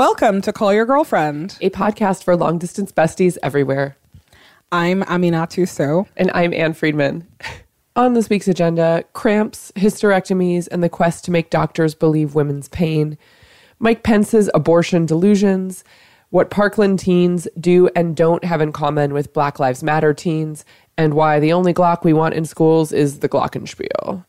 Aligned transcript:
Welcome 0.00 0.40
to 0.40 0.52
Call 0.54 0.72
Your 0.72 0.86
Girlfriend. 0.86 1.58
a 1.60 1.68
podcast 1.68 2.24
for 2.24 2.34
long 2.34 2.56
distance 2.56 2.90
besties 2.90 3.36
everywhere. 3.42 3.98
I'm 4.72 5.02
Aminatou 5.02 5.68
Sow. 5.68 6.08
And 6.16 6.30
I'm 6.32 6.54
Ann 6.54 6.72
Friedman. 6.72 7.28
On 7.96 8.14
this 8.14 8.30
week's 8.30 8.48
agenda, 8.48 9.04
cramps, 9.12 9.70
hysterectomies, 9.76 10.68
and 10.72 10.82
the 10.82 10.88
quest 10.88 11.26
to 11.26 11.30
make 11.30 11.50
doctors 11.50 11.94
believe 11.94 12.34
women's 12.34 12.66
pain, 12.68 13.18
Mike 13.78 14.02
Pence's 14.02 14.48
abortion 14.54 15.04
delusions, 15.04 15.84
what 16.30 16.48
Parkland 16.48 16.98
teens 16.98 17.46
do 17.60 17.90
and 17.94 18.16
don't 18.16 18.42
have 18.42 18.62
in 18.62 18.72
common 18.72 19.12
with 19.12 19.34
Black 19.34 19.58
Lives 19.58 19.82
Matter 19.82 20.14
teens, 20.14 20.64
and 20.96 21.12
why 21.12 21.38
the 21.38 21.52
only 21.52 21.74
Glock 21.74 22.04
we 22.04 22.14
want 22.14 22.32
in 22.32 22.46
schools 22.46 22.90
is 22.90 23.18
the 23.18 23.28
Glockenspiel. 23.28 24.24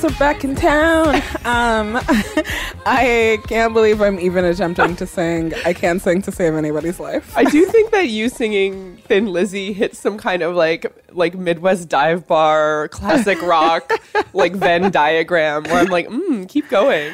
Girls 0.00 0.12
are 0.12 0.18
back 0.18 0.44
in 0.44 0.54
town. 0.54 1.14
Um, 1.44 1.96
I 2.86 3.38
can't 3.48 3.72
believe 3.72 4.00
I'm 4.00 4.18
even 4.20 4.44
attempting 4.44 4.96
to 4.96 5.06
sing. 5.06 5.52
I 5.64 5.72
can't 5.72 6.00
sing 6.00 6.22
to 6.22 6.32
save 6.32 6.54
anybody's 6.54 7.00
life. 7.00 7.36
I 7.36 7.44
do 7.44 7.64
think 7.70 7.90
that 7.92 8.08
you 8.08 8.28
singing 8.28 8.96
Thin 8.98 9.26
Lizzy 9.26 9.72
hits 9.72 9.98
some 9.98 10.18
kind 10.18 10.42
of 10.42 10.54
like 10.54 10.92
like 11.12 11.34
Midwest 11.34 11.88
dive 11.88 12.26
bar, 12.26 12.88
classic 12.88 13.40
rock, 13.42 13.90
like 14.32 14.54
Venn 14.54 14.90
diagram 14.90 15.64
where 15.64 15.76
I'm 15.76 15.86
like, 15.86 16.08
mm, 16.08 16.48
keep 16.48 16.68
going. 16.68 17.12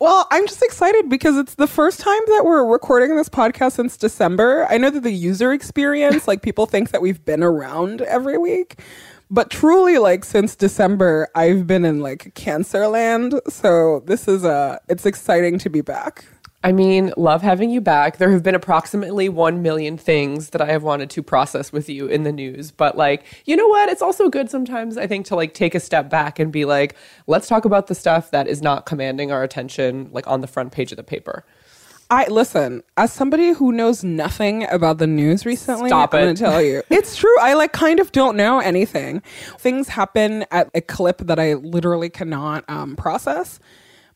Well, 0.00 0.28
I'm 0.30 0.46
just 0.46 0.62
excited 0.62 1.08
because 1.08 1.36
it's 1.36 1.54
the 1.54 1.66
first 1.66 2.00
time 2.00 2.20
that 2.28 2.44
we're 2.44 2.64
recording 2.64 3.16
this 3.16 3.28
podcast 3.28 3.72
since 3.72 3.96
December. 3.96 4.66
I 4.70 4.78
know 4.78 4.90
that 4.90 5.02
the 5.02 5.10
user 5.10 5.52
experience, 5.52 6.28
like 6.28 6.42
people 6.42 6.66
think 6.66 6.90
that 6.90 7.02
we've 7.02 7.24
been 7.24 7.42
around 7.42 8.02
every 8.02 8.38
week. 8.38 8.80
But 9.30 9.50
truly, 9.50 9.98
like 9.98 10.24
since 10.24 10.56
December, 10.56 11.28
I've 11.34 11.66
been 11.66 11.84
in 11.84 12.00
like 12.00 12.34
cancer 12.34 12.86
land. 12.88 13.38
So 13.48 14.02
this 14.06 14.26
is 14.26 14.44
uh 14.44 14.78
it's 14.88 15.04
exciting 15.04 15.58
to 15.58 15.68
be 15.70 15.82
back. 15.82 16.24
I 16.64 16.72
mean, 16.72 17.12
love 17.16 17.40
having 17.42 17.70
you 17.70 17.80
back. 17.80 18.16
There 18.16 18.32
have 18.32 18.42
been 18.42 18.56
approximately 18.56 19.28
1 19.28 19.62
million 19.62 19.96
things 19.96 20.50
that 20.50 20.60
I 20.60 20.66
have 20.66 20.82
wanted 20.82 21.08
to 21.10 21.22
process 21.22 21.70
with 21.70 21.88
you 21.88 22.08
in 22.08 22.24
the 22.24 22.32
news, 22.32 22.72
but 22.72 22.96
like, 22.96 23.24
you 23.44 23.54
know 23.54 23.68
what? 23.68 23.88
It's 23.88 24.02
also 24.02 24.28
good 24.28 24.50
sometimes 24.50 24.96
I 24.96 25.06
think 25.06 25.24
to 25.26 25.36
like 25.36 25.54
take 25.54 25.76
a 25.76 25.80
step 25.80 26.10
back 26.10 26.40
and 26.40 26.50
be 26.50 26.64
like, 26.64 26.96
let's 27.28 27.46
talk 27.46 27.64
about 27.64 27.86
the 27.86 27.94
stuff 27.94 28.32
that 28.32 28.48
is 28.48 28.60
not 28.60 28.86
commanding 28.86 29.30
our 29.30 29.44
attention 29.44 30.08
like 30.10 30.26
on 30.26 30.40
the 30.40 30.48
front 30.48 30.72
page 30.72 30.90
of 30.90 30.96
the 30.96 31.04
paper. 31.04 31.44
I 32.10 32.26
listen, 32.28 32.82
as 32.96 33.12
somebody 33.12 33.52
who 33.52 33.70
knows 33.70 34.02
nothing 34.02 34.64
about 34.70 34.96
the 34.98 35.06
news 35.06 35.44
recently, 35.44 35.90
Stop 35.90 36.14
I'm 36.14 36.20
it. 36.20 36.22
gonna 36.22 36.34
tell 36.36 36.62
you. 36.62 36.82
It's 36.90 37.16
true. 37.16 37.34
I 37.40 37.54
like 37.54 37.72
kind 37.72 38.00
of 38.00 38.12
don't 38.12 38.36
know 38.36 38.60
anything. 38.60 39.20
Things 39.58 39.88
happen 39.88 40.44
at 40.50 40.70
a 40.74 40.80
clip 40.80 41.18
that 41.18 41.38
I 41.38 41.54
literally 41.54 42.08
cannot 42.08 42.64
um, 42.68 42.96
process. 42.96 43.60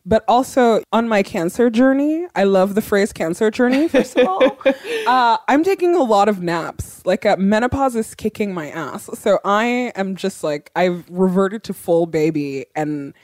But 0.04 0.24
also 0.26 0.82
on 0.92 1.08
my 1.08 1.22
cancer 1.22 1.70
journey, 1.70 2.26
I 2.34 2.42
love 2.42 2.74
the 2.74 2.82
phrase 2.82 3.12
cancer 3.12 3.52
journey, 3.52 3.86
first 3.86 4.18
of 4.18 4.26
all. 4.26 4.42
uh, 5.06 5.36
I'm 5.46 5.62
taking 5.62 5.94
a 5.94 6.02
lot 6.02 6.28
of 6.28 6.42
naps. 6.42 7.06
Like 7.06 7.24
uh, 7.24 7.36
menopause 7.36 7.94
is 7.94 8.14
kicking 8.14 8.52
my 8.52 8.70
ass. 8.70 9.08
So 9.14 9.38
I 9.44 9.92
am 9.94 10.16
just 10.16 10.42
like, 10.42 10.72
I've 10.74 11.04
reverted 11.08 11.62
to 11.64 11.74
full 11.74 12.06
baby 12.06 12.66
and 12.74 13.14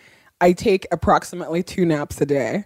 I 0.41 0.53
take 0.53 0.87
approximately 0.93 1.65
two 1.65 1.85
naps 1.85 2.21
a 2.21 2.27
day. 2.27 2.65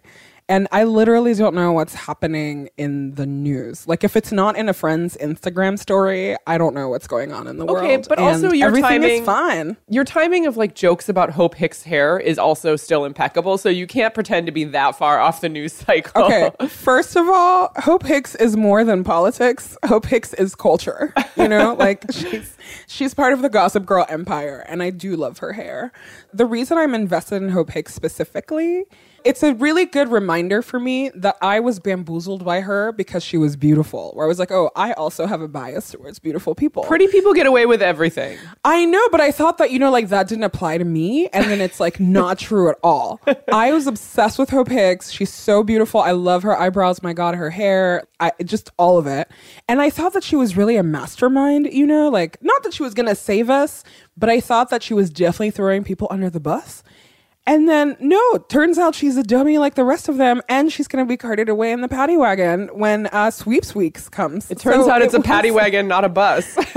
And 0.49 0.69
I 0.73 0.85
literally 0.85 1.35
don't 1.35 1.55
know 1.55 1.73
what's 1.73 1.95
happening 1.95 2.69
in 2.77 3.15
the 3.15 3.27
news. 3.27 3.87
Like, 3.87 4.05
if 4.05 4.17
it's 4.17 4.33
not 4.33 4.57
in 4.57 4.69
a 4.69 4.75
friend's 4.75 5.17
Instagram 5.17 5.79
story, 5.79 6.37
I 6.47 6.59
don't 6.59 6.75
know 6.75 6.89
what's 6.89 7.07
going 7.07 7.33
on 7.33 7.47
in 7.47 7.59
the 7.59 7.65
world. 7.65 7.85
Okay, 7.85 8.03
but 8.09 8.19
also 8.19 8.53
your 8.53 8.69
everything 8.69 9.03
timing 9.03 9.21
is 9.21 9.25
fine. 9.25 9.77
Your 9.89 10.05
timing 10.05 10.47
of 10.47 10.57
like 10.57 10.75
jokes 10.75 11.09
about 11.09 11.31
Hope 11.31 11.55
Hicks' 11.55 11.83
hair 11.83 12.19
is 12.19 12.39
also 12.39 12.77
still 12.77 13.05
impeccable, 13.05 13.57
so 13.57 13.69
you 13.69 13.87
can't 13.87 14.15
pretend 14.15 14.47
to 14.47 14.53
be 14.53 14.65
that 14.65 14.97
far 14.97 15.21
off 15.21 15.41
the 15.41 15.49
news 15.49 15.73
cycle. 15.73 16.25
Okay, 16.25 16.51
first 16.69 17.17
of 17.17 17.29
all, 17.29 17.73
Hope 17.77 18.05
Hicks 18.05 18.35
is 18.35 18.57
more 18.57 18.85
than 18.85 19.05
politics. 19.05 19.77
Hope 19.87 20.07
Hicks 20.07 20.35
is 20.35 20.55
culture. 20.55 21.15
You 21.37 21.49
know, 21.49 21.75
like 21.79 22.05
she's 22.11 22.57
she's 22.87 23.15
part 23.15 23.33
of 23.33 23.43
the 23.43 23.49
Gossip 23.49 23.87
Girl 23.87 24.07
empire, 24.09 24.65
and 24.69 24.83
I 24.83 24.91
do 24.91 25.17
love 25.17 25.39
her 25.39 25.53
hair. 25.53 25.93
The 26.33 26.47
reason 26.47 26.79
I'm 26.79 26.95
invested 26.95 27.37
in 27.43 27.51
Hope 27.51 27.71
Hicks 27.71 27.95
specifically, 27.95 28.85
it's 29.25 29.43
a 29.43 29.55
really 29.55 29.87
good 29.87 30.09
reminder 30.09 30.63
for 30.63 30.79
me 30.79 31.11
that 31.15 31.37
I 31.41 31.61
was 31.61 31.79
bamboozled 31.79 32.45
by 32.45 32.61
her 32.61 32.93
because 32.93 33.23
she 33.23 33.37
was 33.37 33.57
beautiful. 33.57 34.13
Where 34.15 34.27
I 34.27 34.29
was 34.29 34.39
like, 34.39 34.51
oh, 34.51 34.71
I 34.77 34.93
also 34.93 35.27
have 35.27 35.41
a 35.41 35.49
bias 35.49 35.91
towards 35.91 36.19
beautiful 36.19 36.55
people. 36.55 36.85
Pretty 36.85 37.09
people 37.09 37.33
get 37.33 37.47
away 37.47 37.67
with 37.67 37.83
everything. 37.83 38.39
I 38.65 38.85
know, 38.85 39.03
but 39.11 39.21
I 39.21 39.31
thought 39.33 39.59
that, 39.59 39.71
you 39.71 39.79
know, 39.79 39.91
like 39.91 40.09
that 40.09 40.29
didn't 40.29 40.45
apply 40.45 40.79
to 40.79 40.85
me. 40.85 41.29
And 41.29 41.47
then 41.47 41.61
it's 41.61 41.81
like 41.81 42.01
not 42.01 42.39
true 42.39 42.71
at 42.71 42.79
all. 42.83 43.21
I 43.53 43.73
was 43.73 43.87
obsessed 43.87 44.39
with 44.39 44.51
her 44.51 44.65
pics. 44.65 45.11
She's 45.11 45.33
so 45.33 45.63
beautiful. 45.63 46.01
I 46.01 46.13
love 46.13 46.43
her 46.43 46.59
eyebrows. 46.59 47.03
My 47.03 47.13
God, 47.13 47.35
her 47.35 47.51
hair, 47.51 48.05
I 48.21 48.33
just 48.45 48.71
all 48.79 48.99
of 48.99 49.07
it. 49.07 49.29
And 49.69 49.81
I 49.81 49.91
thought 49.91 50.13
that 50.13 50.25
she 50.25 50.37
was 50.37 50.57
really 50.57 50.77
a 50.77 50.83
mastermind, 50.83 51.73
you 51.73 51.87
know, 51.87 52.09
like 52.09 52.43
not 52.43 52.63
that 52.63 52.75
she 52.75 52.83
was 52.83 52.95
going 52.95 53.09
to 53.09 53.15
save 53.15 53.51
us, 53.51 53.85
but 54.17 54.29
I 54.29 54.41
thought 54.41 54.71
that 54.71 54.83
she 54.83 54.95
was 54.95 55.11
definitely 55.11 55.51
throwing 55.51 55.85
people 55.85 56.09
under 56.11 56.31
the 56.31 56.41
bus. 56.41 56.83
And 57.45 57.69
then, 57.69 57.97
no, 57.99 58.39
turns 58.49 58.79
out 58.79 58.95
she's 58.95 59.17
a 59.17 59.23
dummy 59.25 59.59
like 59.59 59.75
the 59.75 59.83
rest 59.85 60.09
of 60.09 60.17
them, 60.17 60.43
and 60.49 60.73
she's 60.73 60.87
going 60.87 61.05
to 61.05 61.09
be 61.09 61.17
carted 61.17 61.49
away 61.49 61.73
in 61.73 61.81
the 61.81 61.89
paddy 61.89 62.17
wagon 62.17 62.69
when 62.73 63.09
uh, 63.09 63.33
Sweeps 63.33 63.75
Weeks 63.75 64.09
comes. 64.09 64.49
It 64.49 64.61
turns 64.61 64.87
out 64.87 65.03
it's 65.03 65.13
a 65.15 65.21
paddy 65.21 65.51
was- 65.51 65.57
wagon, 65.63 65.89
not 65.89 66.05
a 66.05 66.09
bus. 66.09 66.57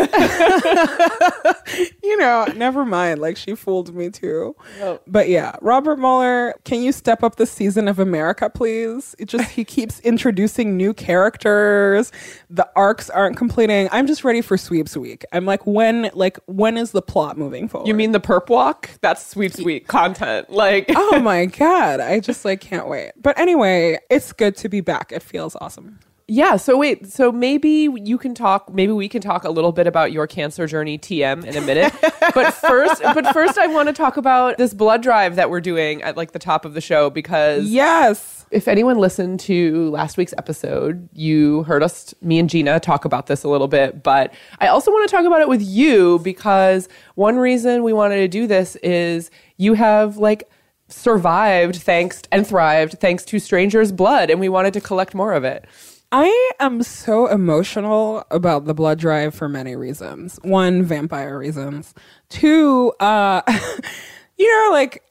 you 2.04 2.18
know, 2.18 2.46
never 2.56 2.84
mind. 2.86 3.20
Like 3.22 3.38
she 3.38 3.56
fooled 3.56 3.94
me 3.94 4.10
too. 4.10 4.56
Oh. 4.82 5.00
But 5.08 5.30
yeah, 5.30 5.56
Robert 5.62 5.98
Mueller, 6.00 6.56
can 6.64 6.82
you 6.82 6.92
step 6.92 7.24
up 7.24 7.36
the 7.36 7.46
season 7.46 7.88
of 7.88 8.00
America, 8.00 8.50
please? 8.50 9.16
It 9.20 9.26
just 9.26 9.50
he 9.52 9.64
keeps 9.64 10.00
introducing 10.02 10.76
new 10.78 10.94
characters. 10.94 12.12
The 12.50 12.68
arcs 12.76 13.10
aren't 13.10 13.38
completing. 13.38 13.88
I'm 13.92 14.08
just 14.08 14.24
ready 14.24 14.42
for 14.42 14.58
sweeps 14.58 14.98
week. 14.98 15.26
I'm 15.32 15.46
like, 15.46 15.66
when 15.66 16.10
like 16.14 16.40
when 16.48 16.78
is 16.78 16.92
the 16.92 17.02
plot 17.02 17.38
moving 17.38 17.68
forward? 17.68 17.88
you 17.88 17.94
mean 17.94 18.12
the 18.12 18.20
perp 18.20 18.50
walk? 18.50 18.90
That's 19.02 19.26
sweeps 19.26 19.60
week 19.62 19.88
content. 19.88 20.50
Like 20.56 20.86
Oh 20.96 21.20
my 21.20 21.46
god. 21.62 22.00
I 22.00 22.20
just 22.20 22.46
like 22.46 22.62
can't 22.62 22.88
wait. 22.88 23.12
But 23.22 23.38
anyway, 23.38 24.00
it's 24.10 24.32
good 24.32 24.56
to 24.58 24.70
be 24.70 24.82
back. 24.82 25.12
It 25.12 25.22
feels 25.22 25.56
awesome. 25.60 26.00
Yeah, 26.28 26.56
so 26.56 26.76
wait, 26.76 27.06
so 27.12 27.32
maybe 27.32 27.88
you 27.94 28.18
can 28.18 28.34
talk 28.34 28.74
maybe 28.74 28.92
we 28.92 29.08
can 29.08 29.22
talk 29.22 29.44
a 29.44 29.50
little 29.52 29.72
bit 29.72 29.86
about 29.86 30.12
your 30.12 30.26
cancer 30.26 30.66
journey 30.66 30.98
TM 30.98 31.46
in 31.46 31.56
a 31.56 31.62
minute. 31.62 31.94
but 32.34 32.52
first 32.56 33.02
but 33.04 33.32
first 33.32 33.60
I 33.60 33.68
want 33.68 33.90
to 33.90 33.94
talk 33.94 34.18
about 34.18 34.58
this 34.58 34.74
blood 34.74 35.04
drive 35.04 35.36
that 35.36 35.52
we're 35.52 35.62
doing 35.62 36.02
at 36.02 36.18
like 36.18 36.32
the 36.32 36.40
top 36.40 36.66
of 36.66 36.74
the 36.74 36.82
show 36.82 37.12
because 37.12 37.66
Yes. 37.70 38.48
if 38.50 38.68
anyone 38.68 38.98
listened 38.98 39.40
to 39.42 39.92
last 39.92 40.18
week's 40.18 40.34
episode, 40.36 41.08
you 41.14 41.62
heard 41.64 41.84
us, 41.84 42.16
me 42.22 42.40
and 42.40 42.50
Gina, 42.50 42.80
talk 42.80 43.06
about 43.06 43.28
this 43.28 43.44
a 43.44 43.48
little 43.48 43.68
bit. 43.68 44.02
But 44.02 44.34
I 44.60 44.66
also 44.68 44.90
want 44.90 45.08
to 45.08 45.16
talk 45.16 45.26
about 45.26 45.42
it 45.42 45.48
with 45.48 45.62
you 45.62 46.18
because 46.24 46.90
one 47.14 47.38
reason 47.38 47.84
we 47.84 47.94
wanted 47.94 48.16
to 48.18 48.28
do 48.28 48.48
this 48.48 48.78
is 48.78 49.30
you 49.58 49.76
have 49.76 50.18
like 50.18 50.50
survived 50.88 51.76
thanks 51.76 52.24
and 52.32 52.48
thrived 52.48 53.00
thanks 53.00 53.24
to 53.26 53.38
strangers' 53.40 53.92
blood, 53.92 54.32
and 54.32 54.40
we 54.40 54.50
wanted 54.50 54.74
to 54.74 54.82
collect 54.82 55.14
more 55.14 55.34
of 55.34 55.44
it. 55.44 55.66
I 56.12 56.52
am 56.60 56.84
so 56.84 57.28
emotional 57.28 58.26
about 58.32 58.66
the 58.66 58.74
blood 58.74 59.00
drive 59.00 59.34
for 59.34 59.50
many 59.50 59.76
reasons. 59.76 60.40
One, 60.44 60.84
vampire 60.84 61.38
reasons. 61.38 61.94
Two, 62.30 62.94
uh, 63.00 63.42
you 64.38 64.48
know, 64.48 64.72
like 64.72 65.04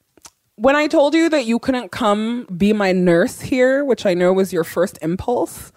when 0.56 0.76
I 0.76 0.87
told 0.87 1.14
you 1.14 1.29
that 1.31 1.46
you 1.46 1.58
couldn't 1.58 1.91
come 1.91 2.46
be 2.56 2.73
my 2.73 2.93
nurse 2.93 3.41
here, 3.41 3.85
which 3.85 4.06
I 4.06 4.14
know 4.14 4.32
was 4.32 4.52
your 4.52 4.64
first 4.64 4.99
impulse, 5.02 5.73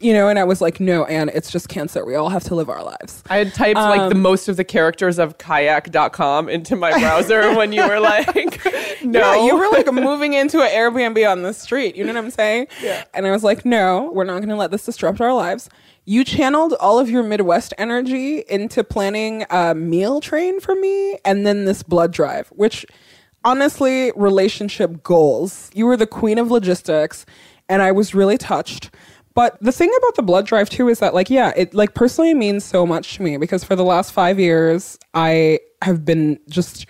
you 0.00 0.12
know, 0.12 0.28
and 0.28 0.38
I 0.38 0.44
was 0.44 0.60
like, 0.60 0.80
no, 0.80 1.04
Ann, 1.06 1.30
it's 1.32 1.50
just 1.50 1.68
cancer. 1.68 2.04
We 2.04 2.14
all 2.14 2.28
have 2.28 2.44
to 2.44 2.54
live 2.54 2.68
our 2.68 2.82
lives. 2.82 3.22
I 3.28 3.38
had 3.38 3.54
typed 3.54 3.78
like 3.78 4.10
the 4.10 4.16
um, 4.16 4.22
most 4.22 4.48
of 4.48 4.56
the 4.56 4.64
characters 4.64 5.18
of 5.18 5.38
kayak.com 5.38 6.48
into 6.48 6.76
my 6.76 6.92
browser 6.92 7.54
when 7.56 7.72
you 7.72 7.86
were 7.86 8.00
like, 8.00 8.34
no. 9.04 9.20
Yeah, 9.20 9.46
you 9.46 9.56
were 9.56 9.68
like 9.70 9.92
moving 9.92 10.34
into 10.34 10.62
an 10.62 10.70
Airbnb 10.70 11.30
on 11.30 11.42
the 11.42 11.52
street. 11.52 11.96
You 11.96 12.04
know 12.04 12.12
what 12.12 12.24
I'm 12.24 12.30
saying? 12.30 12.68
Yeah. 12.82 13.04
And 13.14 13.26
I 13.26 13.30
was 13.30 13.44
like, 13.44 13.64
no, 13.64 14.10
we're 14.12 14.24
not 14.24 14.36
going 14.36 14.48
to 14.48 14.56
let 14.56 14.70
this 14.70 14.84
disrupt 14.84 15.20
our 15.20 15.34
lives. 15.34 15.68
You 16.04 16.24
channeled 16.24 16.74
all 16.74 16.98
of 16.98 17.10
your 17.10 17.24
Midwest 17.24 17.74
energy 17.78 18.44
into 18.48 18.84
planning 18.84 19.44
a 19.50 19.74
meal 19.74 20.20
train 20.20 20.60
for 20.60 20.74
me 20.76 21.18
and 21.24 21.44
then 21.44 21.64
this 21.64 21.82
blood 21.82 22.12
drive, 22.12 22.48
which 22.48 22.86
honestly 23.44 24.12
relationship 24.14 25.02
goals. 25.02 25.70
You 25.72 25.86
were 25.86 25.96
the 25.96 26.06
queen 26.06 26.38
of 26.38 26.50
logistics, 26.50 27.24
and 27.68 27.80
I 27.80 27.92
was 27.92 28.14
really 28.14 28.36
touched. 28.36 28.90
But 29.36 29.58
the 29.60 29.70
thing 29.70 29.92
about 29.98 30.16
the 30.16 30.22
blood 30.22 30.46
drive 30.46 30.70
too 30.70 30.88
is 30.88 30.98
that 31.00 31.12
like 31.12 31.28
yeah, 31.28 31.52
it 31.56 31.74
like 31.74 31.92
personally 31.92 32.32
means 32.32 32.64
so 32.64 32.86
much 32.86 33.16
to 33.16 33.22
me 33.22 33.36
because 33.36 33.62
for 33.62 33.76
the 33.76 33.84
last 33.84 34.12
5 34.12 34.40
years 34.40 34.98
I 35.12 35.60
have 35.82 36.06
been 36.06 36.40
just 36.48 36.86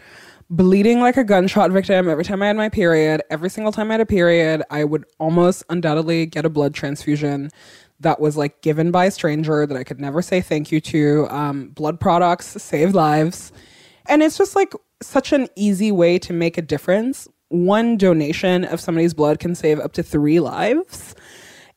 bleeding 0.48 1.00
like 1.00 1.16
a 1.16 1.24
gunshot 1.24 1.72
victim 1.72 2.08
every 2.08 2.22
time 2.22 2.40
I 2.42 2.46
had 2.46 2.56
my 2.56 2.68
period. 2.68 3.20
Every 3.30 3.50
single 3.50 3.72
time 3.72 3.90
I 3.90 3.94
had 3.94 4.00
a 4.00 4.06
period, 4.06 4.62
I 4.70 4.84
would 4.84 5.04
almost 5.18 5.64
undoubtedly 5.70 6.24
get 6.26 6.46
a 6.46 6.48
blood 6.48 6.72
transfusion 6.72 7.50
that 7.98 8.20
was 8.20 8.36
like 8.36 8.62
given 8.62 8.92
by 8.92 9.06
a 9.06 9.10
stranger 9.10 9.66
that 9.66 9.76
I 9.76 9.82
could 9.82 9.98
never 9.98 10.22
say 10.22 10.40
thank 10.40 10.70
you 10.70 10.80
to. 10.82 11.26
Um, 11.30 11.70
blood 11.70 11.98
products 11.98 12.62
save 12.62 12.94
lives. 12.94 13.50
And 14.06 14.22
it's 14.22 14.38
just 14.38 14.54
like 14.54 14.72
such 15.02 15.32
an 15.32 15.48
easy 15.56 15.90
way 15.90 16.16
to 16.20 16.32
make 16.32 16.58
a 16.58 16.62
difference. 16.62 17.26
One 17.48 17.96
donation 17.96 18.64
of 18.64 18.80
somebody's 18.80 19.14
blood 19.14 19.40
can 19.40 19.56
save 19.56 19.80
up 19.80 19.94
to 19.94 20.04
three 20.04 20.38
lives 20.38 21.16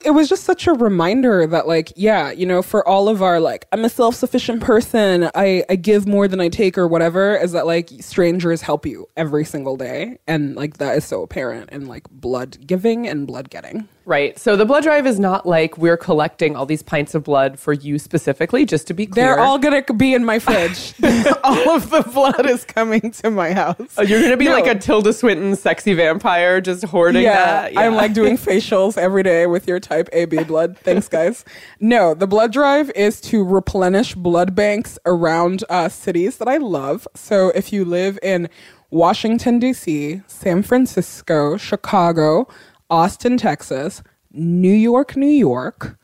it 0.06 0.12
was 0.12 0.30
just 0.30 0.46
such 0.46 0.66
a 0.66 0.74
reminder 0.74 1.46
that 1.46 1.68
like 1.68 1.92
yeah 1.96 2.32
you 2.32 2.46
know 2.46 2.62
for 2.62 2.88
all 2.88 3.10
of 3.10 3.22
our 3.22 3.40
like 3.40 3.68
i'm 3.74 3.84
a 3.84 3.90
self-sufficient 3.90 4.62
person. 4.62 5.30
I 5.36 5.64
i 5.70 5.76
give 5.76 6.08
more 6.08 6.28
than 6.28 6.40
i 6.40 6.48
take 6.48 6.78
or 6.78 6.88
whatever 6.88 7.36
is 7.36 7.52
that 7.52 7.66
like 7.66 7.90
strangers 8.00 8.62
help 8.62 8.86
you 8.86 9.08
every 9.18 9.46
single 9.46 9.76
day. 9.76 10.18
And 10.28 10.56
like 10.56 10.78
that 10.78 10.98
is 10.98 11.06
so 11.06 11.22
apparent 11.22 11.70
in 11.72 11.88
like 11.88 12.10
blood 12.10 12.66
giving 12.66 13.08
and 13.08 13.28
blood 13.28 13.50
getting 13.50 13.88
Right. 14.06 14.40
So 14.40 14.56
the 14.56 14.66
blood 14.66 14.84
drive 14.84 15.06
is 15.06 15.20
not 15.20 15.46
like 15.46 15.78
we're 15.78 15.98
collecting 15.98 16.56
all 16.56 16.66
these 16.66 16.82
pints 16.82 17.14
of 17.14 17.24
blood 17.24 17.60
for 17.60 17.74
you 17.74 18.00
specifically, 18.00 18.66
just 18.66 18.88
to 18.88 18.94
be 18.96 19.06
clear. 19.06 19.26
they're 19.26 19.40
all 19.40 19.60
gonna 19.60 19.84
be 19.96 20.16
in 20.16 20.26
my 20.26 20.40
fridge 20.40 20.94
all 21.44 21.70
of 21.76 21.92
the 21.92 22.02
blood 22.12 22.50
is 22.50 22.66
coming 22.66 23.12
to 23.12 23.30
my 23.30 23.54
house 23.54 23.76
Oh, 23.98 24.02
you're 24.02 24.20
going 24.20 24.32
to 24.32 24.38
be 24.38 24.46
No. 24.46 24.54
like 24.54 24.66
a 24.68 24.80
Tilda 24.80 25.14
Swinton 25.14 25.56
sexy 25.56 25.94
vampire 25.94 26.60
just 26.62 26.86
hoarding 26.86 27.24
yeah, 27.24 27.70
that. 27.70 27.78
I'm 27.78 27.94
like 27.96 28.14
doing 28.14 28.36
facials 28.38 28.98
every 28.98 29.22
day 29.24 29.46
with 29.46 29.68
your 29.68 29.80
type 29.80 30.10
AB 30.12 30.44
blood. 30.46 30.78
Thanks, 30.78 31.08
guys. 31.08 31.46
No, 31.80 32.14
the 32.16 32.28
blood 32.28 32.52
drive 32.52 32.90
is 32.96 33.22
to 33.22 33.44
replenish 33.44 34.16
blood 34.16 34.56
banks 34.56 34.98
around 35.06 35.64
uh, 35.70 35.90
cities 35.90 36.38
that 36.38 36.48
I 36.48 36.58
love. 36.58 37.08
So 37.16 37.50
if 37.50 37.72
you 37.72 37.86
live 37.86 38.18
in 38.24 38.50
Washington, 38.92 39.60
D.C., 39.60 40.22
San 40.26 40.64
Francisco, 40.64 41.58
Chicago, 41.58 42.48
Austin, 42.90 43.38
Texas, 43.38 44.04
New 44.32 44.74
York, 44.74 45.16
New 45.16 45.28
York. 45.28 45.98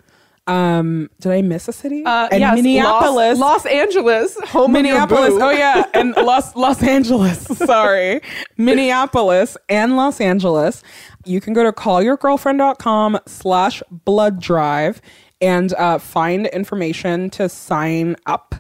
Um, 0.48 1.10
did 1.20 1.32
I 1.32 1.42
miss 1.42 1.68
a 1.68 1.74
city? 1.74 2.04
Uh, 2.06 2.28
and 2.32 2.40
yes, 2.40 2.56
Minneapolis. 2.56 3.40
Los, 3.40 3.64
Los 3.64 3.66
Angeles, 3.66 4.38
home 4.50 4.74
Minneapolis. 4.74 5.34
Of 5.34 5.40
your 5.40 5.40
boo. 5.40 5.46
Oh 5.46 5.50
yeah, 5.50 5.86
and 5.96 6.12
Los 6.18 6.56
Los 6.56 6.84
Angeles. 6.84 7.40
Sorry, 7.58 8.22
Minneapolis 8.56 9.58
and 9.70 9.98
Los 9.98 10.22
Angeles. 10.22 10.84
You 11.26 11.42
can 11.42 11.54
go 11.54 11.64
to 11.64 11.72
callyourgirlfriend.com 11.72 13.20
slash 13.26 13.82
blood 13.90 14.40
drive 14.40 15.02
and 15.42 15.74
uh, 15.74 15.98
find 15.98 16.46
information 16.48 17.32
to 17.32 17.50
sign 17.50 18.16
up. 18.28 18.56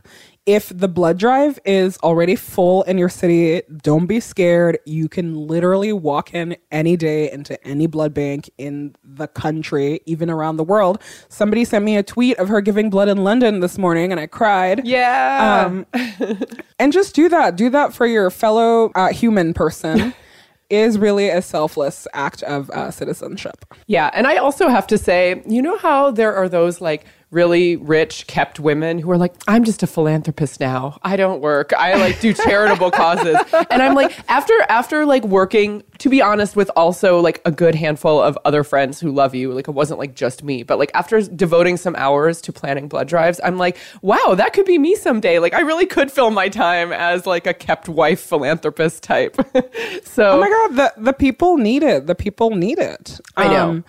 If 0.46 0.70
the 0.70 0.88
blood 0.88 1.18
drive 1.18 1.60
is 1.66 1.98
already 2.04 2.36
full 2.36 2.84
in 2.84 3.00
your 3.00 3.10
city, 3.10 3.64
don't 3.82 4.06
be 4.06 4.20
scared. 4.20 4.78
You 4.86 5.10
can 5.10 5.48
literally 5.48 5.92
walk 5.92 6.36
in 6.36 6.56
any 6.72 6.96
day 6.96 7.32
into 7.32 7.62
any 7.66 7.88
blood 7.88 8.14
bank 8.14 8.52
in 8.60 8.96
the 9.04 9.28
country, 9.28 10.02
even 10.06 10.30
around 10.30 10.58
the 10.58 10.64
world. 10.64 11.02
Somebody 11.30 11.66
sent 11.66 11.84
me 11.84 11.98
a 11.98 12.04
tweet 12.04 12.38
of 12.38 12.50
her 12.50 12.62
giving 12.62 12.92
blood 12.92 13.10
in 13.10 13.24
London 13.24 13.60
this 13.60 13.80
morning, 13.80 14.12
and 14.12 14.20
I 14.20 14.28
cried. 14.28 14.86
Yeah. 14.86 15.66
Um, 15.66 15.88
and 16.80 16.94
just 16.94 17.16
do 17.16 17.28
that. 17.30 17.56
Do 17.56 17.72
that 17.72 17.96
for 17.96 18.06
your 18.06 18.30
fellow 18.30 18.92
uh, 18.94 19.12
human 19.12 19.54
person. 19.54 20.14
is 20.70 20.98
really 20.98 21.30
a 21.30 21.42
selfless 21.42 22.08
act 22.14 22.42
of 22.44 22.70
uh, 22.72 22.90
citizenship. 22.90 23.66
Yeah, 23.88 24.10
and 24.14 24.26
I 24.26 24.38
also 24.38 24.68
have 24.68 24.88
to 24.88 24.98
say, 24.98 25.44
you 25.46 25.62
know 25.62 25.78
how 25.78 26.10
there 26.10 26.36
are 26.36 26.50
those 26.50 26.82
like 26.82 27.06
really 27.32 27.76
rich 27.76 28.28
kept 28.28 28.60
women 28.60 29.00
who 29.00 29.10
are 29.10 29.18
like 29.18 29.34
i'm 29.48 29.64
just 29.64 29.82
a 29.82 29.88
philanthropist 29.88 30.60
now 30.60 30.98
i 31.02 31.16
don't 31.16 31.42
work 31.42 31.74
i 31.74 31.96
like 31.96 32.20
do 32.20 32.34
charitable 32.34 32.92
causes 32.92 33.36
and 33.72 33.82
i'm 33.82 33.96
like 33.96 34.18
after 34.30 34.54
after 34.70 35.06
like 35.06 35.24
working 35.26 35.84
to 35.98 36.08
be 36.08 36.22
honest 36.22 36.56
with 36.56 36.70
also 36.76 37.20
like 37.20 37.42
a 37.44 37.52
good 37.52 37.74
handful 37.74 38.22
of 38.22 38.38
other 38.46 38.64
friends 38.64 39.00
who 39.00 39.12
love 39.12 39.34
you 39.34 39.52
like 39.52 39.68
it 39.68 39.74
wasn't 39.74 39.98
like 39.98 40.14
just 40.14 40.44
me 40.44 40.62
but 40.62 40.78
like 40.78 40.92
after 40.94 41.20
devoting 41.22 41.78
some 41.78 41.96
hours 41.96 42.40
to 42.42 42.54
planning 42.54 42.88
blood 42.88 43.08
drives 43.08 43.42
i'm 43.44 43.58
like 43.58 43.78
wow 44.02 44.36
that 44.36 44.54
could 44.54 44.66
be 44.66 44.78
me 44.78 44.96
someday 44.96 45.40
like 45.40 45.54
i 45.54 45.62
really 45.62 45.86
could 45.88 46.12
fill 46.12 46.30
my 46.30 46.48
time 46.48 46.94
as 46.94 47.26
like 47.26 47.48
a 47.48 47.54
kept 47.54 47.90
wife 47.90 48.20
philanthropist 48.20 49.02
type 49.02 49.36
so 50.04 50.36
Oh 50.36 50.40
my 50.40 50.50
god, 50.50 50.76
the 50.76 51.02
the 51.02 51.14
people 51.14 51.58
need 51.58 51.84
it. 51.84 52.08
The 52.08 52.16
people 52.16 52.52
need 52.52 52.78
it. 52.80 53.20
Um, 53.38 53.48
I 53.48 53.48
know. 53.48 53.84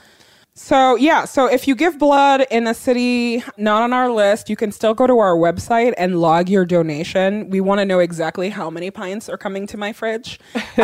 So 0.58 0.96
yeah, 0.96 1.26
so 1.26 1.44
if 1.44 1.68
you 1.68 1.74
give 1.74 1.98
blood 1.98 2.46
in 2.50 2.66
a 2.66 2.72
city 2.72 3.44
not 3.58 3.82
on 3.82 3.92
our 3.92 4.10
list, 4.10 4.48
you 4.48 4.56
can 4.56 4.72
still 4.72 4.94
go 4.94 5.06
to 5.06 5.18
our 5.18 5.36
website 5.36 5.92
and 5.98 6.18
log 6.18 6.48
your 6.48 6.64
donation. 6.64 7.50
We 7.50 7.60
want 7.60 7.80
to 7.80 7.84
know 7.84 7.98
exactly 7.98 8.48
how 8.48 8.70
many 8.70 8.90
pints 8.90 9.28
are 9.28 9.36
coming 9.36 9.66
to 9.66 9.76
my 9.76 9.92
fridge. 9.92 10.40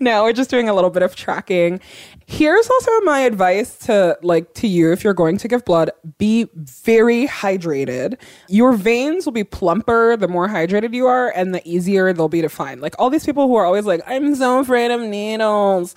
no, 0.00 0.24
we're 0.24 0.32
just 0.32 0.48
doing 0.48 0.70
a 0.70 0.74
little 0.74 0.88
bit 0.88 1.02
of 1.02 1.14
tracking. 1.14 1.78
Here's 2.24 2.68
also 2.68 2.90
my 3.02 3.20
advice 3.20 3.76
to 3.80 4.18
like 4.22 4.54
to 4.54 4.66
you 4.66 4.90
if 4.90 5.04
you're 5.04 5.12
going 5.12 5.36
to 5.36 5.46
give 5.46 5.62
blood, 5.66 5.90
be 6.16 6.48
very 6.54 7.26
hydrated. 7.26 8.18
Your 8.48 8.72
veins 8.72 9.26
will 9.26 9.32
be 9.34 9.44
plumper 9.44 10.16
the 10.16 10.28
more 10.28 10.48
hydrated 10.48 10.94
you 10.94 11.06
are 11.06 11.28
and 11.36 11.54
the 11.54 11.60
easier 11.68 12.14
they'll 12.14 12.30
be 12.30 12.40
to 12.40 12.48
find. 12.48 12.80
Like 12.80 12.94
all 12.98 13.10
these 13.10 13.26
people 13.26 13.46
who 13.48 13.54
are 13.56 13.66
always 13.66 13.84
like 13.84 14.00
I'm 14.06 14.34
so 14.34 14.60
afraid 14.60 14.90
of 14.90 15.02
needles. 15.02 15.94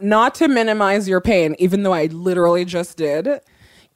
Not 0.00 0.34
to 0.36 0.48
minimize 0.48 1.08
your 1.08 1.20
pain 1.20 1.56
even 1.58 1.82
though 1.82 1.94
I 1.94 2.06
literally 2.06 2.64
just 2.64 2.96
did 2.96 3.40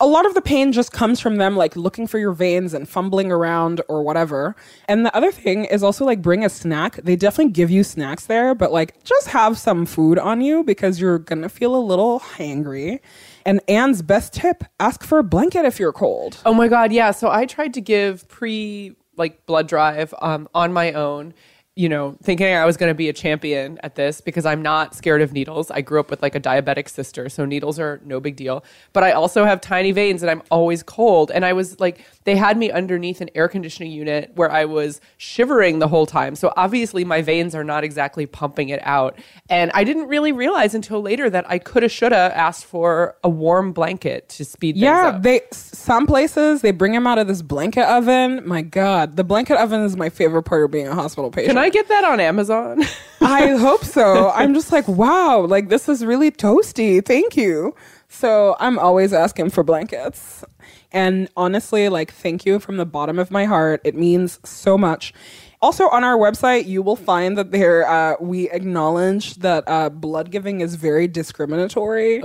a 0.03 0.07
lot 0.07 0.27
of 0.27 0.35
the 0.35 0.43
pain 0.43 0.73
just 0.73 0.91
comes 0.91 1.21
from 1.21 1.37
them 1.37 1.57
like 1.57 1.77
looking 1.77 2.09
for 2.09 2.19
your 2.19 2.33
veins 2.33 2.75
and 2.75 2.89
fumbling 2.89 3.31
around 3.31 3.81
or 3.89 4.03
whatever. 4.03 4.57
And 4.89 5.07
the 5.07 5.17
other 5.17 5.31
thing 5.31 5.65
is 5.67 5.85
also 5.85 6.05
like 6.05 6.21
bring 6.21 6.45
a 6.45 6.49
snack. 6.49 6.97
They 6.97 7.15
definitely 7.15 7.53
give 7.53 7.71
you 7.71 7.85
snacks 7.85 8.27
there, 8.27 8.53
but 8.53 8.73
like 8.73 9.03
just 9.05 9.29
have 9.29 9.57
some 9.57 9.87
food 9.87 10.19
on 10.19 10.41
you 10.41 10.65
because 10.65 11.01
you're 11.01 11.21
gonna 11.21 11.49
feel 11.49 11.77
a 11.77 11.79
little 11.79 12.19
hangry. 12.19 12.99
And 13.47 13.61
Ann's 13.69 14.03
best 14.03 14.33
tip 14.33 14.65
ask 14.81 15.05
for 15.05 15.19
a 15.19 15.25
blanket 15.25 15.65
if 15.65 15.79
you're 15.79 15.93
cold. 15.93 16.39
Oh 16.45 16.53
my 16.53 16.67
god, 16.67 16.91
yeah. 16.91 17.13
So 17.13 17.31
I 17.31 17.47
tried 17.47 17.73
to 17.75 17.81
give 17.81 18.27
pre 18.27 18.97
like 19.17 19.47
blood 19.47 19.69
drive 19.69 20.13
um, 20.21 20.49
on 20.53 20.73
my 20.73 20.93
own. 20.93 21.33
You 21.75 21.89
know, 21.89 22.17
thinking 22.23 22.49
I 22.49 22.67
was 22.67 22.77
going 22.77 22.91
to 22.91 22.95
be 22.95 23.09
a 23.09 23.15
champion 23.15 23.79
at 23.83 23.95
this 23.95 24.21
because 24.21 24.45
I'm 24.45 24.61
not 24.61 24.95
scared 24.95 25.23
of 25.23 25.33
needles. 25.33 25.71
I 25.71 25.81
grew 25.81 26.01
up 26.01 26.11
with 26.11 26.21
like 26.21 26.35
a 26.35 26.41
diabetic 26.41 26.89
sister, 26.89 27.31
so 27.31 27.47
needles 27.47 27.79
are 27.79 27.99
no 28.05 28.21
big 28.21 28.37
deal. 28.37 28.63
But 28.93 29.05
I 29.05 29.13
also 29.13 29.47
have 29.47 29.61
tiny 29.63 29.91
veins 29.93 30.23
and 30.23 30.31
I'm 30.31 30.43
always 30.51 30.83
cold. 30.83 31.31
And 31.31 31.47
I 31.47 31.55
was 31.55 31.81
like, 31.81 32.05
they 32.25 32.37
had 32.37 32.57
me 32.57 32.71
underneath 32.71 33.21
an 33.21 33.31
air 33.35 33.49
conditioning 33.49 33.91
unit 33.93 34.33
where 34.35 34.51
I 34.51 34.65
was 34.65 35.01
shivering 35.17 35.79
the 35.79 35.89
whole 35.89 36.07
time. 36.07 36.35
So 36.37 36.53
obviously 36.57 37.05
my 37.05 37.23
veins 37.23 37.55
are 37.55 37.65
not 37.65 37.85
exactly 37.85 38.27
pumping 38.27 38.69
it 38.69 38.81
out. 38.85 39.19
And 39.49 39.71
I 39.75 39.85
didn't 39.85 40.09
really 40.09 40.33
realize 40.33 40.75
until 40.75 41.01
later 41.03 41.29
that 41.31 41.45
I 41.51 41.59
coulda, 41.59 41.89
shoulda 41.89 42.17
asked 42.35 42.65
for 42.65 43.17
a 43.25 43.29
warm 43.29 43.73
blanket 43.73 44.29
to 44.31 44.45
speed 44.45 44.75
things 44.75 44.83
Yeah, 44.85 45.09
up. 45.09 45.23
they 45.23 45.41
some 45.53 46.07
places 46.07 46.63
they 46.63 46.71
bring 46.71 46.93
them 46.93 47.07
out 47.07 47.19
of 47.19 47.27
this 47.27 47.43
blanket 47.43 47.85
oven. 47.85 48.47
My 48.47 48.63
God, 48.63 49.17
the 49.17 49.25
blanket 49.25 49.57
oven 49.57 49.81
is 49.83 49.97
my 49.97 50.09
favorite 50.09 50.45
part 50.45 50.65
of 50.65 50.71
being 50.71 50.89
a 50.89 50.95
hospital 50.95 51.31
patient. 51.31 51.51
Can 51.51 51.59
I 51.59 51.69
get 51.71 51.89
that 51.89 52.05
on 52.05 52.21
Amazon? 52.21 52.83
I 53.21 53.49
hope 53.57 53.85
so. 53.85 54.31
I'm 54.31 54.55
just 54.55 54.71
like, 54.73 54.87
wow, 54.89 55.41
like 55.47 55.69
this 55.69 55.89
is 55.89 56.05
really 56.05 56.31
toasty. 56.31 57.05
Thank 57.05 57.37
you. 57.37 57.75
So 58.09 58.57
I'm 58.61 58.79
always 58.79 59.13
asking 59.13 59.51
for 59.51 59.63
blankets. 59.63 60.45
And 60.93 61.29
honestly, 61.37 61.89
like, 61.89 62.13
thank 62.13 62.45
you 62.47 62.59
from 62.61 62.77
the 62.77 62.87
bottom 62.87 63.19
of 63.19 63.31
my 63.31 63.47
heart. 63.47 63.81
It 63.85 63.95
means 63.95 64.39
so 64.45 64.77
much. 64.77 65.13
Also, 65.61 65.89
on 65.89 66.05
our 66.05 66.17
website, 66.17 66.67
you 66.67 66.83
will 66.83 66.97
find 66.97 67.39
that 67.39 67.53
there 67.53 67.89
uh, 67.89 68.17
we 68.21 68.51
acknowledge 68.51 69.37
that 69.37 69.65
uh, 69.67 69.89
blood 69.89 70.31
giving 70.31 70.61
is 70.61 70.75
very 70.75 71.07
discriminatory. 71.09 72.21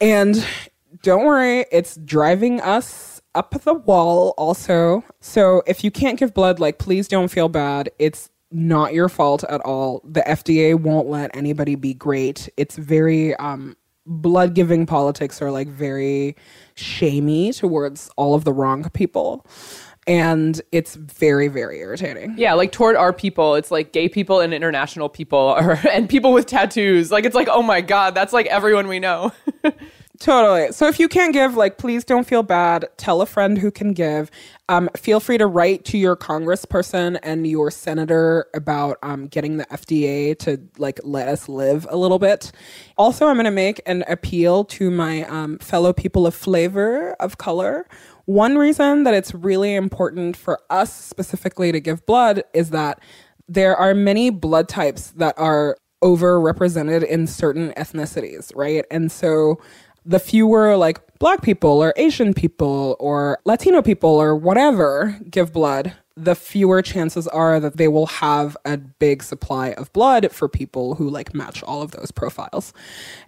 And 0.00 0.44
don't 1.02 1.24
worry, 1.24 1.66
it's 1.70 1.96
driving 1.96 2.60
us 2.60 3.20
up 3.34 3.54
the 3.62 3.74
wall 3.74 4.34
also. 4.36 5.04
So 5.20 5.62
if 5.66 5.84
you 5.84 5.90
can't 5.90 6.18
give 6.18 6.34
blood, 6.34 6.58
like, 6.58 6.78
please 6.78 7.06
don't 7.06 7.28
feel 7.28 7.48
bad. 7.48 7.90
It's 7.98 8.30
not 8.50 8.92
your 8.92 9.08
fault 9.08 9.44
at 9.44 9.60
all. 9.62 10.02
The 10.04 10.20
FDA 10.22 10.78
won't 10.78 11.08
let 11.08 11.34
anybody 11.36 11.74
be 11.74 11.94
great. 11.94 12.48
It's 12.56 12.76
very, 12.76 13.34
um, 13.36 13.76
blood 14.04 14.54
giving 14.54 14.84
politics 14.84 15.40
are 15.40 15.50
like 15.50 15.68
very 15.68 16.36
shamey 16.82 17.52
towards 17.52 18.10
all 18.16 18.34
of 18.34 18.44
the 18.44 18.52
wrong 18.52 18.88
people. 18.90 19.46
And 20.04 20.60
it's 20.72 20.96
very, 20.96 21.46
very 21.46 21.78
irritating. 21.78 22.34
yeah, 22.36 22.54
like 22.54 22.72
toward 22.72 22.96
our 22.96 23.12
people, 23.12 23.54
it's 23.54 23.70
like 23.70 23.92
gay 23.92 24.08
people 24.08 24.40
and 24.40 24.52
international 24.52 25.08
people, 25.08 25.38
or 25.38 25.78
and 25.92 26.08
people 26.08 26.32
with 26.32 26.46
tattoos. 26.46 27.12
Like 27.12 27.24
it's 27.24 27.36
like, 27.36 27.48
oh 27.48 27.62
my 27.62 27.80
god, 27.80 28.14
that's 28.14 28.32
like 28.32 28.46
everyone 28.46 28.88
we 28.88 28.98
know. 28.98 29.30
Totally. 30.22 30.70
So 30.70 30.86
if 30.86 31.00
you 31.00 31.08
can't 31.08 31.32
give, 31.32 31.56
like, 31.56 31.78
please 31.78 32.04
don't 32.04 32.24
feel 32.24 32.44
bad. 32.44 32.88
Tell 32.96 33.20
a 33.22 33.26
friend 33.26 33.58
who 33.58 33.72
can 33.72 33.92
give. 33.92 34.30
Um, 34.68 34.88
feel 34.96 35.18
free 35.18 35.36
to 35.36 35.48
write 35.48 35.84
to 35.86 35.98
your 35.98 36.14
congressperson 36.14 37.18
and 37.24 37.44
your 37.44 37.72
senator 37.72 38.46
about 38.54 38.98
um, 39.02 39.26
getting 39.26 39.56
the 39.56 39.64
FDA 39.64 40.38
to 40.38 40.60
like 40.78 41.00
let 41.02 41.26
us 41.26 41.48
live 41.48 41.88
a 41.90 41.96
little 41.96 42.20
bit. 42.20 42.52
Also, 42.96 43.26
I'm 43.26 43.34
going 43.34 43.46
to 43.46 43.50
make 43.50 43.80
an 43.84 44.04
appeal 44.06 44.62
to 44.66 44.92
my 44.92 45.24
um, 45.24 45.58
fellow 45.58 45.92
people 45.92 46.24
of 46.24 46.36
flavor 46.36 47.14
of 47.14 47.38
color. 47.38 47.88
One 48.26 48.56
reason 48.56 49.02
that 49.02 49.14
it's 49.14 49.34
really 49.34 49.74
important 49.74 50.36
for 50.36 50.60
us 50.70 50.94
specifically 50.94 51.72
to 51.72 51.80
give 51.80 52.06
blood 52.06 52.44
is 52.54 52.70
that 52.70 53.00
there 53.48 53.74
are 53.74 53.92
many 53.92 54.30
blood 54.30 54.68
types 54.68 55.10
that 55.16 55.34
are 55.36 55.76
overrepresented 56.00 57.02
in 57.02 57.26
certain 57.26 57.72
ethnicities, 57.72 58.52
right? 58.54 58.84
And 58.88 59.10
so 59.10 59.58
the 60.04 60.18
fewer 60.18 60.76
like 60.76 61.00
black 61.18 61.42
people 61.42 61.82
or 61.82 61.92
Asian 61.96 62.34
people 62.34 62.96
or 62.98 63.38
Latino 63.44 63.82
people 63.82 64.10
or 64.10 64.34
whatever 64.34 65.18
give 65.30 65.52
blood, 65.52 65.94
the 66.16 66.34
fewer 66.34 66.82
chances 66.82 67.26
are 67.28 67.58
that 67.60 67.76
they 67.76 67.88
will 67.88 68.06
have 68.06 68.56
a 68.64 68.76
big 68.76 69.22
supply 69.22 69.68
of 69.72 69.92
blood 69.92 70.30
for 70.30 70.48
people 70.48 70.94
who 70.94 71.08
like 71.08 71.34
match 71.34 71.62
all 71.62 71.80
of 71.80 71.92
those 71.92 72.10
profiles. 72.10 72.72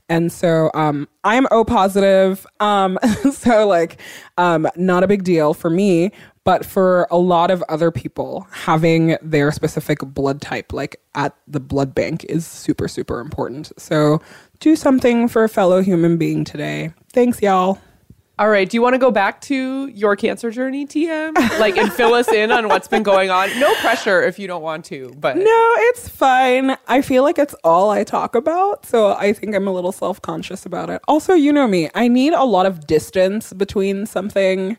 And 0.08 0.30
so 0.30 0.70
um, 0.74 1.08
I'm 1.22 1.46
O 1.50 1.64
positive. 1.64 2.46
Um, 2.60 2.98
so 3.32 3.66
like 3.66 4.00
um, 4.36 4.68
not 4.76 5.02
a 5.02 5.06
big 5.06 5.24
deal 5.24 5.54
for 5.54 5.70
me, 5.70 6.10
but 6.44 6.66
for 6.66 7.06
a 7.10 7.16
lot 7.16 7.50
of 7.50 7.62
other 7.68 7.90
people, 7.90 8.46
having 8.50 9.16
their 9.22 9.50
specific 9.50 10.00
blood 10.00 10.42
type 10.42 10.72
like 10.72 11.00
at 11.14 11.34
the 11.46 11.60
blood 11.60 11.94
bank 11.94 12.24
is 12.24 12.46
super, 12.46 12.86
super 12.86 13.20
important. 13.20 13.72
So 13.78 14.20
do 14.64 14.74
something 14.74 15.28
for 15.28 15.44
a 15.44 15.48
fellow 15.48 15.82
human 15.82 16.16
being 16.16 16.42
today. 16.42 16.90
Thanks, 17.12 17.42
y'all. 17.42 17.78
All 18.38 18.48
right. 18.48 18.66
Do 18.66 18.78
you 18.78 18.80
want 18.80 18.94
to 18.94 18.98
go 18.98 19.10
back 19.10 19.42
to 19.42 19.88
your 19.88 20.16
cancer 20.16 20.50
journey, 20.50 20.86
TM? 20.86 21.34
Like, 21.60 21.76
and 21.76 21.92
fill 21.92 22.14
us 22.14 22.28
in 22.28 22.50
on 22.50 22.68
what's 22.68 22.88
been 22.88 23.02
going 23.02 23.28
on? 23.28 23.50
No 23.60 23.74
pressure 23.74 24.22
if 24.22 24.38
you 24.38 24.46
don't 24.46 24.62
want 24.62 24.86
to, 24.86 25.14
but. 25.18 25.36
No, 25.36 25.74
it's 25.90 26.08
fine. 26.08 26.78
I 26.88 27.02
feel 27.02 27.22
like 27.22 27.38
it's 27.38 27.54
all 27.62 27.90
I 27.90 28.04
talk 28.04 28.34
about. 28.34 28.86
So 28.86 29.12
I 29.12 29.34
think 29.34 29.54
I'm 29.54 29.68
a 29.68 29.70
little 29.70 29.92
self 29.92 30.22
conscious 30.22 30.64
about 30.64 30.88
it. 30.88 31.02
Also, 31.06 31.34
you 31.34 31.52
know 31.52 31.68
me, 31.68 31.90
I 31.94 32.08
need 32.08 32.32
a 32.32 32.44
lot 32.44 32.64
of 32.64 32.86
distance 32.86 33.52
between 33.52 34.06
something 34.06 34.78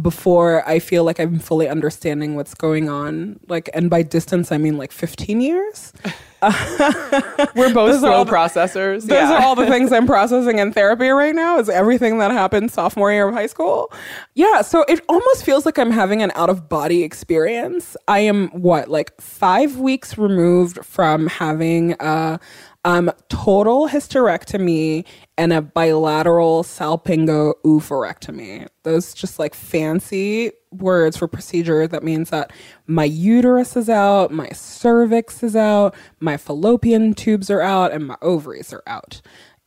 before 0.00 0.68
I 0.68 0.80
feel 0.80 1.04
like 1.04 1.20
I'm 1.20 1.38
fully 1.38 1.68
understanding 1.68 2.34
what's 2.34 2.54
going 2.54 2.88
on. 2.88 3.38
Like, 3.46 3.70
and 3.74 3.88
by 3.88 4.02
distance, 4.02 4.50
I 4.50 4.58
mean 4.58 4.76
like 4.76 4.90
15 4.90 5.40
years. 5.40 5.92
We're 6.42 7.72
both 7.72 8.00
slow 8.00 8.24
the- 8.24 8.30
processors. 8.30 9.02
Those 9.02 9.10
yeah. 9.10 9.34
are 9.34 9.42
all 9.42 9.54
the 9.54 9.66
things 9.66 9.92
I'm 9.92 10.06
processing 10.14 10.58
in 10.58 10.72
therapy 10.72 11.08
right 11.08 11.34
now 11.34 11.58
is 11.58 11.68
everything 11.68 12.18
that 12.18 12.32
happened 12.32 12.72
sophomore 12.72 13.12
year 13.12 13.28
of 13.28 13.34
high 13.34 13.46
school. 13.46 13.92
Yeah, 14.34 14.62
so 14.62 14.84
it 14.88 15.00
almost 15.08 15.44
feels 15.44 15.64
like 15.64 15.78
I'm 15.78 15.92
having 15.92 16.22
an 16.22 16.32
out 16.34 16.50
of 16.50 16.68
body 16.68 17.04
experience. 17.04 17.96
I 18.08 18.18
am 18.20 18.48
what, 18.48 18.88
like 18.88 19.18
5 19.20 19.78
weeks 19.78 20.18
removed 20.18 20.84
from 20.84 21.28
having 21.28 21.92
a 22.00 22.40
um, 22.84 23.10
total 23.28 23.88
hysterectomy 23.88 25.04
and 25.36 25.52
a 25.52 25.60
bilateral 25.60 26.62
salpingo 26.62 27.54
oophorectomy. 27.64 28.68
Those 28.84 29.14
just 29.14 29.38
like 29.38 29.54
fancy 29.54 30.52
words 30.70 31.16
for 31.16 31.26
procedure 31.28 31.86
that 31.86 32.02
means 32.02 32.30
that 32.30 32.52
my 32.86 33.04
uterus 33.04 33.76
is 33.76 33.88
out, 33.88 34.30
my 34.30 34.48
cervix 34.50 35.42
is 35.42 35.56
out, 35.56 35.94
my 36.20 36.36
fallopian 36.36 37.14
tubes 37.14 37.50
are 37.50 37.60
out, 37.60 37.92
and 37.92 38.06
my 38.06 38.16
ovaries 38.22 38.72
are 38.72 38.82
out. 38.86 39.20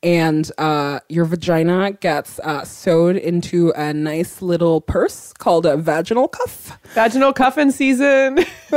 And 0.04 0.50
uh, 0.60 1.00
your 1.10 1.26
vagina 1.26 1.92
gets 1.92 2.40
uh, 2.40 2.64
sewed 2.64 3.18
into 3.18 3.72
a 3.72 3.94
nice 3.94 4.44
little 4.44 4.80
purse 4.80 5.34
called 5.34 5.66
a 5.66 5.76
vaginal 5.76 6.28
cuff. 6.28 6.78
Vaginal 6.94 7.34
cuffing 7.34 7.72
season. 7.72 8.38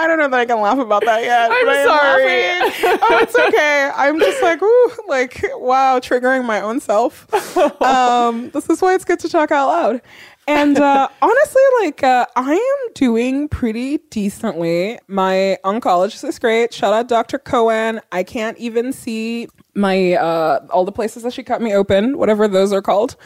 I 0.00 0.06
don't 0.08 0.18
know 0.18 0.28
that 0.28 0.40
I 0.40 0.46
can 0.46 0.60
laugh 0.60 0.78
about 0.78 1.04
that 1.04 1.22
yet. 1.22 1.50
I'm 1.52 1.66
but 1.66 1.76
I 1.76 1.78
am 1.78 2.72
sorry. 2.72 2.98
oh, 3.02 3.18
it's 3.22 3.38
okay. 3.38 3.90
I'm 3.94 4.18
just 4.18 4.42
like, 4.42 4.60
ooh, 4.62 4.92
like, 5.06 5.44
wow, 5.54 6.00
triggering 6.00 6.44
my 6.44 6.60
own 6.60 6.80
self. 6.80 7.32
Um, 7.80 8.50
this 8.50 8.68
is 8.68 8.82
why 8.82 8.94
it's 8.94 9.04
good 9.04 9.20
to 9.20 9.28
talk 9.28 9.52
out 9.52 9.68
loud. 9.68 10.02
And 10.50 10.78
uh, 10.78 11.08
honestly, 11.22 11.62
like, 11.80 12.02
uh, 12.02 12.26
I 12.36 12.54
am 12.54 12.92
doing 12.94 13.48
pretty 13.48 13.98
decently. 14.10 14.98
My 15.06 15.58
oncologist 15.64 16.24
is 16.24 16.38
great. 16.38 16.74
Shout 16.74 16.92
out 16.92 17.08
Dr. 17.08 17.38
Cohen. 17.38 18.00
I 18.12 18.22
can't 18.22 18.58
even 18.58 18.92
see 18.92 19.48
my 19.74 20.14
uh, 20.14 20.66
all 20.70 20.84
the 20.84 20.92
places 20.92 21.22
that 21.22 21.32
she 21.32 21.42
cut 21.42 21.62
me 21.62 21.74
open, 21.74 22.18
whatever 22.18 22.48
those 22.48 22.72
are 22.72 22.82
called 22.82 23.16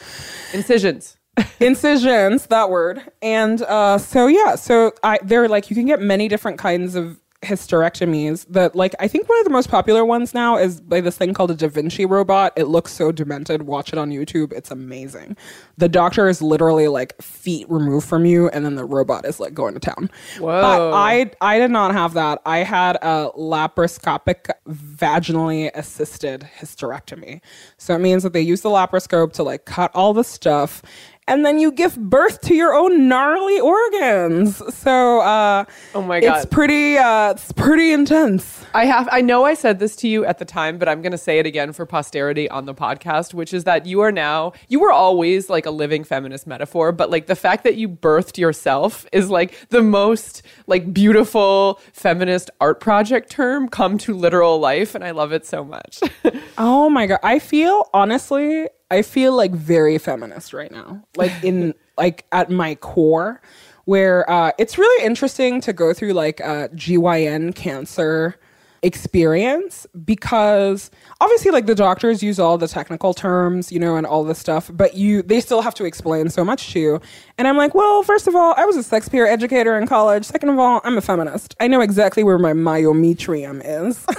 Incisions. 0.53 1.17
incisions 1.59 2.47
that 2.47 2.71
word 2.71 3.03
and 3.21 3.63
uh 3.63 3.99
so 3.99 4.29
yeah 4.29 4.55
so 4.55 4.93
i 5.03 5.19
they're 5.25 5.49
like 5.49 5.69
you 5.69 5.75
can 5.75 5.85
get 5.85 6.01
many 6.01 6.29
different 6.29 6.59
kinds 6.61 6.95
of 6.95 7.19
hysterectomies 7.45 8.47
that 8.49 8.75
like 8.75 8.95
i 9.01 9.09
think 9.09 9.29
one 9.29 9.39
of 9.39 9.45
the 9.45 9.51
most 9.51 9.69
popular 9.69 10.05
ones 10.05 10.35
now 10.35 10.57
is 10.57 10.81
by 10.81 11.01
this 11.01 11.17
thing 11.17 11.35
called 11.35 11.51
a 11.51 11.55
da 11.55 11.69
vinci 11.69 12.05
robot. 12.07 12.53
It 12.57 12.65
looks 12.65 12.93
so 12.93 13.13
demented. 13.13 13.63
Watch 13.63 13.93
it 13.93 13.99
on 13.99 14.11
youtube. 14.11 14.53
It's 14.53 14.71
amazing. 14.71 15.37
The 15.77 15.89
doctor 15.89 16.29
is 16.29 16.41
literally 16.43 16.89
like 16.89 17.21
feet 17.21 17.67
removed 17.69 18.07
from 18.07 18.25
you 18.25 18.49
and 18.51 18.65
then 18.65 18.75
the 18.75 18.85
robot 18.85 19.25
is 19.25 19.41
like 19.41 19.55
going 19.55 19.75
to 19.75 19.81
town. 19.81 20.11
Whoa. 20.39 20.61
but 20.61 20.93
i 20.95 21.31
i 21.41 21.59
did 21.59 21.71
not 21.71 21.93
have 21.93 22.15
that. 22.15 22.41
I 22.47 22.59
had 22.59 22.97
a 22.97 23.31
laparoscopic 23.37 24.51
vaginally 24.69 25.71
assisted 25.75 26.49
hysterectomy. 26.59 27.41
So 27.79 27.95
it 27.95 28.01
means 28.01 28.23
that 28.23 28.33
they 28.33 28.41
use 28.41 28.63
the 28.63 28.71
laparoscope 28.71 29.33
to 29.35 29.43
like 29.43 29.65
cut 29.65 29.91
all 29.95 30.15
the 30.15 30.25
stuff 30.25 30.83
and 31.27 31.45
then 31.45 31.59
you 31.59 31.73
give 31.73 31.97
birth 31.99 32.41
to 32.43 32.55
your 32.55 32.75
own 32.75 33.09
gnarly 33.09 33.61
organs. 33.61 34.63
So, 34.75 35.21
uh, 35.21 35.65
Oh 35.95 36.03
my 36.03 36.21
god, 36.21 36.37
it's 36.37 36.47
pretty, 36.47 36.97
uh, 36.99 37.31
it's 37.33 37.53
pretty 37.53 37.93
intense. 37.93 38.65
I 38.75 38.87
have 38.87 39.09
I 39.13 39.21
know 39.21 39.45
I 39.45 39.55
said 39.55 39.79
this 39.79 39.95
to 39.97 40.09
you 40.09 40.25
at 40.25 40.39
the 40.39 40.45
time, 40.45 40.79
but 40.79 40.89
I'm 40.89 41.01
going 41.01 41.13
to 41.13 41.19
say 41.19 41.39
it 41.39 41.47
again 41.47 41.73
for 41.73 41.87
posterity 41.87 42.51
on 42.51 42.67
the 42.67 42.75
podcast, 42.75 43.33
which 43.33 43.55
is 43.55 43.65
that 43.65 43.87
you 43.87 44.01
are 44.01 44.11
now 44.13 44.53
you 44.69 44.81
were 44.81 44.91
always 44.93 45.49
like 45.49 45.65
a 45.65 45.71
living 45.71 46.03
feminist 46.05 46.47
metaphor, 46.47 46.91
but 46.91 47.09
like 47.11 47.27
the 47.27 47.37
fact 47.37 47.65
that 47.65 47.77
you 47.77 47.89
birthed 47.89 48.37
yourself 48.37 49.07
is 49.13 49.31
like 49.31 49.69
the 49.69 49.83
most 49.83 50.43
like 50.67 50.93
beautiful 50.93 51.81
feminist 51.93 52.51
art 52.61 52.81
project 52.81 53.31
term 53.31 53.69
come 53.69 53.97
to 53.99 54.15
literal 54.15 54.59
life 54.59 54.95
and 54.95 55.05
I 55.05 55.13
love 55.13 55.33
it 55.33 55.47
so 55.47 55.65
much. 55.65 56.01
Oh 56.57 56.89
my 56.89 57.07
god, 57.07 57.19
I 57.25 57.41
feel 57.41 57.89
honestly, 57.93 58.69
I 58.91 59.03
feel 59.03 59.35
like 59.35 59.53
very 59.53 59.99
feminist 59.99 60.53
right 60.53 60.71
now. 60.71 61.05
Like 61.17 61.33
in 61.43 61.75
like 61.99 62.27
at 62.33 62.51
my 62.51 62.75
core 62.77 63.41
where 63.85 64.29
uh 64.31 64.51
it's 64.59 64.79
really 64.79 65.05
interesting 65.05 65.61
to 65.61 65.73
go 65.73 65.93
through 65.93 66.13
like 66.13 66.41
uh 66.41 66.69
GYN 66.69 67.55
cancer 67.55 68.39
experience 68.85 69.87
because 70.05 70.91
obviously 71.21 71.51
like 71.51 71.67
the 71.67 71.75
doctors 71.75 72.23
use 72.23 72.39
all 72.39 72.59
the 72.59 72.69
technical 72.69 73.15
terms 73.15 73.73
you 73.73 73.79
know 73.79 73.97
and 73.97 74.07
all 74.07 74.23
this 74.23 74.39
stuff 74.39 74.71
but 74.75 74.95
you 74.95 75.23
they 75.23 75.41
still 75.41 75.63
have 75.63 75.75
to 75.75 75.85
explain 75.85 76.29
so 76.29 76.45
much 76.45 76.73
to 76.73 76.79
you. 76.79 77.01
And 77.39 77.49
i'm 77.49 77.57
like 77.57 77.75
well 77.75 78.03
first 78.03 78.29
of 78.29 78.37
all 78.37 78.55
i 78.57 78.65
was 78.65 78.77
a 78.77 78.83
sex 78.83 79.09
peer 79.09 79.27
educator 79.27 79.79
in 79.79 79.87
college. 79.87 80.25
Second 80.25 80.51
of 80.51 80.59
all 80.59 80.81
i'm 80.85 80.99
a 80.99 81.01
feminist. 81.01 81.57
I 81.61 81.67
know 81.67 81.81
exactly 81.81 82.23
where 82.23 82.39
my 82.39 82.53
myometrium 82.53 83.63
is. 83.65 84.05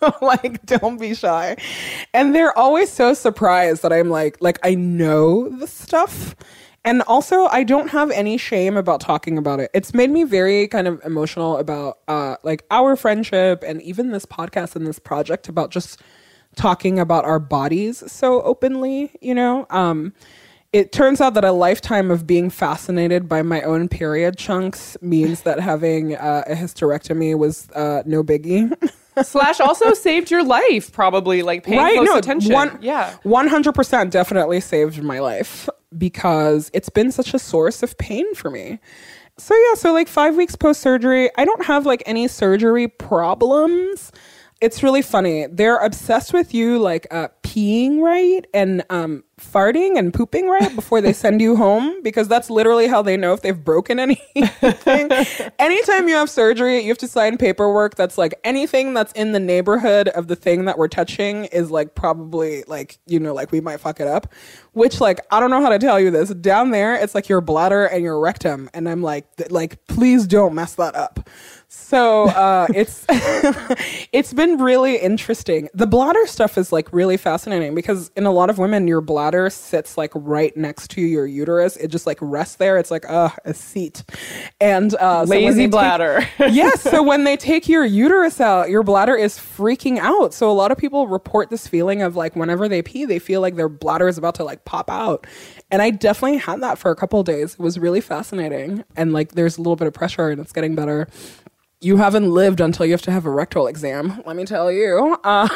So 0.00 0.14
like 0.22 0.64
don't 0.66 0.98
be 0.98 1.14
shy. 1.14 1.56
And 2.14 2.34
they're 2.34 2.56
always 2.56 2.90
so 2.90 3.14
surprised 3.14 3.82
that 3.82 3.92
i'm 3.92 4.10
like 4.10 4.36
like 4.40 4.58
i 4.62 4.74
know 4.74 5.48
the 5.48 5.66
stuff 5.66 6.34
and 6.84 7.02
also, 7.02 7.44
I 7.46 7.62
don't 7.62 7.88
have 7.88 8.10
any 8.10 8.38
shame 8.38 8.76
about 8.76 9.00
talking 9.00 9.36
about 9.36 9.60
it. 9.60 9.70
It's 9.74 9.92
made 9.92 10.10
me 10.10 10.24
very 10.24 10.66
kind 10.66 10.88
of 10.88 11.00
emotional 11.04 11.58
about 11.58 11.98
uh, 12.08 12.36
like 12.42 12.64
our 12.70 12.96
friendship 12.96 13.62
and 13.66 13.82
even 13.82 14.12
this 14.12 14.24
podcast 14.24 14.76
and 14.76 14.86
this 14.86 14.98
project 14.98 15.48
about 15.48 15.70
just 15.70 16.00
talking 16.56 16.98
about 16.98 17.26
our 17.26 17.38
bodies 17.38 18.02
so 18.10 18.40
openly, 18.42 19.12
you 19.20 19.34
know? 19.34 19.66
Um, 19.68 20.14
it 20.72 20.90
turns 20.90 21.20
out 21.20 21.34
that 21.34 21.44
a 21.44 21.52
lifetime 21.52 22.10
of 22.10 22.26
being 22.26 22.48
fascinated 22.48 23.28
by 23.28 23.42
my 23.42 23.60
own 23.62 23.88
period 23.88 24.38
chunks 24.38 24.96
means 25.02 25.42
that 25.42 25.60
having 25.60 26.14
uh, 26.14 26.44
a 26.46 26.54
hysterectomy 26.54 27.36
was 27.36 27.68
uh, 27.72 28.02
no 28.06 28.24
biggie. 28.24 28.72
Slash 29.22 29.60
also 29.60 29.92
saved 29.92 30.30
your 30.30 30.44
life 30.44 30.92
probably 30.92 31.42
like 31.42 31.64
paying 31.64 32.04
close 32.04 32.16
attention. 32.16 32.52
One, 32.52 32.78
yeah. 32.80 33.16
100% 33.24 34.10
definitely 34.10 34.60
saved 34.60 35.02
my 35.02 35.18
life 35.18 35.68
because 35.96 36.70
it's 36.72 36.88
been 36.88 37.10
such 37.10 37.34
a 37.34 37.38
source 37.38 37.82
of 37.82 37.96
pain 37.98 38.34
for 38.34 38.50
me. 38.50 38.78
So, 39.38 39.54
yeah, 39.54 39.74
so 39.74 39.92
like 39.92 40.08
five 40.08 40.36
weeks 40.36 40.54
post 40.54 40.80
surgery, 40.80 41.30
I 41.36 41.44
don't 41.44 41.64
have 41.64 41.86
like 41.86 42.02
any 42.06 42.28
surgery 42.28 42.88
problems. 42.88 44.12
It's 44.60 44.82
really 44.82 45.02
funny. 45.02 45.46
They're 45.46 45.78
obsessed 45.78 46.32
with 46.32 46.52
you 46.52 46.78
like 46.78 47.06
uh, 47.10 47.28
peeing 47.42 48.00
right 48.00 48.46
and 48.52 48.84
um, 48.90 49.24
farting 49.40 49.98
and 49.98 50.12
pooping 50.12 50.48
right 50.48 50.74
before 50.74 51.00
they 51.00 51.14
send 51.14 51.40
you 51.40 51.56
home 51.56 52.02
because 52.02 52.28
that's 52.28 52.50
literally 52.50 52.86
how 52.86 53.00
they 53.00 53.16
know 53.16 53.32
if 53.32 53.40
they've 53.40 53.64
broken 53.64 53.98
anything. 54.00 54.48
Anytime 55.58 56.08
you 56.08 56.14
have 56.14 56.28
surgery, 56.28 56.80
you 56.80 56.88
have 56.88 56.98
to 56.98 57.08
sign 57.08 57.38
paperwork 57.38 57.94
that's 57.94 58.18
like 58.18 58.34
anything 58.44 58.92
that's 58.92 59.12
in 59.12 59.32
the 59.32 59.40
neighborhood 59.40 60.08
of 60.08 60.28
the 60.28 60.36
thing 60.36 60.66
that 60.66 60.76
we're 60.76 60.88
touching 60.88 61.46
is 61.46 61.70
like 61.70 61.94
probably 61.94 62.62
like, 62.66 62.98
you 63.06 63.18
know, 63.18 63.32
like 63.32 63.52
we 63.52 63.60
might 63.62 63.80
fuck 63.80 63.98
it 63.98 64.06
up. 64.06 64.32
Which 64.72 65.00
like 65.00 65.20
I 65.30 65.40
don't 65.40 65.50
know 65.50 65.62
how 65.62 65.70
to 65.70 65.78
tell 65.78 65.98
you 65.98 66.10
this. 66.10 66.30
Down 66.34 66.70
there, 66.70 66.94
it's 66.94 67.14
like 67.14 67.28
your 67.28 67.40
bladder 67.40 67.86
and 67.86 68.04
your 68.04 68.20
rectum. 68.20 68.68
And 68.74 68.88
I'm 68.88 69.02
like, 69.02 69.36
th- 69.36 69.50
like, 69.50 69.84
please 69.86 70.26
don't 70.26 70.54
mess 70.54 70.74
that 70.74 70.94
up. 70.94 71.28
So 71.90 72.26
uh, 72.28 72.68
it's 72.72 73.04
it's 74.12 74.32
been 74.32 74.58
really 74.58 74.96
interesting. 74.96 75.68
The 75.74 75.88
bladder 75.88 76.24
stuff 76.28 76.56
is 76.56 76.70
like 76.70 76.92
really 76.92 77.16
fascinating 77.16 77.74
because 77.74 78.12
in 78.14 78.26
a 78.26 78.30
lot 78.30 78.48
of 78.48 78.58
women, 78.58 78.86
your 78.86 79.00
bladder 79.00 79.50
sits 79.50 79.98
like 79.98 80.12
right 80.14 80.56
next 80.56 80.92
to 80.92 81.00
your 81.00 81.26
uterus. 81.26 81.76
It 81.76 81.88
just 81.88 82.06
like 82.06 82.18
rests 82.20 82.54
there. 82.54 82.78
It's 82.78 82.92
like 82.92 83.10
uh, 83.10 83.30
a 83.44 83.52
seat, 83.52 84.04
and 84.60 84.94
uh, 84.94 85.26
so 85.26 85.30
Lazy 85.30 85.62
take- 85.62 85.72
bladder. 85.72 86.24
yes. 86.38 86.80
So 86.80 87.02
when 87.10 87.24
they 87.24 87.36
take 87.36 87.68
your 87.68 87.84
uterus 87.84 88.40
out, 88.40 88.70
your 88.70 88.84
bladder 88.84 89.16
is 89.16 89.36
freaking 89.36 89.98
out. 89.98 90.32
So 90.32 90.48
a 90.48 90.54
lot 90.54 90.70
of 90.70 90.78
people 90.78 91.08
report 91.08 91.50
this 91.50 91.66
feeling 91.66 92.02
of 92.02 92.14
like 92.14 92.36
whenever 92.36 92.68
they 92.68 92.82
pee, 92.82 93.04
they 93.04 93.18
feel 93.18 93.40
like 93.40 93.56
their 93.56 93.68
bladder 93.68 94.06
is 94.06 94.16
about 94.16 94.36
to 94.36 94.44
like 94.44 94.64
pop 94.64 94.92
out. 94.92 95.26
And 95.72 95.82
I 95.82 95.90
definitely 95.90 96.38
had 96.38 96.62
that 96.62 96.78
for 96.78 96.92
a 96.92 96.96
couple 96.96 97.18
of 97.18 97.26
days. 97.26 97.54
It 97.54 97.60
was 97.60 97.80
really 97.80 98.00
fascinating. 98.00 98.84
And 98.94 99.12
like 99.12 99.32
there's 99.32 99.58
a 99.58 99.60
little 99.60 99.74
bit 99.74 99.88
of 99.88 99.92
pressure 99.94 100.28
and 100.28 100.40
it's 100.40 100.52
getting 100.52 100.76
better. 100.76 101.08
You 101.82 101.96
haven't 101.96 102.30
lived 102.30 102.60
until 102.60 102.84
you 102.84 102.92
have 102.92 103.00
to 103.02 103.10
have 103.10 103.24
a 103.24 103.30
rectal 103.30 103.66
exam, 103.66 104.22
let 104.26 104.36
me 104.36 104.44
tell 104.44 104.70
you. 104.70 105.16
Uh, 105.24 105.48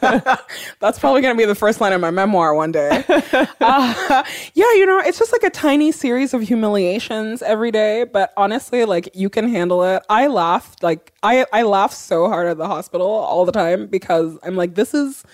that's 0.80 0.98
probably 0.98 1.20
going 1.20 1.34
to 1.34 1.38
be 1.38 1.44
the 1.44 1.54
first 1.54 1.82
line 1.82 1.92
of 1.92 2.00
my 2.00 2.10
memoir 2.10 2.54
one 2.54 2.72
day. 2.72 3.04
Uh, 3.62 4.24
yeah, 4.54 4.72
you 4.72 4.86
know, 4.86 4.98
it's 5.00 5.18
just 5.18 5.32
like 5.32 5.42
a 5.42 5.50
tiny 5.50 5.92
series 5.92 6.32
of 6.32 6.40
humiliations 6.40 7.42
every 7.42 7.70
day, 7.70 8.04
but 8.04 8.32
honestly, 8.36 8.86
like 8.86 9.10
you 9.14 9.28
can 9.28 9.48
handle 9.48 9.84
it. 9.84 10.02
I 10.08 10.28
laughed, 10.28 10.82
like 10.82 11.12
I 11.22 11.44
I 11.52 11.62
laugh 11.62 11.92
so 11.92 12.28
hard 12.28 12.48
at 12.48 12.56
the 12.56 12.66
hospital 12.66 13.06
all 13.06 13.44
the 13.44 13.52
time 13.52 13.86
because 13.86 14.38
I'm 14.42 14.56
like 14.56 14.74
this 14.74 14.94
is 14.94 15.24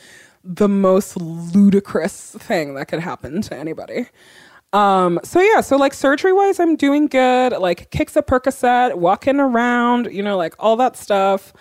the 0.43 0.69
most 0.69 1.17
ludicrous 1.17 2.33
thing 2.33 2.75
that 2.75 2.89
could 2.89 3.01
happen 3.01 3.43
to 3.43 3.57
anybody. 3.57 4.07
Um, 4.77 5.21
so 5.25 5.41
yeah, 5.41 5.63
so 5.63 5.79
like 5.79 5.95
surgery 5.95 6.35
wise, 6.35 6.61
I'm 6.61 6.77
doing 6.77 7.07
good. 7.07 7.53
Like 7.53 7.91
kicks 7.91 8.15
a 8.15 8.23
Percocet, 8.23 8.97
walking 8.97 9.41
around, 9.41 10.13
you 10.13 10.23
know, 10.23 10.37
like 10.37 10.55
all 10.59 10.77
that 10.77 10.97
stuff. 10.99 11.55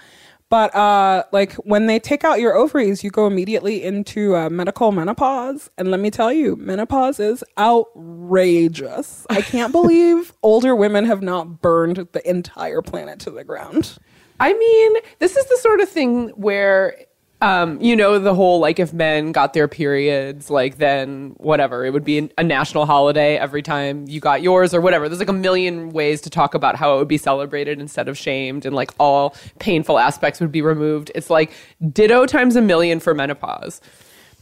But 0.50 0.76
uh, 0.76 1.24
like 1.32 1.54
when 1.54 1.86
they 1.88 1.98
take 1.98 2.26
out 2.26 2.42
your 2.42 2.56
ovaries, 2.56 3.06
you 3.06 3.10
go 3.10 3.26
immediately 3.26 3.82
into 3.82 4.36
uh, 4.36 4.50
medical 4.50 4.92
menopause. 4.92 5.70
And 5.78 5.92
let 5.92 6.02
me 6.02 6.12
tell 6.12 6.32
you, 6.32 6.58
menopause 6.58 7.22
is 7.22 7.42
outrageous. 7.58 9.26
I 9.30 9.42
can't 9.42 9.72
believe 9.80 10.34
older 10.44 10.76
women 10.76 11.06
have 11.06 11.22
not 11.22 11.62
burned 11.62 12.10
the 12.12 12.30
entire 12.30 12.82
planet 12.82 13.20
to 13.22 13.32
the 13.32 13.46
ground. 13.46 13.98
I 14.42 14.52
mean, 14.52 14.94
this 15.20 15.38
is 15.38 15.46
the 15.46 15.58
sort 15.62 15.80
of 15.80 15.88
thing 15.88 16.30
where, 16.32 16.98
um, 17.46 17.80
you 17.80 17.96
know, 17.96 18.18
the 18.18 18.34
whole 18.34 18.60
like 18.60 18.80
if 18.80 18.92
men 18.92 19.32
got 19.32 19.54
their 19.54 19.68
periods, 19.68 20.50
like 20.50 20.80
then 20.80 21.36
whatever, 21.38 21.86
it 21.86 21.92
would 21.94 22.04
be 22.04 22.32
a 22.40 22.44
national 22.44 22.88
holiday 22.88 23.38
every 23.38 23.62
time 23.62 24.06
you 24.08 24.20
got 24.20 24.42
yours 24.42 24.74
or 24.74 24.82
whatever. 24.82 25.08
There's 25.08 25.20
like 25.20 25.30
a 25.30 25.34
million 25.34 25.92
ways 25.92 26.22
to 26.22 26.32
talk 26.32 26.56
about 26.56 26.76
how 26.76 26.96
it 26.96 26.98
would 26.98 27.08
be 27.08 27.20
celebrated 27.20 27.80
instead 27.80 28.08
of 28.08 28.18
shamed, 28.18 28.66
and 28.66 28.76
like 28.76 28.92
all 29.00 29.36
painful 29.60 30.00
aspects 30.00 30.40
would 30.40 30.52
be 30.52 30.64
removed. 30.64 31.12
It's 31.14 31.30
like 31.30 31.52
ditto 31.94 32.26
times 32.26 32.56
a 32.56 32.62
million 32.62 33.00
for 33.00 33.14
menopause. 33.14 33.80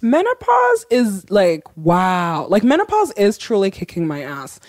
menopause 0.02 0.86
is 0.90 1.30
like 1.30 1.64
wow 1.76 2.46
like 2.48 2.64
menopause 2.64 3.12
is 3.14 3.38
truly 3.38 3.72
kicking 3.72 4.06
my 4.06 4.22
ass 4.22 4.60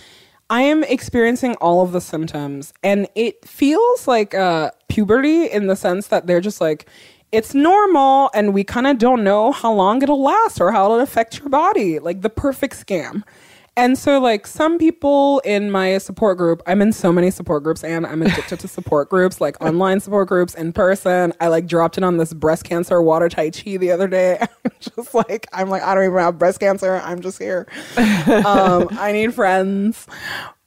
i 0.48 0.62
am 0.62 0.84
experiencing 0.84 1.56
all 1.56 1.82
of 1.82 1.90
the 1.90 2.00
symptoms 2.00 2.72
and 2.84 3.08
it 3.16 3.44
feels 3.44 4.06
like 4.06 4.32
uh 4.34 4.70
puberty 4.88 5.46
in 5.46 5.66
the 5.66 5.74
sense 5.74 6.06
that 6.06 6.28
they're 6.28 6.40
just 6.40 6.60
like 6.60 6.86
it's 7.34 7.52
normal 7.52 8.30
and 8.32 8.54
we 8.54 8.62
kind 8.62 8.86
of 8.86 8.96
don't 8.96 9.24
know 9.24 9.50
how 9.50 9.72
long 9.72 10.00
it'll 10.02 10.22
last 10.22 10.60
or 10.60 10.70
how 10.70 10.84
it'll 10.84 11.00
affect 11.00 11.40
your 11.40 11.48
body 11.48 11.98
like 11.98 12.22
the 12.22 12.30
perfect 12.30 12.74
scam. 12.74 13.24
And 13.76 13.98
so 13.98 14.20
like 14.20 14.46
some 14.46 14.78
people 14.78 15.40
in 15.40 15.68
my 15.68 15.98
support 15.98 16.38
group 16.38 16.62
i'm 16.68 16.80
in 16.80 16.92
so 16.92 17.10
many 17.10 17.32
support 17.32 17.64
groups 17.64 17.82
and 17.82 18.06
i'm 18.06 18.22
addicted 18.22 18.60
to 18.60 18.68
support 18.68 19.10
groups 19.10 19.40
like 19.40 19.60
online 19.60 19.98
support 19.98 20.28
groups 20.28 20.54
in 20.54 20.72
person. 20.72 21.32
I 21.40 21.48
like 21.48 21.66
dropped 21.66 21.98
in 21.98 22.04
on 22.04 22.18
this 22.18 22.32
breast 22.32 22.62
cancer 22.62 23.02
water 23.02 23.28
tai 23.28 23.50
chi 23.50 23.78
the 23.78 23.90
other 23.90 24.06
day. 24.06 24.38
I'm 24.64 24.70
just 24.78 25.12
like 25.12 25.48
i'm 25.52 25.68
like 25.70 25.82
i 25.82 25.92
don't 25.92 26.04
even 26.04 26.18
have 26.18 26.38
breast 26.38 26.60
cancer. 26.60 27.00
I'm 27.04 27.20
just 27.20 27.40
here. 27.40 27.66
Um, 28.44 28.88
i 28.92 29.10
need 29.12 29.34
friends 29.34 30.06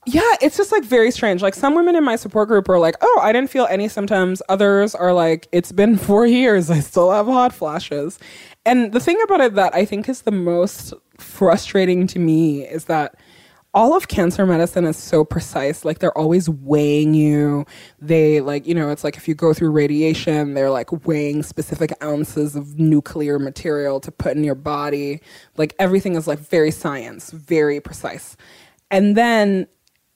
yeah, 0.07 0.35
it's 0.41 0.55
just 0.55 0.71
like 0.71 0.85
very 0.85 1.11
strange. 1.11 1.41
Like 1.41 1.53
some 1.53 1.75
women 1.75 1.93
in 1.97 2.03
my 2.05 2.15
support 2.15 2.47
group 2.47 2.69
are 2.69 2.79
like, 2.79 2.95
"Oh, 3.01 3.19
I 3.21 3.33
didn't 3.33 3.49
feel 3.49 3.67
any 3.69 3.89
symptoms." 3.89 4.41
Others 4.47 4.95
are 4.95 5.11
like, 5.11 5.49
"It's 5.51 5.73
been 5.73 5.97
4 6.09 6.25
years. 6.25 6.71
I 6.71 6.79
still 6.79 7.11
have 7.11 7.25
hot 7.25 7.53
flashes." 7.53 8.17
And 8.65 8.93
the 8.93 9.01
thing 9.01 9.21
about 9.25 9.41
it 9.41 9.55
that 9.55 9.75
I 9.75 9.83
think 9.83 10.07
is 10.07 10.21
the 10.21 10.31
most 10.31 10.93
frustrating 11.17 12.07
to 12.07 12.19
me 12.19 12.61
is 12.61 12.85
that 12.85 13.15
all 13.73 13.95
of 13.97 14.07
cancer 14.07 14.45
medicine 14.45 14.85
is 14.85 14.95
so 14.95 15.25
precise. 15.25 15.83
Like 15.83 15.99
they're 15.99 16.17
always 16.17 16.49
weighing 16.49 17.13
you. 17.13 17.65
They 17.99 18.39
like, 18.39 18.65
you 18.65 18.73
know, 18.73 18.89
it's 18.89 19.03
like 19.03 19.17
if 19.17 19.27
you 19.27 19.35
go 19.35 19.53
through 19.53 19.71
radiation, 19.71 20.53
they're 20.53 20.71
like 20.71 21.05
weighing 21.05 21.43
specific 21.43 21.91
ounces 22.01 22.55
of 22.55 22.79
nuclear 22.79 23.39
material 23.39 23.99
to 23.99 24.11
put 24.11 24.37
in 24.37 24.43
your 24.45 24.55
body. 24.55 25.21
Like 25.57 25.75
everything 25.79 26.15
is 26.15 26.27
like 26.27 26.39
very 26.39 26.71
science, 26.71 27.31
very 27.31 27.81
precise. 27.81 28.37
And 28.89 29.17
then 29.17 29.67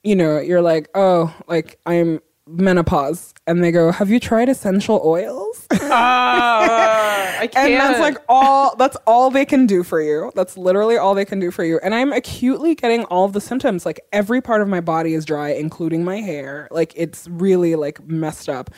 you 0.04 0.16
know, 0.16 0.40
you're 0.40 0.62
like, 0.62 0.90
oh, 0.96 1.34
like 1.48 1.80
I'm 1.86 2.22
menopause. 2.48 3.34
And 3.48 3.64
they 3.64 3.72
go, 3.72 3.92
have 3.92 4.10
you 4.10 4.20
tried 4.20 4.50
essential 4.50 5.02
oils? 5.04 5.68
Ah, 5.94 7.40
I 7.40 7.48
can't. 7.48 7.72
and 7.72 7.80
that's 7.82 8.00
like 8.00 8.18
all 8.30 8.78
that's 8.78 8.96
all 9.06 9.30
they 9.30 9.44
can 9.46 9.66
do 9.66 9.84
for 9.84 10.02
you. 10.02 10.32
That's 10.36 10.56
literally 10.56 10.96
all 10.96 11.14
they 11.14 11.26
can 11.26 11.38
do 11.40 11.52
for 11.52 11.66
you. 11.66 11.82
And 11.84 11.94
i'm 11.94 12.14
acutely 12.14 12.76
getting 12.76 13.04
all 13.06 13.28
the 13.28 13.42
symptoms. 13.42 13.86
Like 13.86 14.00
every 14.14 14.42
part 14.42 14.62
of 14.62 14.70
my 14.70 14.80
body 14.80 15.16
is 15.16 15.26
dry 15.26 15.50
including 15.50 16.06
my 16.06 16.22
hair. 16.22 16.70
Like 16.72 16.94
it's 16.96 17.28
really 17.28 17.76
like 17.76 18.08
messed 18.08 18.48
up. 18.48 18.70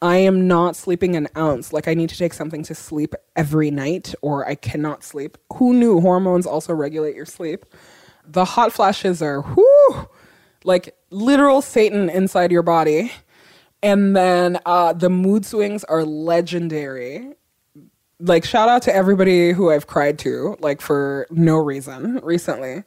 I 0.00 0.18
am 0.18 0.46
not 0.46 0.76
sleeping 0.76 1.16
an 1.16 1.26
ounce. 1.36 1.72
Like 1.72 1.88
i 1.88 1.94
need 1.94 2.10
to 2.10 2.16
take 2.16 2.34
something 2.34 2.62
to 2.64 2.74
sleep 2.74 3.14
every 3.34 3.72
night 3.72 4.14
or 4.22 4.46
i 4.46 4.54
cannot 4.54 5.02
sleep. 5.02 5.36
Who 5.54 5.74
knew 5.74 6.00
hormones 6.00 6.46
also 6.46 6.72
regulate 6.72 7.16
your 7.16 7.26
sleep? 7.26 7.66
The 8.24 8.44
hot 8.44 8.72
flashes 8.72 9.20
are 9.22 9.40
whoo 9.40 10.08
like 10.64 10.94
literal 11.10 11.62
satan 11.62 12.08
inside 12.08 12.50
your 12.50 12.62
body 12.62 13.12
and 13.82 14.14
then 14.14 14.58
uh, 14.66 14.92
the 14.92 15.08
mood 15.08 15.46
swings 15.46 15.84
are 15.84 16.04
legendary 16.04 17.34
like 18.20 18.44
shout 18.44 18.68
out 18.68 18.82
to 18.82 18.94
everybody 18.94 19.52
who 19.52 19.70
I've 19.70 19.86
cried 19.86 20.18
to, 20.20 20.56
like 20.60 20.80
for 20.80 21.26
no 21.30 21.56
reason 21.56 22.20
recently. 22.22 22.84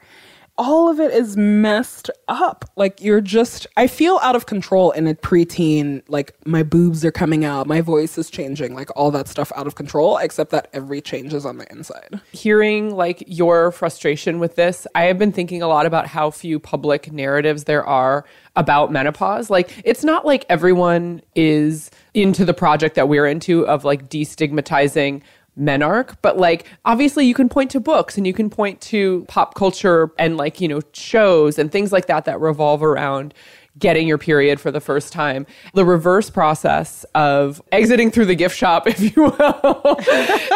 All 0.55 0.87
of 0.87 0.99
it 0.99 1.11
is 1.11 1.35
messed 1.35 2.11
up. 2.27 2.69
Like 2.75 3.01
you're 3.01 3.21
just 3.21 3.65
I 3.75 3.87
feel 3.87 4.19
out 4.21 4.35
of 4.35 4.45
control 4.45 4.91
in 4.91 5.07
a 5.07 5.15
preteen, 5.15 6.03
like 6.07 6.35
my 6.45 6.61
boobs 6.61 7.03
are 7.03 7.11
coming 7.11 7.43
out, 7.43 7.65
my 7.65 7.81
voice 7.81 8.17
is 8.19 8.29
changing, 8.29 8.75
like 8.75 8.89
all 8.95 9.09
that 9.11 9.27
stuff 9.27 9.51
out 9.55 9.65
of 9.65 9.73
control, 9.73 10.17
except 10.17 10.51
that 10.51 10.69
every 10.71 11.01
change 11.01 11.33
is 11.33 11.45
on 11.45 11.57
the 11.57 11.71
inside. 11.71 12.21
hearing 12.31 12.95
like 12.95 13.23
your 13.25 13.71
frustration 13.71 14.39
with 14.39 14.55
this, 14.55 14.85
I 14.93 15.05
have 15.05 15.17
been 15.17 15.31
thinking 15.31 15.63
a 15.63 15.67
lot 15.67 15.87
about 15.87 16.05
how 16.07 16.29
few 16.29 16.59
public 16.59 17.11
narratives 17.11 17.63
there 17.63 17.85
are 17.85 18.23
about 18.55 18.91
menopause. 18.91 19.49
Like 19.49 19.81
it's 19.83 20.03
not 20.03 20.23
like 20.23 20.45
everyone 20.49 21.21
is 21.35 21.89
into 22.13 22.45
the 22.45 22.53
project 22.53 22.95
that 22.95 23.09
we're 23.09 23.25
into 23.25 23.65
of 23.65 23.83
like 23.83 24.07
destigmatizing 24.07 25.23
menarche, 25.59 26.15
but 26.21 26.37
like 26.37 26.65
obviously 26.85 27.25
you 27.25 27.33
can 27.33 27.49
point 27.49 27.71
to 27.71 27.79
books 27.79 28.17
and 28.17 28.25
you 28.25 28.33
can 28.33 28.49
point 28.49 28.81
to 28.81 29.25
pop 29.27 29.55
culture 29.55 30.11
and 30.17 30.37
like, 30.37 30.59
you 30.59 30.67
know, 30.67 30.81
shows 30.93 31.59
and 31.59 31.71
things 31.71 31.91
like 31.91 32.07
that 32.07 32.25
that 32.25 32.39
revolve 32.39 32.83
around 32.83 33.33
getting 33.77 34.07
your 34.07 34.17
period 34.17 34.62
for 34.62 34.71
the 34.71 34.79
first 34.79 35.12
time. 35.12 35.45
The 35.73 35.83
reverse 35.83 36.29
process 36.29 37.05
of 37.15 37.62
exiting 37.71 38.12
through 38.12 38.25
the 38.25 38.36
gift 38.36 38.55
shop, 38.55 38.88
if 38.88 38.99
you 38.99 39.23
will, 39.23 39.95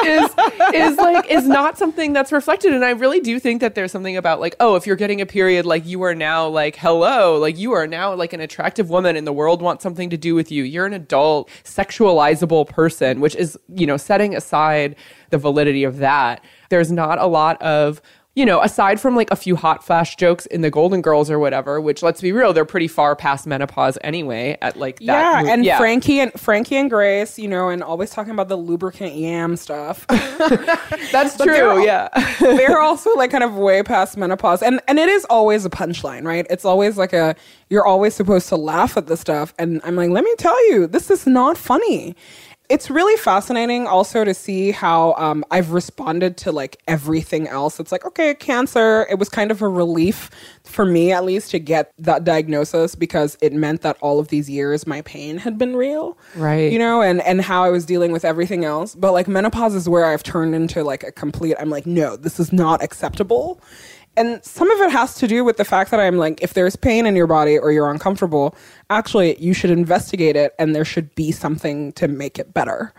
is 0.05 0.29
is 0.73 0.97
like 0.97 1.29
is 1.29 1.47
not 1.47 1.77
something 1.77 2.13
that's 2.13 2.31
reflected. 2.31 2.73
And 2.73 2.85
I 2.85 2.91
really 2.91 3.19
do 3.19 3.39
think 3.39 3.61
that 3.61 3.75
there's 3.75 3.91
something 3.91 4.17
about 4.17 4.39
like, 4.39 4.55
oh, 4.59 4.75
if 4.75 4.85
you're 4.85 4.95
getting 4.95 5.21
a 5.21 5.25
period, 5.25 5.65
like 5.65 5.85
you 5.85 6.01
are 6.03 6.15
now 6.15 6.47
like, 6.47 6.75
hello, 6.75 7.37
like 7.37 7.57
you 7.57 7.71
are 7.71 7.87
now 7.87 8.13
like 8.13 8.33
an 8.33 8.41
attractive 8.41 8.89
woman 8.89 9.15
and 9.15 9.25
the 9.25 9.33
world 9.33 9.61
wants 9.61 9.83
something 9.83 10.09
to 10.09 10.17
do 10.17 10.35
with 10.35 10.51
you. 10.51 10.63
You're 10.63 10.85
an 10.85 10.93
adult, 10.93 11.49
sexualizable 11.63 12.67
person, 12.67 13.19
which 13.19 13.35
is, 13.35 13.57
you 13.73 13.87
know, 13.87 13.97
setting 13.97 14.35
aside 14.35 14.95
the 15.29 15.37
validity 15.37 15.83
of 15.83 15.97
that. 15.97 16.43
There's 16.69 16.91
not 16.91 17.19
a 17.19 17.27
lot 17.27 17.61
of 17.61 18.01
you 18.37 18.45
know, 18.45 18.61
aside 18.61 18.99
from 19.01 19.15
like 19.15 19.31
a 19.31 19.35
few 19.35 19.55
hot 19.55 19.83
flash 19.83 20.15
jokes 20.15 20.45
in 20.45 20.61
the 20.61 20.69
Golden 20.69 21.01
Girls 21.01 21.31
or 21.31 21.39
whatever, 21.39 21.81
which 21.81 22.03
let's 22.03 22.21
be 22.21 22.31
real, 22.31 22.53
they're 22.53 22.65
pretty 22.65 22.87
far 22.87 23.15
past 23.15 23.47
menopause 23.47 23.97
anyway. 24.01 24.55
At 24.61 24.77
like 24.77 24.99
that, 24.99 25.43
yeah, 25.43 25.51
and 25.51 25.65
Frankie 25.79 26.19
and 26.19 26.31
Frankie 26.39 26.75
and 26.75 26.87
Grace, 26.87 27.39
you 27.39 27.47
know, 27.47 27.69
and 27.69 27.81
always 27.81 28.11
talking 28.11 28.31
about 28.31 28.47
the 28.47 28.55
lubricant 28.55 29.15
yam 29.15 29.55
stuff. 29.57 30.05
that's 31.11 31.33
they're 31.33 31.47
true. 31.47 31.69
all- 31.69 31.83
Yeah, 31.83 32.09
They're 32.39 32.79
also 32.79 33.11
like 33.15 33.31
kind 33.31 33.43
of 33.43 33.55
way 33.55 33.81
past 33.81 34.15
menopause, 34.17 34.61
and 34.61 34.81
and 34.87 34.99
it 34.99 35.09
is 35.09 35.25
always 35.31 35.65
a 35.65 35.69
punchline, 35.71 36.23
right? 36.23 36.45
It's 36.47 36.63
always 36.63 36.95
like 36.95 37.13
a 37.13 37.35
you're 37.69 37.87
always 37.87 38.13
supposed 38.13 38.49
to 38.49 38.55
laugh 38.55 38.97
at 38.97 39.07
the 39.07 39.17
stuff, 39.17 39.51
and 39.57 39.81
I'm 39.83 39.95
like, 39.95 40.11
let 40.11 40.23
me 40.23 40.35
tell 40.37 40.69
you, 40.69 40.85
this 40.85 41.09
is 41.09 41.25
not 41.25 41.57
funny. 41.57 42.15
It's 42.69 42.89
really 42.89 43.17
fascinating 43.17 43.87
also 43.87 44.25
to 44.25 44.33
see 44.33 44.71
how 44.71 45.13
um, 45.13 45.45
I've 45.51 45.71
responded 45.71 46.35
to 46.37 46.51
like 46.51 46.81
everything 46.87 47.47
else. 47.47 47.79
It's 47.79 47.91
like, 47.91 48.05
okay, 48.05 48.33
cancer. 48.35 49.07
It 49.09 49.19
was 49.19 49.29
kind 49.29 49.51
of 49.51 49.61
a 49.61 49.67
relief 49.69 50.29
for 50.63 50.85
me, 50.85 51.13
at 51.13 51.23
least, 51.23 51.51
to 51.51 51.59
get 51.59 51.93
that 51.97 52.25
diagnosis 52.25 52.93
because 52.93 53.37
it 53.41 53.53
meant 53.53 53.81
that 53.83 53.97
all 54.01 54.19
of 54.19 54.27
these 54.27 54.49
years 54.49 54.85
my 54.85 55.01
pain 55.03 55.37
had 55.37 55.57
been 55.57 55.77
real. 55.77 56.17
Right. 56.35 56.71
You 56.71 56.79
know, 56.79 57.01
and, 57.01 57.21
and 57.21 57.41
how 57.41 57.63
I 57.63 57.69
was 57.69 57.85
dealing 57.85 58.11
with 58.11 58.25
everything 58.25 58.65
else. 58.65 58.95
But 58.95 59.13
like 59.13 59.27
menopause 59.29 59.73
is 59.73 59.87
where 59.87 60.05
I've 60.05 60.23
turned 60.23 60.53
into 60.53 60.83
like 60.83 61.03
a 61.03 61.11
complete, 61.11 61.55
I'm 61.59 61.69
like, 61.69 61.85
no, 61.85 62.17
this 62.17 62.37
is 62.37 62.51
not 62.51 62.83
acceptable. 62.83 63.61
And 64.17 64.43
some 64.43 64.69
of 64.69 64.81
it 64.81 64.91
has 64.91 65.15
to 65.15 65.27
do 65.27 65.45
with 65.45 65.57
the 65.57 65.65
fact 65.65 65.91
that 65.91 65.99
I'm 65.99 66.17
like, 66.17 66.41
if 66.41 66.53
there's 66.53 66.75
pain 66.75 67.05
in 67.05 67.15
your 67.15 67.27
body 67.27 67.57
or 67.57 67.71
you're 67.71 67.89
uncomfortable, 67.89 68.55
actually, 68.89 69.39
you 69.39 69.53
should 69.53 69.69
investigate 69.69 70.35
it 70.35 70.55
and 70.57 70.75
there 70.75 70.83
should 70.83 71.13
be 71.15 71.31
something 71.31 71.93
to 71.93 72.07
make 72.07 72.39
it 72.39 72.53
better. 72.53 72.93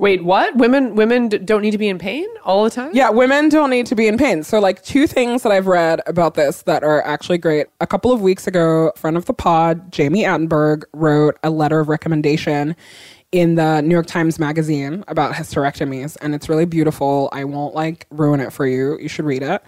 Wait, 0.00 0.24
what? 0.24 0.56
Women 0.56 0.94
women 0.94 1.28
d- 1.28 1.36
don't 1.36 1.60
need 1.60 1.72
to 1.72 1.78
be 1.78 1.88
in 1.88 1.98
pain 1.98 2.26
all 2.42 2.64
the 2.64 2.70
time? 2.70 2.90
Yeah, 2.94 3.10
women 3.10 3.50
don't 3.50 3.68
need 3.68 3.84
to 3.84 3.94
be 3.94 4.08
in 4.08 4.16
pain. 4.16 4.42
So, 4.42 4.58
like, 4.58 4.82
two 4.82 5.06
things 5.06 5.42
that 5.42 5.52
I've 5.52 5.66
read 5.66 6.00
about 6.06 6.34
this 6.34 6.62
that 6.62 6.82
are 6.82 7.02
actually 7.02 7.36
great. 7.36 7.66
A 7.82 7.86
couple 7.86 8.10
of 8.10 8.22
weeks 8.22 8.46
ago, 8.46 8.92
friend 8.96 9.14
of 9.14 9.26
the 9.26 9.34
pod, 9.34 9.92
Jami 9.92 10.22
Attenberg, 10.22 10.84
wrote 10.94 11.38
a 11.42 11.50
letter 11.50 11.80
of 11.80 11.88
recommendation 11.90 12.74
in 13.30 13.56
the 13.56 13.82
New 13.82 13.94
York 13.94 14.06
Times 14.06 14.38
Magazine 14.38 15.04
about 15.06 15.34
hysterectomies, 15.34 16.16
and 16.22 16.34
it's 16.34 16.48
really 16.48 16.64
beautiful. 16.64 17.28
I 17.30 17.44
won't 17.44 17.74
like 17.74 18.06
ruin 18.10 18.40
it 18.40 18.54
for 18.54 18.66
you. 18.66 18.98
You 18.98 19.08
should 19.08 19.26
read 19.26 19.42
it. 19.42 19.62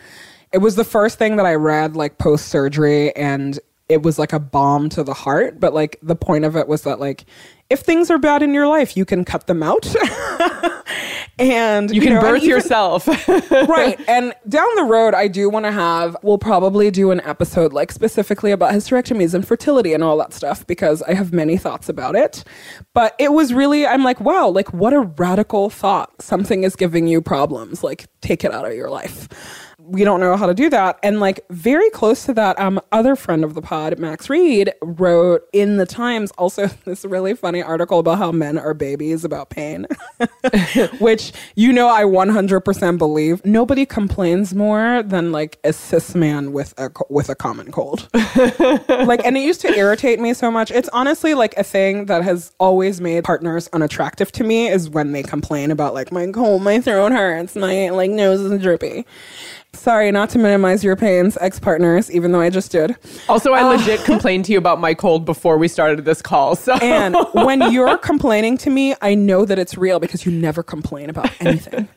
It 0.53 0.59
was 0.59 0.77
the 0.77 0.85
first 0.85 1.19
thing 1.19 1.37
that 1.37 1.47
I 1.47 1.55
read 1.55 1.97
like 1.97 2.19
post 2.19 2.49
surgery, 2.49 3.15
and 3.17 3.59
it 3.89 4.03
was 4.03 4.19
like 4.19 4.33
a 4.33 4.39
bomb 4.41 4.89
to 4.91 5.03
the 5.03 5.15
heart. 5.15 5.61
But 5.61 5.75
like 5.75 5.99
the 6.03 6.17
point 6.17 6.45
of 6.45 6.57
it 6.57 6.69
was 6.69 6.83
that 6.83 7.01
like 7.01 7.25
if 7.71 7.81
things 7.81 8.11
are 8.11 8.19
bad 8.19 8.43
in 8.43 8.53
your 8.53 8.67
life, 8.69 8.97
you 8.97 9.05
can 9.05 9.25
cut 9.25 9.47
them 9.47 9.63
out. 9.63 9.87
and 11.39 11.91
You 11.91 12.03
can 12.03 12.15
know, 12.15 12.21
birth 12.21 12.43
even- 12.43 12.51
yourself. 12.51 13.07
right. 13.51 13.99
And 14.07 14.35
down 14.49 14.69
the 14.77 14.85
road, 14.85 15.15
I 15.15 15.27
do 15.29 15.49
want 15.49 15.65
to 15.65 15.73
have, 15.73 16.15
we'll 16.23 16.37
probably 16.39 16.91
do 16.91 17.11
an 17.11 17.21
episode 17.23 17.73
like 17.73 17.91
specifically 17.91 18.51
about 18.51 18.73
hysterectomies 18.73 19.33
and 19.33 19.47
fertility 19.47 19.95
and 19.95 20.05
all 20.05 20.19
that 20.19 20.35
stuff 20.35 20.67
because 20.67 21.01
I 21.03 21.15
have 21.15 21.33
many 21.33 21.57
thoughts 21.57 21.89
about 21.89 22.15
it. 22.15 22.45
But 22.93 23.15
it 23.19 23.33
was 23.33 23.55
really, 23.55 23.87
I'm 23.87 24.05
like, 24.05 24.21
wow, 24.21 24.49
like 24.49 24.73
what 24.75 24.93
a 24.93 25.01
radical 25.01 25.71
thought. 25.71 26.21
Something 26.21 26.65
is 26.65 26.77
giving 26.77 27.07
you 27.07 27.23
problems. 27.23 27.83
Like, 27.83 28.07
take 28.21 28.45
it 28.45 28.53
out 28.53 28.67
of 28.67 28.75
your 28.75 28.91
life. 28.91 29.29
We 29.85 30.05
don't 30.05 30.21
know 30.21 30.37
how 30.37 30.47
to 30.47 30.55
do 30.55 30.71
that. 30.71 30.99
And 31.03 31.21
like 31.21 31.45
very 31.51 31.91
close 31.91 32.25
to 32.27 32.35
that, 32.35 32.59
um, 32.59 32.81
other 32.93 33.17
friend 33.17 33.45
of 33.45 33.55
the 33.55 33.63
pod, 33.63 33.99
Max 33.99 34.31
Read, 34.31 34.73
wrote 34.81 35.43
in 35.53 35.77
the 35.77 35.87
Times 35.87 36.31
also 36.33 36.67
this 36.85 37.05
really 37.05 37.35
funny 37.35 37.63
article 37.63 37.99
about 37.99 38.19
how 38.19 38.33
men 38.33 38.59
are 38.59 38.75
babies 38.75 39.25
about 39.25 39.51
pain. 39.51 39.87
which 40.99 41.33
you 41.57 41.73
know 41.73 41.89
I 41.89 42.05
100% 42.05 42.99
believe. 42.99 43.45
Nobody 43.45 43.87
complains 43.87 44.55
more 44.55 45.03
than 45.03 45.33
like 45.33 45.59
a 45.65 45.73
cis 45.73 46.15
man 46.15 46.53
with 46.53 46.75
a 46.79 46.91
with 47.09 47.29
a 47.29 47.35
common 47.35 47.73
cold. 47.73 48.09
like 48.15 49.25
and 49.25 49.37
it 49.37 49.43
used 49.43 49.61
to 49.63 49.73
irritate 49.77 50.21
me 50.21 50.35
so 50.35 50.51
much. 50.51 50.71
It's 50.71 50.89
honestly 50.93 51.35
like 51.35 51.57
a 51.57 51.65
thing 51.65 52.07
that 52.07 52.23
has 52.23 52.53
always 52.59 53.01
made 53.01 53.25
partners 53.25 53.69
unattractive 53.73 54.33
to 54.33 54.45
me 54.45 54.69
is 54.69 54.91
when 54.91 55.13
they 55.13 55.23
complain 55.23 55.71
about 55.71 55.95
like 55.95 56.13
my 56.13 56.27
cold, 56.31 56.63
my 56.63 56.81
throat 56.81 57.13
hurts, 57.13 57.57
my 57.57 57.91
like 57.91 58.11
nose 58.11 58.41
is 58.41 58.61
droopy. 58.63 59.05
Sorry, 59.75 60.13
not 60.13 60.29
to 60.31 60.39
minimize 60.39 60.85
your 60.85 60.97
pains, 60.97 61.37
ex-partners, 61.41 62.11
even 62.11 62.31
though 62.33 62.41
I 62.43 62.51
just 62.51 62.71
did. 62.71 62.95
also, 63.29 63.53
I 63.53 63.63
legit 63.63 64.01
complained 64.05 64.45
to 64.45 64.53
you 64.53 64.59
about 64.59 64.79
my 64.79 64.93
cold 64.93 65.25
before 65.25 65.57
we 65.57 65.67
started 65.67 66.05
this 66.05 66.21
call. 66.21 66.55
So 66.57 66.75
And 66.75 67.17
when 67.33 67.73
you're 67.73 67.97
complaining 67.97 68.59
to 68.59 68.71
me, 68.71 68.95
I 69.01 69.15
know 69.15 69.45
that 69.47 69.59
it's 69.59 69.77
real 69.79 69.99
because 69.99 70.27
you 70.27 70.31
never 70.31 70.63
complain 70.63 71.09
about 71.09 71.31
anything. 71.41 71.89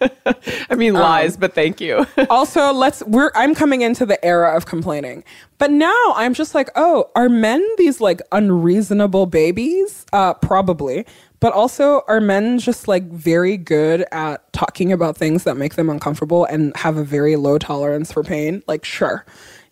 I 0.69 0.75
mean 0.75 0.93
lies, 0.93 1.35
but 1.37 1.53
thank 1.53 1.79
you. 1.81 2.07
also 2.29 2.71
let's 2.73 3.03
we're 3.03 3.31
i'm 3.35 3.53
coming 3.53 3.81
into 3.81 4.05
the 4.05 4.23
era 4.25 4.55
of 4.55 4.65
complaining 4.65 5.23
but 5.57 5.69
now 5.71 6.13
i'm 6.15 6.33
just 6.33 6.55
like 6.55 6.69
oh 6.75 7.09
are 7.15 7.29
men 7.29 7.65
these 7.77 8.01
like 8.01 8.21
unreasonable 8.31 9.25
babies 9.25 10.05
uh 10.13 10.33
probably 10.35 11.05
but 11.39 11.53
also 11.53 12.01
are 12.07 12.21
men 12.21 12.59
just 12.59 12.87
like 12.87 13.03
very 13.03 13.57
good 13.57 14.05
at 14.11 14.51
talking 14.53 14.91
about 14.91 15.17
things 15.17 15.43
that 15.43 15.55
make 15.55 15.75
them 15.75 15.89
uncomfortable 15.89 16.45
and 16.45 16.75
have 16.77 16.97
a 16.97 17.03
very 17.03 17.35
low 17.35 17.57
tolerance 17.57 18.11
for 18.11 18.23
pain? 18.23 18.63
Like 18.67 18.85
sure 18.85 19.25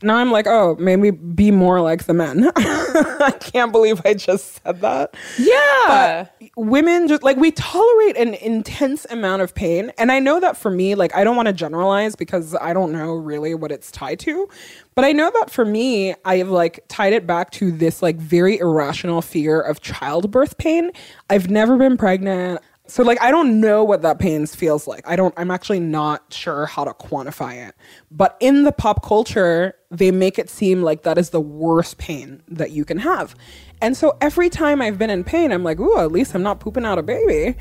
now 0.04 0.16
i'm 0.18 0.32
like 0.32 0.48
oh 0.48 0.76
maybe 0.80 1.12
be 1.12 1.52
more 1.52 1.82
like 1.82 2.04
the 2.04 2.13
men 2.13 2.52
i 2.56 3.34
can't 3.39 3.72
believe 3.72 4.02
i 4.06 4.13
just 4.13 4.62
said 4.63 4.82
that 4.82 5.16
yeah. 5.39 6.28
women 6.56 7.08
just 7.08 7.24
like 7.24 7.38
we 7.38 7.52
tolerate 7.52 8.18
an 8.18 8.34
intense 8.36 9.06
amount 9.10 9.42
of 9.42 9.56
pain 9.56 9.92
and 9.98 10.12
i 10.12 10.20
know 10.20 10.39
that 10.39 10.58
for 10.58 10.70
me 10.70 10.96
like 10.96 11.13
i 11.16 11.24
don't 11.24 11.36
want 11.36 11.48
to 11.48 11.54
generalize 11.54 12.16
because 12.16 12.56
i 12.56 12.74
don't 12.74 12.92
know 12.92 13.13
really 13.13 13.54
what 13.56 13.72
it's 13.72 13.92
tied 13.92 14.20
to 14.20 14.48
but 14.96 15.06
i 15.06 15.12
know 15.12 15.32
that 15.39 15.50
for 15.50 15.66
me 15.66 16.13
i've 16.26 16.50
like 16.50 16.84
tied 16.88 17.13
it 17.13 17.26
back 17.26 17.52
to 17.52 17.72
this 17.72 18.02
like 18.02 18.18
very 18.18 18.58
irrational 18.60 19.22
fear 19.22 19.62
of 19.62 19.82
childbirth 19.82 20.58
pain 20.58 20.92
i've 21.30 21.50
never 21.50 21.78
been 21.78 21.98
pregnant 21.98 22.62
so 22.86 23.04
like 23.04 23.22
I 23.22 23.32
don't 23.32 23.62
know 23.62 23.84
what 23.84 24.02
that 24.02 24.20
pain 24.20 24.46
feels 24.46 24.88
like. 24.88 25.08
I 25.08 25.16
don't 25.16 25.34
I'm 25.38 25.52
actually 25.52 25.80
not 25.80 26.34
sure 26.34 26.66
how 26.66 26.84
to 26.84 26.94
quantify 26.94 27.68
it. 27.68 27.76
But 28.12 28.36
in 28.39 28.63
the 28.63 28.72
pop 28.72 29.04
culture, 29.04 29.76
they 29.93 30.12
make 30.12 30.39
it 30.39 30.49
seem 30.49 30.82
like 30.82 31.03
that 31.03 31.17
is 31.17 31.29
the 31.29 31.39
worst 31.39 31.97
pain 31.97 32.41
that 32.47 32.71
you 32.71 32.84
can 32.84 32.97
have. 32.97 33.36
And 33.82 33.95
so 33.95 34.17
every 34.19 34.49
time 34.49 34.82
I've 34.82 34.97
been 34.97 35.10
in 35.10 35.23
pain, 35.23 35.51
I'm 35.51 35.63
like, 35.63 35.79
"Ooh, 35.79 35.99
at 35.99 36.12
least 36.12 36.34
I'm 36.34 36.43
not 36.43 36.60
pooping 36.60 36.84
out 36.84 36.97
a 36.97 37.03
baby." 37.03 37.56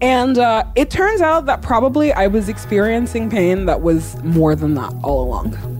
And 0.00 0.38
uh, 0.38 0.64
it 0.76 0.90
turns 0.90 1.20
out 1.20 1.46
that 1.46 1.62
probably 1.62 2.12
I 2.12 2.26
was 2.26 2.48
experiencing 2.48 3.30
pain 3.30 3.66
that 3.66 3.80
was 3.80 4.20
more 4.22 4.54
than 4.54 4.74
that 4.74 4.92
all 5.02 5.24
along. 5.24 5.77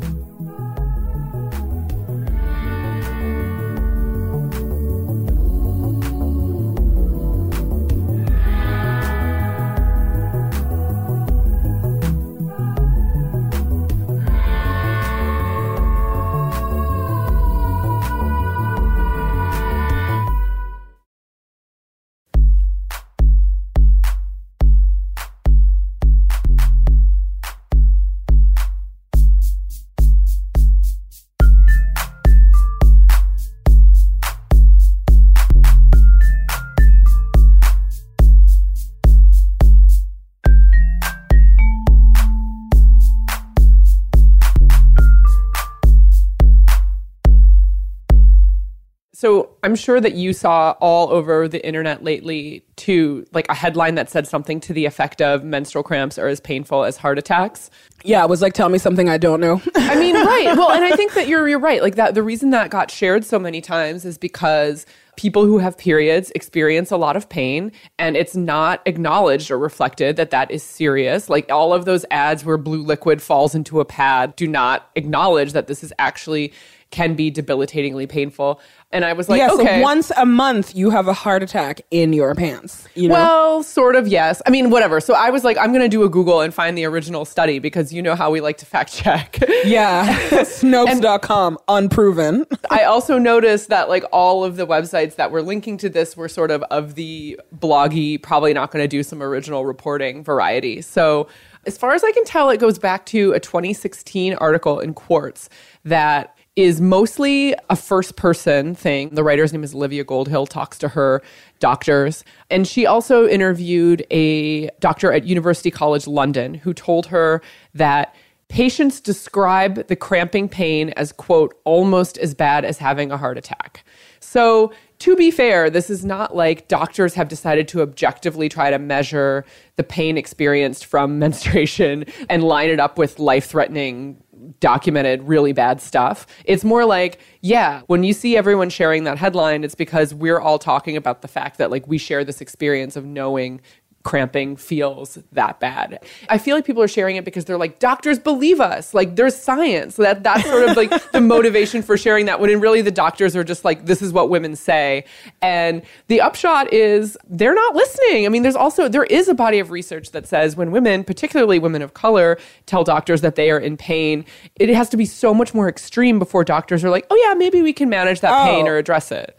I'm 49.69 49.77
sure 49.77 50.01
that 50.01 50.15
you 50.15 50.33
saw 50.33 50.77
all 50.81 51.11
over 51.11 51.47
the 51.47 51.63
internet 51.63 52.03
lately 52.03 52.65
to 52.77 53.27
like 53.35 53.47
a 53.51 53.55
headline 53.55 53.97
that 53.97 54.09
said 54.09 54.27
something 54.27 54.61
to 54.61 54.73
the 54.73 54.87
effect 54.87 55.21
of 55.21 55.45
menstrual 55.45 55.85
cramps 55.85 56.17
are 56.17 56.27
as 56.27 56.41
painful 56.41 56.85
as 56.85 56.97
heart 56.97 57.19
attacks. 57.19 57.69
Yeah, 58.03 58.25
it 58.25 58.31
was 58.31 58.41
like 58.41 58.55
tell 58.55 58.71
me 58.71 58.79
something 58.79 59.11
I 59.11 59.19
don't 59.19 59.41
know. 59.41 59.61
I 59.75 59.97
mean, 59.97 60.15
right. 60.27 60.57
Well, 60.57 60.73
and 60.73 60.87
I 60.87 60.93
think 60.93 61.13
that 61.13 61.29
you're 61.29 61.47
you're 61.47 61.59
right. 61.59 61.83
Like 61.83 61.97
that 61.97 62.15
the 62.15 62.23
reason 62.23 62.49
that 62.51 62.71
got 62.71 62.91
shared 62.91 63.27
so 63.27 63.39
many 63.39 63.61
times 63.61 64.07
is 64.07 64.17
because 64.17 64.87
people 65.17 65.45
who 65.45 65.59
have 65.59 65.77
periods 65.77 66.31
experience 66.35 66.91
a 66.91 66.97
lot 66.97 67.15
of 67.15 67.29
pain 67.29 67.73
and 67.99 68.17
it's 68.17 68.37
not 68.37 68.81
acknowledged 68.87 69.51
or 69.51 69.59
reflected 69.59 70.17
that 70.17 70.31
that 70.31 70.51
is 70.51 70.63
serious. 70.63 71.29
Like 71.29 71.51
all 71.53 71.75
of 71.75 71.85
those 71.85 72.07
ads 72.11 72.43
where 72.43 72.57
blue 72.57 72.83
liquid 72.83 73.21
falls 73.21 73.55
into 73.55 73.81
a 73.81 73.85
pad 73.85 74.35
do 74.35 74.47
not 74.47 74.89
acknowledge 74.95 75.53
that 75.53 75.67
this 75.67 75.85
is 75.85 75.93
actually 75.99 76.55
can 76.91 77.15
be 77.15 77.31
debilitatingly 77.31 78.07
painful. 78.07 78.61
And 78.91 79.05
I 79.05 79.13
was 79.13 79.29
like, 79.29 79.39
yeah, 79.39 79.51
okay. 79.53 79.77
so 79.77 79.83
once 79.83 80.11
a 80.17 80.25
month 80.25 80.75
you 80.75 80.89
have 80.89 81.09
a 81.09 81.13
heart 81.13 81.43
attack 81.43 81.83
in 81.91 82.15
your 82.15 82.35
pants. 82.35 82.89
You 82.95 83.09
know? 83.09 83.15
Well, 83.15 83.63
sort 83.63 83.97
of, 83.97 84.09
yes. 84.09 84.41
I 84.47 84.51
mean, 84.51 84.71
whatever. 84.71 84.99
So 85.01 85.13
I 85.13 85.29
was 85.29 85.45
like, 85.45 85.59
I'm 85.59 85.71
going 85.73 85.83
to 85.83 85.89
do 85.89 86.05
a 86.05 86.09
Google 86.09 86.41
and 86.41 86.55
find 86.55 86.79
the 86.79 86.87
original 86.87 87.27
study 87.27 87.59
because 87.59 87.93
you 87.93 88.01
know 88.01 88.15
how 88.15 88.31
we 88.31 88.41
like 88.41 88.57
to 88.59 88.67
fact 88.67 88.95
check. 88.95 89.39
yeah, 89.65 90.19
Snopes.com, 90.31 91.59
unproven. 91.69 92.47
I 92.71 92.85
also 92.85 93.19
noticed 93.19 93.69
that 93.69 93.91
like 93.91 94.05
all 94.11 94.43
of 94.43 94.57
the 94.57 94.67
websites 94.67 95.17
that 95.17 95.31
were 95.31 95.43
linking 95.43 95.77
to 95.79 95.91
this 95.91 96.17
were 96.17 96.29
sort 96.29 96.51
of 96.51 96.63
of 96.65 96.95
the 96.95 97.39
bloggy, 97.59 98.23
probably 98.23 98.55
not 98.55 98.71
going 98.71 98.83
to 98.83 98.89
do 98.89 99.03
some 99.03 99.23
original 99.23 99.67
reporting 99.67 100.25
variety. 100.25 100.81
So 100.81 101.29
as 101.67 101.77
far 101.77 101.93
as 101.93 102.03
I 102.03 102.13
can 102.13 102.25
tell, 102.25 102.49
it 102.49 102.59
goes 102.59 102.79
back 102.79 103.05
to 103.07 103.33
a 103.33 103.41
2016 103.41 104.35
article 104.35 104.81
in 104.81 104.95
Quartz 104.95 105.51
that 105.85 106.38
is 106.59 106.81
mostly 106.81 107.55
a 107.71 107.77
first 107.77 108.17
person 108.17 108.75
thing. 108.75 109.11
The 109.11 109.23
writer's 109.23 109.53
name 109.53 109.63
is 109.63 109.77
Olivia 109.77 110.05
Goldhill, 110.05 110.49
talks 110.49 110.77
to 110.79 110.89
her 110.89 111.23
doctors. 111.61 112.25
And 112.51 112.67
she 112.67 112.85
also 112.85 113.29
interviewed 113.29 114.05
a 114.11 114.67
doctor 114.81 115.13
at 115.13 115.23
University 115.23 115.71
College 115.71 116.09
London 116.09 116.55
who 116.55 116.75
told 116.75 117.07
her 117.07 117.43
that 117.75 118.13
patients 118.49 118.99
describe 119.01 119.87
the 119.87 119.95
cramping 119.95 120.49
pain 120.49 120.91
as, 120.97 121.13
quote, 121.13 121.57
almost 121.63 122.19
as 122.19 122.35
bad 122.35 122.65
as 122.65 122.79
having 122.79 123.13
a 123.13 123.17
heart 123.17 123.39
attack. 123.39 123.85
So, 124.19 124.73
to 124.99 125.15
be 125.15 125.31
fair, 125.31 125.71
this 125.71 125.91
is 125.91 126.05
not 126.05 126.35
like 126.35 126.67
doctors 126.67 127.15
have 127.15 127.29
decided 127.29 127.69
to 127.69 127.83
objectively 127.83 128.49
try 128.49 128.69
to 128.71 128.81
measure 128.81 129.45
the 129.77 129.85
pain 129.85 130.19
experienced 130.19 130.87
from 130.87 131.19
menstruation 131.21 132.05
and 132.29 132.43
line 132.43 132.69
it 132.69 132.81
up 132.81 132.99
with 132.99 133.21
life 133.21 133.47
threatening 133.47 134.21
documented 134.61 135.23
really 135.23 135.53
bad 135.53 135.81
stuff. 135.81 136.27
It's 136.45 136.65
more 136.65 136.85
like, 136.85 137.21
yeah, 137.41 137.83
when 137.87 138.05
you 138.05 138.13
see 138.13 138.37
everyone 138.37 138.71
sharing 138.71 139.05
that 139.05 139.19
headline, 139.19 139.65
it's 139.65 139.75
because 139.75 140.15
we're 140.15 140.41
all 140.41 140.59
talking 140.59 140.97
about 140.97 141.23
the 141.23 141.29
fact 141.29 141.59
that 141.59 141.71
like 141.71 141.87
we 141.87 141.99
share 141.99 142.25
this 142.25 142.41
experience 142.41 142.97
of 142.97 143.05
knowing 143.05 143.61
cramping 144.09 144.57
feels 144.57 145.19
that 145.33 145.61
bad. 145.61 146.03
I 146.31 146.39
feel 146.39 146.57
like 146.57 146.65
people 146.65 146.83
are 146.83 146.89
sharing 146.89 147.17
it 147.17 147.27
because 147.27 147.45
they're 147.45 147.59
like, 147.59 147.79
doctors 147.79 148.19
believe 148.19 148.59
us. 148.59 148.95
Like 148.95 149.17
there's 149.17 149.37
science. 149.37 149.97
That 149.97 150.23
that's 150.23 150.49
sort 150.49 150.67
of 150.67 150.77
like 150.79 151.13
the 151.13 151.21
motivation 151.21 151.83
for 151.83 151.99
sharing 151.99 152.25
that 152.25 152.41
when 152.41 152.49
in 152.49 152.59
really 152.59 152.81
the 152.81 152.91
doctors 152.91 153.37
are 153.37 153.45
just 153.45 153.67
like, 153.67 153.85
this 153.85 154.01
is 154.01 154.11
what 154.13 154.31
women 154.31 154.57
say. 154.57 155.05
And 155.43 155.83
the 156.07 156.23
upshot 156.23 156.73
is 156.73 157.19
they're 157.29 157.55
not 157.55 157.75
listening. 157.75 158.25
I 158.25 158.31
mean, 158.31 158.43
there's 158.43 158.57
also 158.57 158.89
there 158.89 159.05
is 159.05 159.29
a 159.29 159.35
body 159.35 159.59
of 159.59 159.71
research 159.71 160.13
that 160.13 160.27
says 160.27 160.57
when 160.57 160.71
women, 160.71 161.05
particularly 161.05 161.59
women 161.59 161.83
of 161.83 161.93
color, 161.93 162.39
tell 162.65 162.85
doctors 162.85 163.21
that 163.21 163.35
they 163.35 163.51
are 163.51 163.59
in 163.61 163.77
pain, 163.77 164.25
it 164.59 164.71
has 164.71 164.89
to 164.89 164.97
be 164.97 165.05
so 165.05 165.35
much 165.35 165.53
more 165.53 165.69
extreme 165.69 166.19
before 166.19 166.45
doctors 166.45 166.83
are 166.83 166.89
like, 166.91 167.07
oh 167.11 167.25
yeah, 167.29 167.35
maybe 167.35 167.61
we 167.61 167.75
can 167.75 167.91
manage 167.91 168.21
that 168.21 168.47
pain 168.47 168.65
Oh. 168.67 168.71
or 168.71 168.79
address 168.79 169.13
it. 169.13 169.39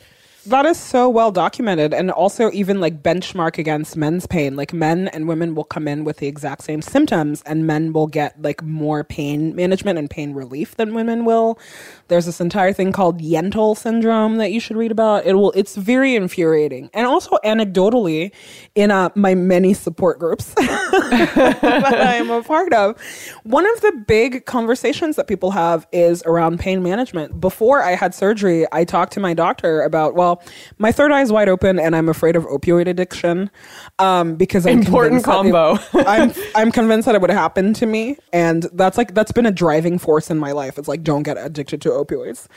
That 0.50 0.66
is 0.66 0.80
so 0.80 1.08
well 1.08 1.32
documented, 1.32 1.94
and 1.94 2.10
also 2.10 2.50
even 2.54 2.82
like 2.82 3.04
benchmark 3.04 3.60
against 3.60 3.96
men's 3.96 4.26
pain. 4.26 4.56
Like 4.56 4.74
men 4.74 5.08
and 5.10 5.28
women 5.28 5.54
will 5.54 5.64
come 5.64 5.88
in 5.88 6.04
with 6.04 6.18
the 6.18 6.26
exact 6.26 6.64
same 6.64 6.82
symptoms, 6.82 7.44
and 7.46 7.68
men 7.68 7.94
will 7.94 8.08
get 8.08 8.42
like 8.42 8.64
more 8.64 9.04
pain 9.04 9.56
management 9.56 10.00
and 10.00 10.10
pain 10.10 10.34
relief 10.34 10.76
than 10.76 10.96
women 10.96 11.24
will. 11.24 11.60
There's 12.08 12.26
this 12.26 12.42
entire 12.42 12.74
thing 12.74 12.92
called 12.92 13.22
Yentl 13.22 13.78
syndrome 13.78 14.38
that 14.38 14.52
you 14.52 14.60
should 14.60 14.76
read 14.76 14.92
about. 14.92 15.28
It 15.28 15.36
will. 15.36 15.52
It's 15.52 15.76
very 15.76 16.16
infuriating, 16.16 16.90
and 16.96 17.06
also 17.06 17.38
anecdotally, 17.46 18.32
in 18.74 18.90
uh, 18.90 19.10
my 19.14 19.36
many 19.36 19.76
support 19.76 20.18
groups 20.18 20.54
that 20.56 22.02
I 22.08 22.16
am 22.16 22.32
a 22.32 22.42
part 22.42 22.74
of, 22.74 23.00
one 23.44 23.68
of 23.72 23.82
the 23.82 24.04
big 24.08 24.48
conversations 24.48 25.16
that 25.18 25.28
people 25.28 25.52
have 25.52 25.86
is 25.92 26.24
around 26.26 26.60
pain 26.60 26.82
management. 26.82 27.40
Before 27.40 27.84
I 27.84 27.92
had 27.92 28.16
surgery, 28.16 28.66
I 28.72 28.84
talked 28.84 29.14
to 29.14 29.20
my 29.20 29.36
doctor 29.36 29.84
about, 29.84 30.16
well, 30.16 30.39
my 30.78 30.92
third 30.92 31.12
eye 31.12 31.22
is 31.22 31.32
wide 31.32 31.50
open 31.50 31.80
and 31.80 31.96
I'm 31.96 32.10
afraid 32.10 32.36
of 32.36 32.44
opioid 32.46 32.88
addiction 32.88 33.50
um, 34.00 34.36
because 34.36 34.66
I'm 34.66 34.80
Important 34.80 35.24
convinced 35.24 35.26
that 35.26 35.46
it- 35.46 35.52
combo. 35.52 36.04
I'm 36.10 36.34
I'm 36.56 36.72
convinced 36.72 37.06
that 37.06 37.16
it 37.16 37.22
would 37.22 37.30
happen 37.30 37.74
to 37.76 37.86
me, 37.86 38.18
and 38.34 38.64
that's 38.74 38.98
like 38.98 39.14
that's 39.14 39.32
been 39.32 39.46
a 39.46 39.52
driving 39.52 39.98
force 40.00 40.30
in 40.30 40.38
my 40.38 40.52
life. 40.52 40.78
It's 40.78 40.88
like 40.88 41.04
don't 41.04 41.24
get 41.24 41.38
addicted 41.38 41.82
to 41.84 41.90
opioids 41.90 42.48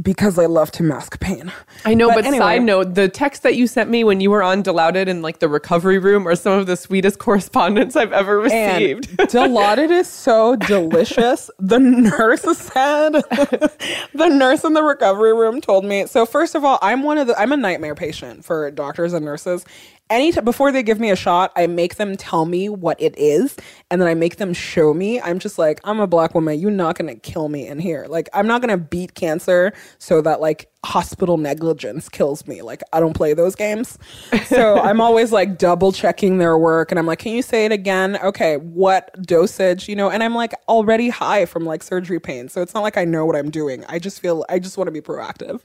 because 0.00 0.38
I 0.38 0.46
love 0.46 0.70
to 0.72 0.82
mask 0.82 1.18
pain. 1.20 1.52
I 1.84 1.94
know, 1.94 2.08
but, 2.08 2.24
anyway. 2.24 2.38
side 2.38 2.62
note, 2.62 2.94
the 2.94 3.08
text 3.08 3.42
that 3.42 3.56
you 3.56 3.66
sent 3.66 3.90
me 3.90 4.04
when 4.04 4.20
you 4.20 4.30
were 4.30 4.42
on 4.42 4.62
Dilaudid 4.62 5.08
in 5.08 5.20
like 5.20 5.40
the 5.40 5.48
recovery 5.48 5.98
room 5.98 6.28
are 6.28 6.36
some 6.36 6.58
of 6.58 6.66
the 6.66 6.76
sweetest 6.76 7.18
correspondence 7.18 7.96
I've 7.96 8.12
ever 8.12 8.40
And 8.46 8.80
received. 8.80 9.18
Dilaudid 9.18 9.90
is 9.90 10.08
so 10.08 10.56
delicious. 10.56 11.50
The 11.58 11.78
nurse 11.78 12.42
said, 12.56 13.12
the 14.14 14.28
nurse 14.28 14.64
in 14.64 14.74
the 14.74 14.82
recovery 14.82 15.34
room 15.34 15.60
told 15.60 15.84
me. 15.84 16.06
So 16.06 16.24
first 16.24 16.54
of 16.54 16.64
all, 16.64 16.78
I'm 16.82 17.02
one 17.02 17.18
of 17.18 17.26
the, 17.26 17.38
I'm 17.38 17.52
a 17.52 17.56
nightmare 17.56 17.94
patient 17.96 18.44
for 18.44 18.70
doctors 18.70 19.12
and 19.12 19.24
nurses. 19.24 19.64
Any 20.10 20.32
t- 20.32 20.40
before 20.40 20.72
they 20.72 20.82
give 20.82 20.98
me 20.98 21.10
a 21.10 21.16
shot, 21.16 21.52
I 21.54 21.68
make 21.68 21.94
them 21.94 22.16
tell 22.16 22.44
me 22.44 22.68
what 22.68 23.00
it 23.00 23.16
is, 23.16 23.56
and 23.90 24.00
then 24.00 24.08
I 24.08 24.14
make 24.14 24.36
them 24.36 24.52
show 24.52 24.92
me. 24.92 25.20
I'm 25.20 25.38
just 25.38 25.56
like, 25.56 25.80
I'm 25.84 26.00
a 26.00 26.06
black 26.08 26.34
woman. 26.34 26.58
You're 26.58 26.72
not 26.72 26.98
gonna 26.98 27.14
kill 27.14 27.48
me 27.48 27.68
in 27.68 27.78
here. 27.78 28.06
Like, 28.08 28.28
I'm 28.34 28.48
not 28.48 28.60
gonna 28.60 28.76
beat 28.76 29.14
cancer 29.14 29.72
so 29.98 30.20
that 30.22 30.40
like 30.40 30.68
hospital 30.84 31.36
negligence 31.36 32.08
kills 32.08 32.46
me. 32.48 32.60
Like, 32.60 32.82
I 32.92 32.98
don't 32.98 33.14
play 33.14 33.34
those 33.34 33.54
games. 33.54 33.98
So 34.46 34.78
I'm 34.82 35.00
always 35.00 35.30
like 35.30 35.58
double 35.58 35.92
checking 35.92 36.38
their 36.38 36.58
work, 36.58 36.90
and 36.90 36.98
I'm 36.98 37.06
like, 37.06 37.20
can 37.20 37.32
you 37.32 37.42
say 37.42 37.64
it 37.64 37.72
again? 37.72 38.18
Okay, 38.22 38.56
what 38.56 39.14
dosage? 39.22 39.88
You 39.88 39.94
know, 39.94 40.10
and 40.10 40.24
I'm 40.24 40.34
like 40.34 40.54
already 40.68 41.08
high 41.08 41.46
from 41.46 41.64
like 41.64 41.84
surgery 41.84 42.18
pain, 42.18 42.48
so 42.48 42.62
it's 42.62 42.74
not 42.74 42.82
like 42.82 42.96
I 42.96 43.04
know 43.04 43.24
what 43.26 43.36
I'm 43.36 43.50
doing. 43.50 43.84
I 43.88 44.00
just 44.00 44.20
feel 44.20 44.44
I 44.48 44.58
just 44.58 44.76
want 44.76 44.88
to 44.88 44.92
be 44.92 45.00
proactive. 45.00 45.60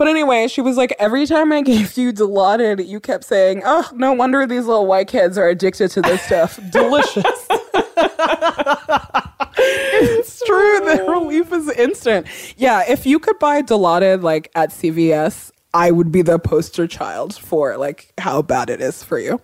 But 0.00 0.08
anyway, 0.08 0.48
she 0.48 0.62
was 0.62 0.78
like, 0.78 0.94
every 0.98 1.26
time 1.26 1.52
I 1.52 1.60
gave 1.60 1.94
you 1.98 2.10
Dilaudid, 2.10 2.88
you 2.88 3.00
kept 3.00 3.22
saying, 3.22 3.60
oh, 3.66 3.86
no 3.92 4.14
wonder 4.14 4.46
these 4.46 4.64
little 4.64 4.86
white 4.86 5.08
kids 5.08 5.36
are 5.36 5.46
addicted 5.46 5.90
to 5.90 6.00
this 6.00 6.22
stuff. 6.22 6.58
Delicious. 6.70 7.46
it's 9.58 10.42
true. 10.46 10.80
The 10.86 11.04
oh. 11.06 11.20
relief 11.20 11.52
is 11.52 11.68
instant. 11.72 12.28
Yeah, 12.56 12.82
if 12.88 13.04
you 13.04 13.18
could 13.18 13.38
buy 13.38 13.60
Dilaudid 13.60 14.22
like 14.22 14.50
at 14.54 14.70
CVS, 14.70 15.50
I 15.72 15.90
would 15.90 16.10
be 16.10 16.22
the 16.22 16.38
poster 16.38 16.86
child 16.86 17.36
for 17.36 17.76
like 17.76 18.12
how 18.18 18.42
bad 18.42 18.70
it 18.70 18.80
is 18.80 19.04
for 19.04 19.18
you. 19.18 19.40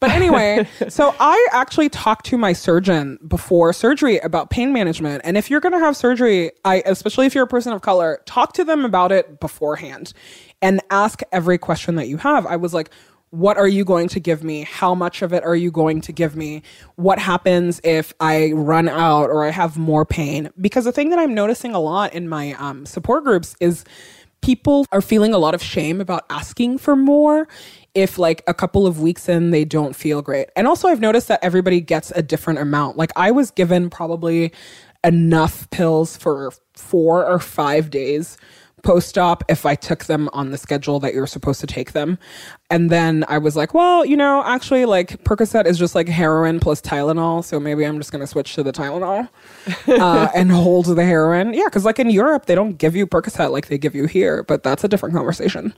But 0.00 0.10
anyway, 0.10 0.68
so 0.88 1.14
I 1.20 1.48
actually 1.52 1.88
talked 1.88 2.26
to 2.26 2.38
my 2.38 2.52
surgeon 2.52 3.18
before 3.26 3.72
surgery 3.72 4.18
about 4.18 4.50
pain 4.50 4.72
management. 4.72 5.22
And 5.24 5.36
if 5.36 5.50
you're 5.50 5.60
going 5.60 5.72
to 5.72 5.78
have 5.78 5.96
surgery, 5.96 6.50
I 6.64 6.82
especially 6.84 7.26
if 7.26 7.34
you're 7.34 7.44
a 7.44 7.48
person 7.48 7.72
of 7.72 7.82
color, 7.82 8.22
talk 8.26 8.54
to 8.54 8.64
them 8.64 8.84
about 8.84 9.12
it 9.12 9.40
beforehand 9.40 10.12
and 10.60 10.80
ask 10.90 11.22
every 11.30 11.58
question 11.58 11.94
that 11.94 12.08
you 12.08 12.16
have. 12.16 12.44
I 12.46 12.56
was 12.56 12.74
like, 12.74 12.90
what 13.30 13.58
are 13.58 13.68
you 13.68 13.84
going 13.84 14.08
to 14.08 14.20
give 14.20 14.42
me? 14.42 14.62
How 14.62 14.94
much 14.94 15.22
of 15.22 15.32
it 15.32 15.44
are 15.44 15.54
you 15.54 15.70
going 15.70 16.00
to 16.02 16.12
give 16.12 16.34
me? 16.34 16.62
What 16.96 17.18
happens 17.18 17.80
if 17.84 18.14
I 18.20 18.52
run 18.52 18.88
out 18.88 19.28
or 19.28 19.44
I 19.44 19.50
have 19.50 19.76
more 19.76 20.06
pain? 20.06 20.50
Because 20.60 20.86
the 20.86 20.92
thing 20.92 21.10
that 21.10 21.18
I'm 21.18 21.34
noticing 21.34 21.74
a 21.74 21.78
lot 21.78 22.14
in 22.14 22.28
my 22.28 22.54
um, 22.54 22.86
support 22.86 23.24
groups 23.24 23.54
is 23.60 23.84
people 24.40 24.86
are 24.92 25.00
feeling 25.00 25.34
a 25.34 25.38
lot 25.38 25.54
of 25.54 25.62
shame 25.62 26.00
about 26.00 26.24
asking 26.30 26.78
for 26.78 26.96
more 26.96 27.48
if 27.94 28.18
like 28.18 28.42
a 28.46 28.54
couple 28.54 28.86
of 28.86 29.00
weeks 29.00 29.28
in 29.28 29.50
they 29.50 29.64
don't 29.64 29.96
feel 29.96 30.22
great. 30.22 30.48
And 30.56 30.66
also 30.66 30.88
I've 30.88 31.00
noticed 31.00 31.28
that 31.28 31.42
everybody 31.42 31.80
gets 31.80 32.10
a 32.12 32.22
different 32.22 32.58
amount. 32.58 32.96
Like 32.96 33.10
I 33.16 33.30
was 33.30 33.50
given 33.50 33.90
probably 33.90 34.52
enough 35.04 35.68
pills 35.70 36.16
for 36.16 36.52
4 36.74 37.26
or 37.26 37.38
5 37.38 37.90
days 37.90 38.36
post-op 38.82 39.44
if 39.48 39.66
I 39.66 39.74
took 39.74 40.04
them 40.04 40.28
on 40.32 40.50
the 40.50 40.58
schedule 40.58 41.00
that 41.00 41.14
you're 41.14 41.26
supposed 41.26 41.60
to 41.60 41.66
take 41.66 41.92
them. 41.92 42.18
And 42.70 42.90
then 42.90 43.24
I 43.28 43.38
was 43.38 43.56
like, 43.56 43.74
well, 43.74 44.04
you 44.04 44.16
know, 44.16 44.42
actually 44.44 44.84
like 44.84 45.22
Percocet 45.24 45.66
is 45.66 45.78
just 45.78 45.94
like 45.94 46.08
heroin 46.08 46.60
plus 46.60 46.80
Tylenol, 46.80 47.44
so 47.44 47.58
maybe 47.58 47.84
I'm 47.84 47.98
just 47.98 48.12
going 48.12 48.20
to 48.20 48.26
switch 48.26 48.54
to 48.54 48.62
the 48.62 48.72
Tylenol 48.72 49.28
uh, 49.88 50.28
and 50.34 50.50
hold 50.50 50.86
the 50.86 51.04
heroin. 51.04 51.54
Yeah, 51.54 51.68
cuz 51.68 51.84
like 51.84 51.98
in 51.98 52.10
Europe 52.10 52.46
they 52.46 52.54
don't 52.54 52.78
give 52.78 52.94
you 52.94 53.06
Percocet 53.06 53.50
like 53.50 53.68
they 53.68 53.78
give 53.78 53.94
you 53.94 54.06
here, 54.06 54.42
but 54.42 54.62
that's 54.62 54.84
a 54.84 54.88
different 54.88 55.14
conversation. 55.14 55.74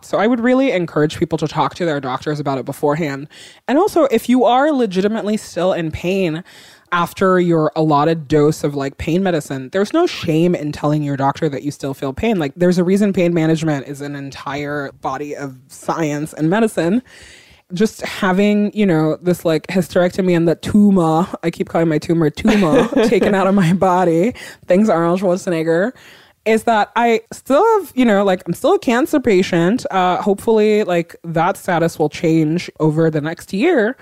So 0.00 0.18
I 0.18 0.26
would 0.26 0.40
really 0.40 0.70
encourage 0.72 1.18
people 1.18 1.38
to 1.38 1.48
talk 1.48 1.74
to 1.76 1.84
their 1.84 2.00
doctors 2.00 2.40
about 2.40 2.58
it 2.58 2.64
beforehand. 2.64 3.28
And 3.66 3.78
also 3.78 4.04
if 4.04 4.28
you 4.28 4.44
are 4.44 4.72
legitimately 4.72 5.36
still 5.36 5.72
in 5.72 5.90
pain, 5.90 6.44
after 6.92 7.40
your 7.40 7.72
allotted 7.74 8.28
dose 8.28 8.64
of 8.64 8.74
like 8.74 8.98
pain 8.98 9.22
medicine, 9.22 9.68
there's 9.70 9.92
no 9.92 10.06
shame 10.06 10.54
in 10.54 10.72
telling 10.72 11.02
your 11.02 11.16
doctor 11.16 11.48
that 11.48 11.62
you 11.62 11.70
still 11.70 11.94
feel 11.94 12.12
pain. 12.12 12.38
Like 12.38 12.52
there's 12.56 12.78
a 12.78 12.84
reason 12.84 13.12
pain 13.12 13.34
management 13.34 13.86
is 13.86 14.00
an 14.00 14.14
entire 14.14 14.92
body 15.00 15.34
of 15.34 15.56
science 15.68 16.32
and 16.32 16.48
medicine. 16.48 17.02
Just 17.74 18.02
having, 18.02 18.72
you 18.72 18.86
know, 18.86 19.16
this 19.16 19.44
like 19.44 19.66
hysterectomy 19.66 20.36
and 20.36 20.46
the 20.46 20.54
tumor, 20.54 21.26
I 21.42 21.50
keep 21.50 21.68
calling 21.68 21.88
my 21.88 21.98
tumor 21.98 22.30
tumor, 22.30 22.86
taken 23.08 23.34
out 23.34 23.48
of 23.48 23.54
my 23.56 23.72
body, 23.72 24.34
thanks 24.66 24.88
Arnold 24.88 25.20
Schwarzenegger, 25.20 25.92
is 26.46 26.64
that 26.64 26.92
I 26.96 27.22
still 27.32 27.64
have, 27.78 27.92
you 27.94 28.04
know, 28.04 28.24
like 28.24 28.42
I'm 28.46 28.54
still 28.54 28.74
a 28.74 28.78
cancer 28.78 29.20
patient. 29.20 29.84
Uh, 29.90 30.22
hopefully, 30.22 30.84
like 30.84 31.16
that 31.24 31.56
status 31.56 31.98
will 31.98 32.08
change 32.08 32.70
over 32.80 33.10
the 33.10 33.20
next 33.20 33.52
year. 33.52 33.96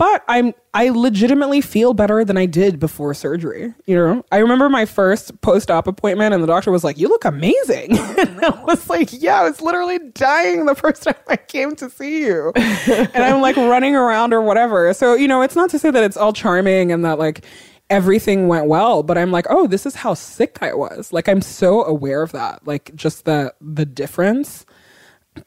But 0.00 0.24
I'm 0.28 0.54
I 0.72 0.88
legitimately 0.88 1.60
feel 1.60 1.92
better 1.92 2.24
than 2.24 2.38
I 2.38 2.46
did 2.46 2.78
before 2.78 3.12
surgery. 3.12 3.74
You 3.84 3.96
know, 3.96 4.24
I 4.32 4.38
remember 4.38 4.70
my 4.70 4.86
first 4.86 5.38
post-op 5.42 5.86
appointment, 5.86 6.32
and 6.32 6.42
the 6.42 6.46
doctor 6.46 6.70
was 6.70 6.82
like, 6.82 6.96
"You 6.96 7.08
look 7.08 7.26
amazing," 7.26 7.98
and 7.98 8.42
I 8.42 8.64
was 8.64 8.88
like, 8.88 9.10
"Yeah, 9.12 9.40
I 9.40 9.44
was 9.44 9.60
literally 9.60 9.98
dying 10.14 10.64
the 10.64 10.74
first 10.74 11.02
time 11.04 11.16
I 11.28 11.36
came 11.36 11.76
to 11.76 11.90
see 11.90 12.20
you," 12.24 12.50
and 12.56 13.14
I'm 13.14 13.42
like 13.42 13.58
running 13.58 13.94
around 13.94 14.32
or 14.32 14.40
whatever. 14.40 14.94
So 14.94 15.12
you 15.12 15.28
know, 15.28 15.42
it's 15.42 15.54
not 15.54 15.68
to 15.68 15.78
say 15.78 15.90
that 15.90 16.02
it's 16.02 16.16
all 16.16 16.32
charming 16.32 16.92
and 16.92 17.04
that 17.04 17.18
like 17.18 17.44
everything 17.90 18.48
went 18.48 18.66
well, 18.66 19.02
but 19.02 19.18
I'm 19.18 19.32
like, 19.32 19.46
oh, 19.50 19.66
this 19.66 19.84
is 19.86 19.96
how 19.96 20.14
sick 20.14 20.58
I 20.62 20.74
was. 20.74 21.12
Like 21.12 21.28
I'm 21.28 21.42
so 21.42 21.84
aware 21.84 22.22
of 22.22 22.32
that, 22.32 22.66
like 22.66 22.94
just 22.94 23.24
the 23.26 23.54
the 23.60 23.84
difference. 23.86 24.64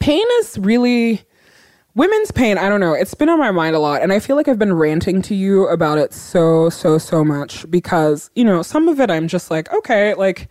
Pain 0.00 0.24
is 0.40 0.58
really 0.58 1.22
women's 1.94 2.30
pain. 2.30 2.58
I 2.58 2.68
don't 2.68 2.80
know. 2.80 2.92
It's 2.94 3.14
been 3.14 3.28
on 3.28 3.38
my 3.38 3.50
mind 3.50 3.76
a 3.76 3.80
lot, 3.80 4.02
and 4.02 4.12
I 4.12 4.18
feel 4.20 4.36
like 4.36 4.48
I've 4.48 4.58
been 4.58 4.74
ranting 4.74 5.22
to 5.22 5.34
you 5.34 5.66
about 5.68 5.98
it 5.98 6.12
so 6.12 6.70
so 6.70 6.98
so 6.98 7.24
much 7.24 7.68
because 7.70 8.30
you 8.34 8.44
know 8.44 8.62
some 8.62 8.88
of 8.88 9.00
it 9.00 9.10
I'm 9.10 9.28
just 9.28 9.50
like, 9.50 9.72
okay, 9.72 10.14
like. 10.14 10.48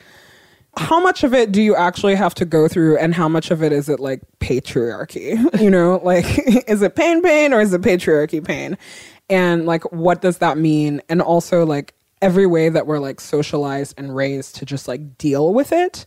How 0.75 0.99
much 0.99 1.23
of 1.23 1.33
it 1.33 1.51
do 1.51 1.61
you 1.61 1.75
actually 1.75 2.15
have 2.15 2.33
to 2.35 2.45
go 2.45 2.67
through, 2.67 2.97
and 2.97 3.13
how 3.13 3.27
much 3.27 3.51
of 3.51 3.61
it 3.61 3.71
is 3.71 3.89
it 3.89 3.99
like 3.99 4.21
patriarchy? 4.39 5.37
You 5.61 5.69
know, 5.69 6.01
like, 6.03 6.25
is 6.67 6.81
it 6.81 6.95
pain, 6.95 7.21
pain, 7.21 7.53
or 7.53 7.61
is 7.61 7.73
it 7.73 7.81
patriarchy 7.81 8.43
pain? 8.43 8.77
and 9.29 9.65
like 9.65 9.83
what 9.91 10.21
does 10.21 10.39
that 10.39 10.57
mean 10.57 11.01
and 11.09 11.21
also 11.21 11.65
like 11.65 11.93
every 12.21 12.45
way 12.45 12.69
that 12.69 12.87
we're 12.87 12.99
like 12.99 13.19
socialized 13.19 13.93
and 13.97 14.15
raised 14.15 14.55
to 14.55 14.65
just 14.65 14.87
like 14.87 15.17
deal 15.17 15.53
with 15.53 15.71
it 15.71 16.05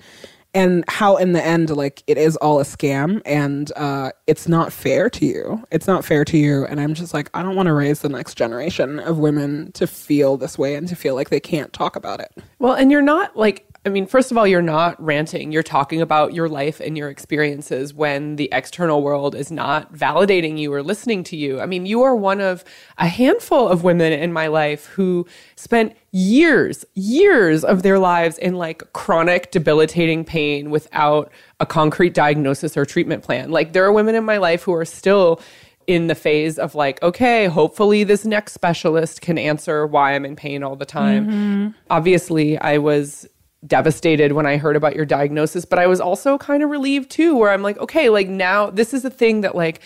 and 0.55 0.85
how 0.88 1.16
in 1.16 1.33
the 1.33 1.44
end 1.44 1.68
like 1.70 2.02
it 2.07 2.16
is 2.16 2.37
all 2.37 2.61
a 2.61 2.62
scam 2.62 3.20
and 3.26 3.72
uh, 3.76 4.11
it's 4.26 4.48
not 4.48 4.72
fair 4.72 5.11
to 5.11 5.26
you 5.26 5.62
it's 5.70 5.87
not 5.87 6.05
fair 6.05 6.24
to 6.24 6.38
you 6.38 6.64
and 6.66 6.81
i'm 6.81 6.94
just 6.94 7.12
like 7.12 7.31
i 7.35 7.42
don't 7.42 7.57
want 7.57 7.66
to 7.66 7.72
raise 7.72 8.00
the 8.00 8.09
next 8.09 8.35
generation 8.35 8.98
of 9.00 9.18
women 9.18 9.72
to 9.72 9.87
feel 9.87 10.37
this 10.37 10.59
way 10.59 10.74
and 10.74 10.88
to 10.88 10.96
feel 10.96 11.14
like 11.14 11.31
they 11.31 11.40
can't 11.40 11.72
talk 11.72 11.96
about 11.96 12.20
it 12.20 12.33
Well, 12.59 12.74
and 12.74 12.90
you're 12.90 13.02
not 13.02 13.37
like, 13.37 13.66
I 13.87 13.88
mean, 13.88 14.07
first 14.07 14.33
of 14.33 14.37
all, 14.37 14.49
you're 14.49 14.61
not 14.61 15.01
ranting. 15.01 15.53
You're 15.53 15.62
talking 15.62 16.03
about 16.03 16.35
your 16.35 16.49
life 16.49 16.81
and 16.81 16.99
your 16.99 17.09
experiences 17.09 17.94
when 17.94 18.35
the 18.35 18.49
external 18.51 19.01
world 19.01 19.37
is 19.37 19.53
not 19.53 19.94
validating 19.94 20.59
you 20.59 20.72
or 20.72 20.83
listening 20.83 21.22
to 21.25 21.37
you. 21.37 21.61
I 21.61 21.66
mean, 21.66 21.87
you 21.87 22.03
are 22.03 22.16
one 22.16 22.40
of 22.40 22.64
a 22.99 23.07
handful 23.07 23.68
of 23.68 23.85
women 23.85 24.12
in 24.12 24.33
my 24.33 24.49
life 24.49 24.87
who 24.87 25.25
spent 25.55 25.96
years, 26.11 26.85
years 26.94 27.62
of 27.62 27.85
their 27.85 28.01
lives 28.01 28.38
in 28.38 28.57
like 28.57 28.92
chronic, 28.92 29.53
debilitating 29.53 30.25
pain 30.25 30.70
without 30.70 31.31
a 31.61 31.64
concrete 31.64 32.12
diagnosis 32.12 32.77
or 32.77 32.85
treatment 32.85 33.22
plan. 33.22 33.53
Like, 33.53 33.72
there 33.72 33.85
are 33.85 33.92
women 33.92 34.16
in 34.16 34.25
my 34.25 34.38
life 34.38 34.64
who 34.64 34.75
are 34.75 34.85
still 34.85 35.40
in 35.87 36.09
the 36.09 36.16
phase 36.16 36.59
of 36.59 36.75
like, 36.75 37.01
okay, 37.05 37.46
hopefully 37.46 38.03
this 38.03 38.25
next 38.25 38.53
specialist 38.53 39.20
can 39.20 39.38
answer 39.38 39.87
why 39.87 40.16
I'm 40.16 40.25
in 40.25 40.35
pain 40.35 40.64
all 40.64 40.75
the 40.75 40.85
time. 40.85 41.27
Mm-hmm. 41.29 41.68
Obviously, 41.88 42.59
I 42.59 42.79
was 42.79 43.29
devastated 43.66 44.33
when 44.33 44.47
I 44.47 44.57
heard 44.57 44.77
about 44.77 44.97
your 44.97 45.07
diagnosis, 45.07 45.64
but 45.64 45.79
I 45.79 45.87
was 45.87 46.01
also 46.01 46.38
kind 46.38 46.62
of 46.62 46.71
relieved 46.71 47.11
too, 47.11 47.37
where 47.37 47.51
I'm 47.51 47.62
like, 47.62 47.79
okay, 47.79 48.09
like 48.09 48.29
now 48.29 48.71
this 48.71 48.92
is 48.92 49.05
a 49.05 49.11
thing 49.11 49.40
that 49.42 49.55
like 49.55 49.81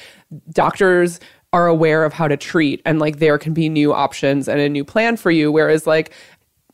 doctors 0.50 1.20
are 1.52 1.66
aware 1.66 2.04
of 2.04 2.12
how 2.12 2.28
to 2.28 2.36
treat, 2.36 2.80
and 2.84 2.98
like 2.98 3.18
there 3.18 3.38
can 3.38 3.52
be 3.52 3.68
new 3.68 3.92
options 3.92 4.48
and 4.48 4.60
a 4.60 4.68
new 4.68 4.84
plan 4.84 5.16
for 5.16 5.30
you. 5.30 5.50
Whereas, 5.50 5.86
like, 5.86 6.12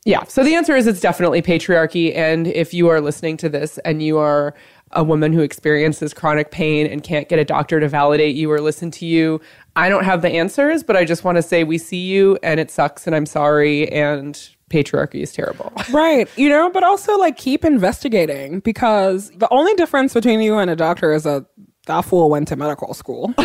yeah, 0.05 0.23
so 0.25 0.43
the 0.43 0.55
answer 0.55 0.75
is 0.75 0.87
it's 0.87 1.01
definitely 1.01 1.41
patriarchy. 1.41 2.15
And 2.15 2.47
if 2.47 2.73
you 2.73 2.87
are 2.87 3.01
listening 3.01 3.37
to 3.37 3.49
this 3.49 3.77
and 3.79 4.01
you 4.01 4.17
are 4.17 4.53
a 4.91 5.03
woman 5.03 5.33
who 5.33 5.41
experiences 5.41 6.13
chronic 6.13 6.51
pain 6.51 6.87
and 6.87 7.03
can't 7.03 7.27
get 7.27 7.39
a 7.39 7.43
doctor 7.43 7.79
to 7.79 7.89
validate 7.89 8.35
you 8.35 8.49
or 8.49 8.61
listen 8.61 8.89
to 8.91 9.05
you, 9.05 9.41
I 9.75 9.89
don't 9.89 10.05
have 10.05 10.21
the 10.21 10.29
answers, 10.29 10.81
but 10.81 10.95
I 10.95 11.03
just 11.03 11.23
want 11.23 11.35
to 11.35 11.41
say 11.41 11.63
we 11.63 11.77
see 11.77 12.05
you 12.05 12.37
and 12.41 12.59
it 12.59 12.71
sucks 12.71 13.05
and 13.05 13.15
I'm 13.15 13.25
sorry 13.25 13.91
and 13.91 14.49
patriarchy 14.69 15.21
is 15.21 15.31
terrible. 15.31 15.71
right 15.91 16.29
you 16.37 16.49
know 16.49 16.69
but 16.69 16.83
also 16.83 17.17
like 17.17 17.37
keep 17.37 17.63
investigating 17.63 18.59
because 18.59 19.29
the 19.31 19.47
only 19.51 19.73
difference 19.75 20.13
between 20.13 20.41
you 20.41 20.57
and 20.57 20.69
a 20.69 20.75
doctor 20.75 21.13
is 21.13 21.23
that 21.23 21.45
that 21.85 22.01
fool 22.03 22.29
went 22.29 22.49
to 22.49 22.55
medical 22.55 22.93
school. 22.93 23.33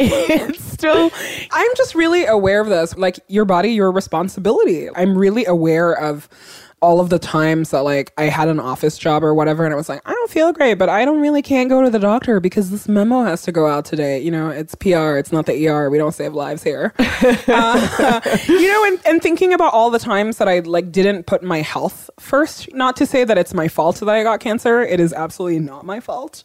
It's 0.00 0.64
still 0.64 1.10
i'm 1.50 1.70
just 1.76 1.94
really 1.94 2.24
aware 2.24 2.60
of 2.60 2.68
this. 2.68 2.96
Like 2.96 3.18
your 3.28 3.44
body 3.44 3.70
your 3.70 3.90
responsibility. 3.90 4.88
I'm 4.94 5.18
really 5.18 5.44
aware 5.44 5.92
of 5.92 6.28
all 6.80 7.00
of 7.00 7.10
the 7.10 7.18
times 7.18 7.70
that 7.70 7.80
like 7.80 8.12
I 8.16 8.24
had 8.24 8.48
an 8.48 8.60
office 8.60 8.98
job 8.98 9.24
or 9.24 9.34
whatever 9.34 9.64
and 9.64 9.72
it 9.72 9.76
was 9.76 9.88
like 9.88 10.00
I 10.06 10.12
don't 10.12 10.30
feel 10.30 10.52
great 10.52 10.74
but 10.74 10.88
I 10.88 11.04
don't 11.04 11.20
really 11.20 11.42
can't 11.42 11.68
go 11.68 11.82
to 11.82 11.90
the 11.90 11.98
doctor 11.98 12.40
because 12.40 12.70
this 12.70 12.88
memo 12.88 13.24
has 13.24 13.42
to 13.42 13.52
go 13.52 13.66
out 13.66 13.84
today. 13.84 14.20
You 14.20 14.30
know 14.30 14.50
it's 14.50 14.74
PR 14.74 15.16
it's 15.16 15.32
not 15.32 15.46
the 15.46 15.68
ER 15.68 15.90
we 15.90 15.98
don't 15.98 16.12
save 16.12 16.34
lives 16.34 16.62
here. 16.62 16.94
Uh, 17.48 18.20
you 18.48 18.68
know 18.68 18.84
and, 18.84 19.00
and 19.06 19.22
thinking 19.22 19.52
about 19.52 19.72
all 19.72 19.90
the 19.90 19.98
times 19.98 20.36
that 20.36 20.48
I 20.48 20.60
like 20.60 20.92
didn't 20.92 21.26
put 21.26 21.42
my 21.42 21.62
health 21.62 22.10
first 22.18 22.72
not 22.74 22.96
to 22.96 23.06
say 23.06 23.24
that 23.24 23.36
it's 23.38 23.54
my 23.54 23.68
fault 23.68 23.96
that 23.96 24.08
I 24.08 24.22
got 24.22 24.40
cancer 24.40 24.82
it 24.82 25.00
is 25.00 25.12
absolutely 25.12 25.58
not 25.60 25.84
my 25.84 26.00
fault. 26.00 26.42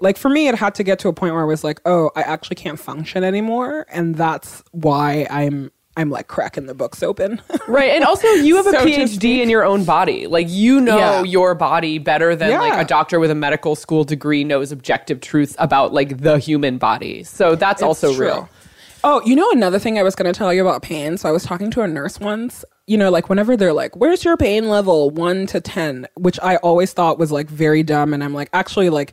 Like 0.00 0.16
for 0.16 0.28
me 0.28 0.48
it 0.48 0.54
had 0.54 0.74
to 0.76 0.82
get 0.82 0.98
to 1.00 1.08
a 1.08 1.12
point 1.12 1.34
where 1.34 1.42
I 1.42 1.46
was 1.46 1.64
like 1.64 1.80
oh 1.84 2.10
I 2.16 2.22
actually 2.22 2.56
can't 2.56 2.78
function 2.78 3.24
anymore 3.24 3.86
and 3.90 4.14
that's 4.14 4.62
why 4.72 5.26
I'm 5.30 5.70
I'm 5.98 6.08
like 6.10 6.28
cracking 6.28 6.64
the 6.66 6.74
books 6.74 7.02
open 7.02 7.42
Right. 7.68 7.90
And 7.90 8.04
also 8.04 8.26
you 8.28 8.56
have 8.56 8.66
a 8.66 8.70
So 8.78 8.84
to 8.84 8.90
PhD 8.90 9.40
in 9.42 9.50
your 9.50 9.64
own 9.64 9.84
body. 9.84 10.26
Like 10.26 10.46
you 10.48 10.80
know 10.80 10.96
Yeah. 10.96 11.22
your 11.24 11.54
body 11.54 11.98
better 11.98 12.34
than 12.34 12.58
like 12.58 12.80
a 12.80 12.88
doctor 12.88 13.20
with 13.20 13.30
a 13.30 13.34
medical 13.34 13.76
school 13.76 14.04
degree 14.04 14.44
knows 14.44 14.72
objective 14.72 15.20
truths 15.20 15.54
about 15.58 15.92
like 15.92 16.18
the 16.22 16.38
human 16.38 16.78
body. 16.78 17.24
So 17.24 17.54
that's 17.56 17.82
also 17.82 18.14
true. 18.14 18.26
real. 18.26 18.48
Oh, 19.04 19.22
you 19.24 19.36
know 19.36 19.48
another 19.52 19.78
thing 19.78 19.96
I 19.98 20.02
was 20.02 20.14
going 20.16 20.32
to 20.32 20.36
tell 20.36 20.52
you 20.52 20.60
about 20.66 20.82
pain. 20.82 21.18
So 21.18 21.28
I 21.28 21.32
was 21.32 21.44
talking 21.44 21.70
to 21.72 21.82
a 21.82 21.86
nurse 21.88 22.18
once. 22.18 22.64
You 22.88 22.96
know, 22.96 23.10
like 23.10 23.28
whenever 23.28 23.54
they're 23.56 23.74
like, 23.74 23.94
"Where's 23.96 24.24
your 24.24 24.36
pain 24.38 24.68
level, 24.70 25.10
one 25.10 25.46
to 25.48 25.60
10? 25.60 26.08
which 26.16 26.40
I 26.42 26.56
always 26.56 26.92
thought 26.94 27.18
was 27.18 27.30
like 27.30 27.48
very 27.48 27.82
dumb, 27.82 28.14
and 28.14 28.24
I'm 28.24 28.32
like, 28.32 28.48
actually, 28.54 28.88
like, 28.88 29.12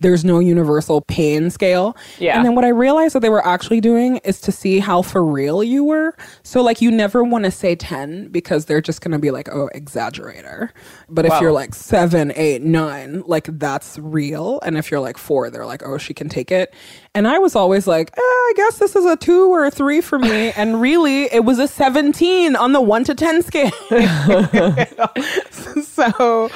there's 0.00 0.24
no 0.24 0.38
universal 0.38 1.00
pain 1.02 1.50
scale. 1.50 1.96
Yeah. 2.18 2.36
And 2.36 2.44
then 2.44 2.54
what 2.54 2.64
I 2.64 2.68
realized 2.68 3.14
that 3.14 3.20
they 3.20 3.28
were 3.28 3.46
actually 3.46 3.80
doing 3.80 4.18
is 4.18 4.40
to 4.42 4.52
see 4.52 4.78
how 4.78 5.02
for 5.02 5.24
real 5.24 5.62
you 5.64 5.84
were. 5.84 6.14
So 6.42 6.62
like, 6.62 6.80
you 6.80 6.90
never 6.90 7.24
want 7.24 7.44
to 7.44 7.50
say 7.50 7.74
10 7.74 8.28
because 8.28 8.66
they're 8.66 8.80
just 8.80 9.00
going 9.00 9.12
to 9.12 9.18
be 9.18 9.30
like, 9.30 9.48
"Oh, 9.48 9.70
exaggerator." 9.74 10.70
But 11.08 11.26
if 11.26 11.40
you're 11.40 11.52
like 11.52 11.74
seven, 11.74 12.32
eight, 12.34 12.62
nine, 12.62 13.22
like 13.26 13.48
that's 13.58 13.98
real. 13.98 14.60
And 14.62 14.76
if 14.76 14.90
you're 14.90 15.00
like 15.00 15.18
four, 15.18 15.50
they're 15.50 15.66
like, 15.66 15.82
oh, 15.84 15.98
she 15.98 16.14
can 16.14 16.28
take 16.28 16.50
it. 16.50 16.74
And 17.14 17.28
I 17.28 17.38
was 17.38 17.54
always 17.54 17.86
like, 17.86 18.10
eh, 18.16 18.20
I 18.20 18.52
guess 18.56 18.78
this 18.78 18.96
is 18.96 19.04
a 19.04 19.16
two 19.16 19.50
or 19.52 19.64
a 19.64 19.70
three 19.70 20.00
for 20.00 20.18
me. 20.18 20.52
and 20.56 20.80
really, 20.80 21.24
it 21.32 21.44
was 21.44 21.58
a 21.58 21.68
17 21.68 22.56
on 22.56 22.72
the 22.72 22.80
one 22.80 23.04
to 23.04 23.14
10 23.14 23.42
scale. 23.42 23.70
so 25.82 26.50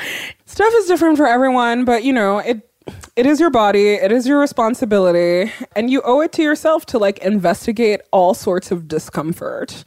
stuff 0.46 0.74
is 0.76 0.86
different 0.86 1.16
for 1.16 1.26
everyone, 1.26 1.84
but 1.84 2.04
you 2.04 2.12
know, 2.12 2.38
it. 2.38 2.66
It 3.16 3.26
is 3.26 3.40
your 3.40 3.50
body, 3.50 3.90
it 3.94 4.10
is 4.10 4.26
your 4.26 4.38
responsibility, 4.40 5.52
and 5.76 5.90
you 5.90 6.00
owe 6.02 6.20
it 6.20 6.32
to 6.32 6.42
yourself 6.42 6.86
to 6.86 6.98
like 6.98 7.18
investigate 7.18 8.00
all 8.10 8.34
sorts 8.34 8.70
of 8.70 8.88
discomfort. 8.88 9.84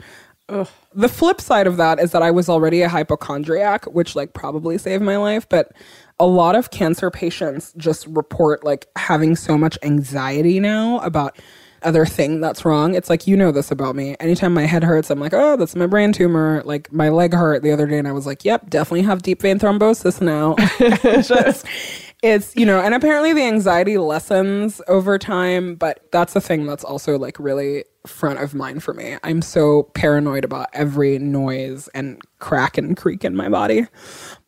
The 0.93 1.09
flip 1.09 1.41
side 1.41 1.67
of 1.67 1.77
that 1.77 1.99
is 1.99 2.11
that 2.11 2.21
I 2.21 2.29
was 2.29 2.49
already 2.49 2.81
a 2.81 2.89
hypochondriac, 2.89 3.85
which 3.85 4.15
like 4.15 4.33
probably 4.33 4.77
saved 4.77 5.03
my 5.03 5.17
life, 5.17 5.47
but 5.49 5.71
a 6.19 6.27
lot 6.27 6.55
of 6.55 6.69
cancer 6.69 7.09
patients 7.09 7.73
just 7.77 8.05
report 8.07 8.63
like 8.63 8.87
having 8.97 9.35
so 9.35 9.57
much 9.57 9.77
anxiety 9.81 10.59
now 10.59 10.99
about 10.99 11.39
other 11.81 12.05
thing 12.05 12.39
that's 12.39 12.65
wrong. 12.65 12.95
It's 12.95 13.09
like 13.09 13.27
you 13.27 13.35
know 13.35 13.51
this 13.51 13.71
about 13.71 13.95
me. 13.95 14.15
Anytime 14.19 14.53
my 14.53 14.65
head 14.65 14.83
hurts, 14.83 15.09
I'm 15.09 15.19
like, 15.19 15.33
"Oh, 15.33 15.57
that's 15.57 15.75
my 15.75 15.87
brain 15.87 16.13
tumor." 16.13 16.61
Like 16.65 16.91
my 16.93 17.09
leg 17.09 17.33
hurt 17.33 17.61
the 17.63 17.71
other 17.71 17.87
day 17.87 17.97
and 17.97 18.07
I 18.07 18.11
was 18.11 18.25
like, 18.25 18.45
"Yep, 18.45 18.69
definitely 18.69 19.01
have 19.03 19.21
deep 19.21 19.41
vein 19.41 19.59
thrombosis 19.59 20.21
now." 20.21 20.55
just 21.21 21.65
it's 22.23 22.55
you 22.55 22.65
know 22.65 22.79
and 22.79 22.95
apparently 22.95 23.33
the 23.33 23.43
anxiety 23.43 23.97
lessens 23.97 24.81
over 24.87 25.19
time 25.19 25.75
but 25.75 26.07
that's 26.11 26.35
a 26.35 26.41
thing 26.41 26.65
that's 26.65 26.83
also 26.83 27.19
like 27.19 27.37
really 27.37 27.83
front 28.07 28.39
of 28.39 28.53
mind 28.53 28.83
for 28.83 28.93
me. 28.93 29.17
I'm 29.23 29.41
so 29.41 29.83
paranoid 29.93 30.43
about 30.43 30.67
every 30.73 31.19
noise 31.19 31.87
and 31.93 32.21
crack 32.39 32.77
and 32.77 32.97
creak 32.97 33.23
in 33.23 33.35
my 33.35 33.49
body. 33.49 33.87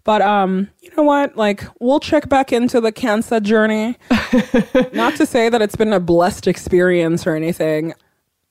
But 0.03 0.21
um 0.21 0.69
you 0.81 0.91
know 0.95 1.03
what? 1.03 1.35
Like 1.35 1.63
we'll 1.79 1.99
check 1.99 2.29
back 2.29 2.53
into 2.53 2.79
the 2.81 2.91
cancer 2.91 3.39
journey. 3.39 3.97
Not 4.93 5.15
to 5.15 5.25
say 5.25 5.49
that 5.49 5.61
it's 5.61 5.75
been 5.75 5.93
a 5.93 5.99
blessed 5.99 6.47
experience 6.47 7.25
or 7.27 7.35
anything. 7.35 7.93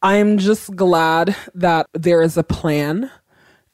I'm 0.03 0.37
just 0.37 0.77
glad 0.77 1.35
that 1.55 1.89
there 1.95 2.21
is 2.21 2.37
a 2.37 2.43
plan 2.43 3.11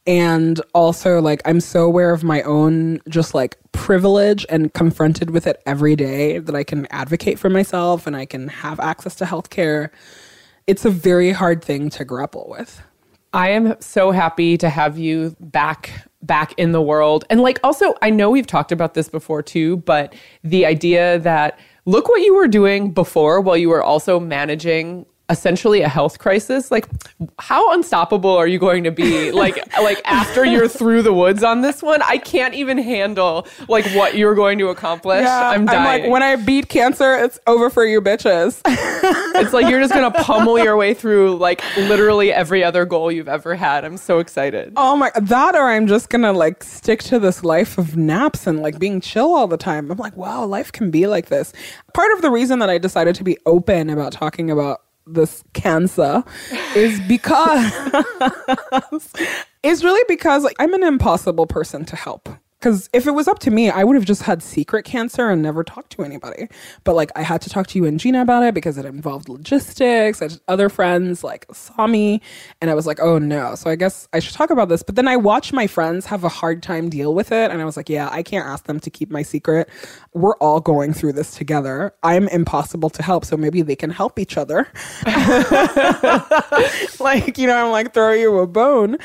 and 0.06 0.60
also 0.74 1.20
like 1.20 1.42
i'm 1.44 1.60
so 1.60 1.84
aware 1.84 2.12
of 2.12 2.24
my 2.24 2.42
own 2.42 3.00
just 3.08 3.34
like 3.34 3.56
privilege 3.72 4.46
and 4.48 4.72
confronted 4.74 5.30
with 5.30 5.46
it 5.46 5.62
every 5.66 5.94
day 5.94 6.38
that 6.38 6.54
i 6.54 6.64
can 6.64 6.86
advocate 6.90 7.38
for 7.38 7.50
myself 7.50 8.06
and 8.06 8.16
i 8.16 8.24
can 8.24 8.48
have 8.48 8.80
access 8.80 9.14
to 9.14 9.24
healthcare 9.24 9.90
it's 10.66 10.84
a 10.84 10.90
very 10.90 11.32
hard 11.32 11.62
thing 11.62 11.90
to 11.90 12.04
grapple 12.04 12.46
with 12.48 12.82
I 13.32 13.50
am 13.50 13.80
so 13.80 14.10
happy 14.10 14.58
to 14.58 14.68
have 14.68 14.98
you 14.98 15.36
back 15.38 15.90
back 16.22 16.52
in 16.58 16.72
the 16.72 16.82
world. 16.82 17.24
And 17.30 17.40
like 17.40 17.60
also 17.62 17.94
I 18.02 18.10
know 18.10 18.30
we've 18.30 18.46
talked 18.46 18.72
about 18.72 18.94
this 18.94 19.08
before 19.08 19.42
too, 19.42 19.78
but 19.78 20.14
the 20.42 20.66
idea 20.66 21.18
that 21.20 21.58
look 21.86 22.08
what 22.08 22.20
you 22.22 22.34
were 22.34 22.48
doing 22.48 22.92
before 22.92 23.40
while 23.40 23.56
you 23.56 23.68
were 23.68 23.82
also 23.82 24.18
managing 24.20 25.06
essentially 25.30 25.82
a 25.82 25.88
health 25.88 26.18
crisis, 26.18 26.70
like 26.70 26.86
how 27.38 27.72
unstoppable 27.72 28.30
are 28.30 28.46
you 28.46 28.58
going 28.58 28.84
to 28.84 28.90
be? 28.90 29.30
Like 29.30 29.56
like 29.80 30.02
after 30.04 30.44
you're 30.44 30.68
through 30.68 31.02
the 31.02 31.12
woods 31.12 31.42
on 31.42 31.62
this 31.62 31.82
one, 31.82 32.02
I 32.02 32.18
can't 32.18 32.54
even 32.54 32.76
handle 32.78 33.46
like 33.68 33.86
what 33.92 34.16
you're 34.16 34.34
going 34.34 34.58
to 34.58 34.68
accomplish. 34.68 35.22
yeah, 35.22 35.50
I'm 35.50 35.66
dying. 35.66 36.02
like, 36.02 36.10
when 36.10 36.22
I 36.22 36.36
beat 36.36 36.68
cancer, 36.68 37.14
it's 37.14 37.38
over 37.46 37.70
for 37.70 37.86
you 37.86 38.00
bitches. 38.00 38.60
it's 38.66 39.52
like 39.52 39.68
you're 39.68 39.80
just 39.80 39.94
gonna 39.94 40.10
pummel 40.10 40.58
your 40.58 40.76
way 40.76 40.92
through 40.92 41.36
like 41.36 41.62
literally 41.76 42.32
every 42.32 42.64
other 42.64 42.84
goal 42.84 43.12
you've 43.12 43.28
ever 43.28 43.54
had. 43.54 43.84
I'm 43.84 43.96
so 43.96 44.18
excited. 44.18 44.72
oh 44.76 44.96
my, 44.96 45.10
that 45.14 45.54
or 45.54 45.68
I'm 45.68 45.86
just 45.86 46.08
gonna 46.10 46.32
like 46.32 46.64
stick 46.64 47.02
to 47.04 47.18
this 47.18 47.44
life 47.44 47.78
of 47.78 47.96
naps 47.96 48.46
and 48.46 48.60
like 48.60 48.78
being 48.78 49.00
chill 49.00 49.32
all 49.34 49.46
the 49.46 49.56
time. 49.56 49.90
I'm 49.90 49.98
like, 49.98 50.16
wow, 50.16 50.44
life 50.44 50.72
can 50.72 50.90
be 50.90 51.06
like 51.06 51.26
this. 51.26 51.52
Part 51.94 52.12
of 52.12 52.22
the 52.22 52.30
reason 52.30 52.58
that 52.58 52.70
I 52.70 52.78
decided 52.78 53.14
to 53.16 53.24
be 53.24 53.38
open 53.46 53.90
about 53.90 54.12
talking 54.12 54.50
about 54.50 54.82
this 55.06 55.42
cancer 55.52 56.22
is 56.76 57.00
because 57.08 57.72
it's 59.62 59.84
really 59.84 60.04
because 60.08 60.44
like, 60.44 60.56
I'm 60.58 60.74
an 60.74 60.84
impossible 60.84 61.46
person 61.46 61.84
to 61.86 61.96
help. 61.96 62.28
Because 62.60 62.90
if 62.92 63.06
it 63.06 63.12
was 63.12 63.26
up 63.26 63.38
to 63.40 63.50
me, 63.50 63.70
I 63.70 63.84
would 63.84 63.96
have 63.96 64.04
just 64.04 64.22
had 64.22 64.42
secret 64.42 64.84
cancer 64.84 65.30
and 65.30 65.40
never 65.40 65.64
talked 65.64 65.90
to 65.92 66.02
anybody. 66.02 66.48
But 66.84 66.94
like, 66.94 67.10
I 67.16 67.22
had 67.22 67.40
to 67.42 67.50
talk 67.50 67.66
to 67.68 67.78
you 67.78 67.86
and 67.86 67.98
Gina 67.98 68.20
about 68.20 68.42
it 68.42 68.52
because 68.52 68.76
it 68.76 68.84
involved 68.84 69.30
logistics. 69.30 70.20
And 70.20 70.38
other 70.46 70.68
friends 70.68 71.24
like 71.24 71.46
saw 71.52 71.86
me, 71.86 72.20
and 72.60 72.70
I 72.70 72.74
was 72.74 72.86
like, 72.86 73.00
oh 73.00 73.18
no. 73.18 73.54
So 73.54 73.70
I 73.70 73.76
guess 73.76 74.08
I 74.12 74.18
should 74.18 74.34
talk 74.34 74.50
about 74.50 74.68
this. 74.68 74.82
But 74.82 74.96
then 74.96 75.08
I 75.08 75.16
watched 75.16 75.54
my 75.54 75.66
friends 75.66 76.04
have 76.06 76.22
a 76.22 76.28
hard 76.28 76.62
time 76.62 76.90
deal 76.90 77.14
with 77.14 77.32
it, 77.32 77.50
and 77.50 77.62
I 77.62 77.64
was 77.64 77.78
like, 77.78 77.88
yeah, 77.88 78.10
I 78.12 78.22
can't 78.22 78.46
ask 78.46 78.64
them 78.64 78.78
to 78.80 78.90
keep 78.90 79.10
my 79.10 79.22
secret. 79.22 79.70
We're 80.12 80.36
all 80.36 80.60
going 80.60 80.92
through 80.92 81.14
this 81.14 81.34
together. 81.34 81.94
I'm 82.02 82.28
impossible 82.28 82.90
to 82.90 83.02
help, 83.02 83.24
so 83.24 83.38
maybe 83.38 83.62
they 83.62 83.76
can 83.76 83.90
help 83.90 84.18
each 84.18 84.36
other. 84.36 84.68
like, 87.00 87.38
you 87.38 87.46
know, 87.46 87.66
I'm 87.66 87.72
like, 87.72 87.94
throw 87.94 88.12
you 88.12 88.38
a 88.38 88.46
bone. 88.46 88.98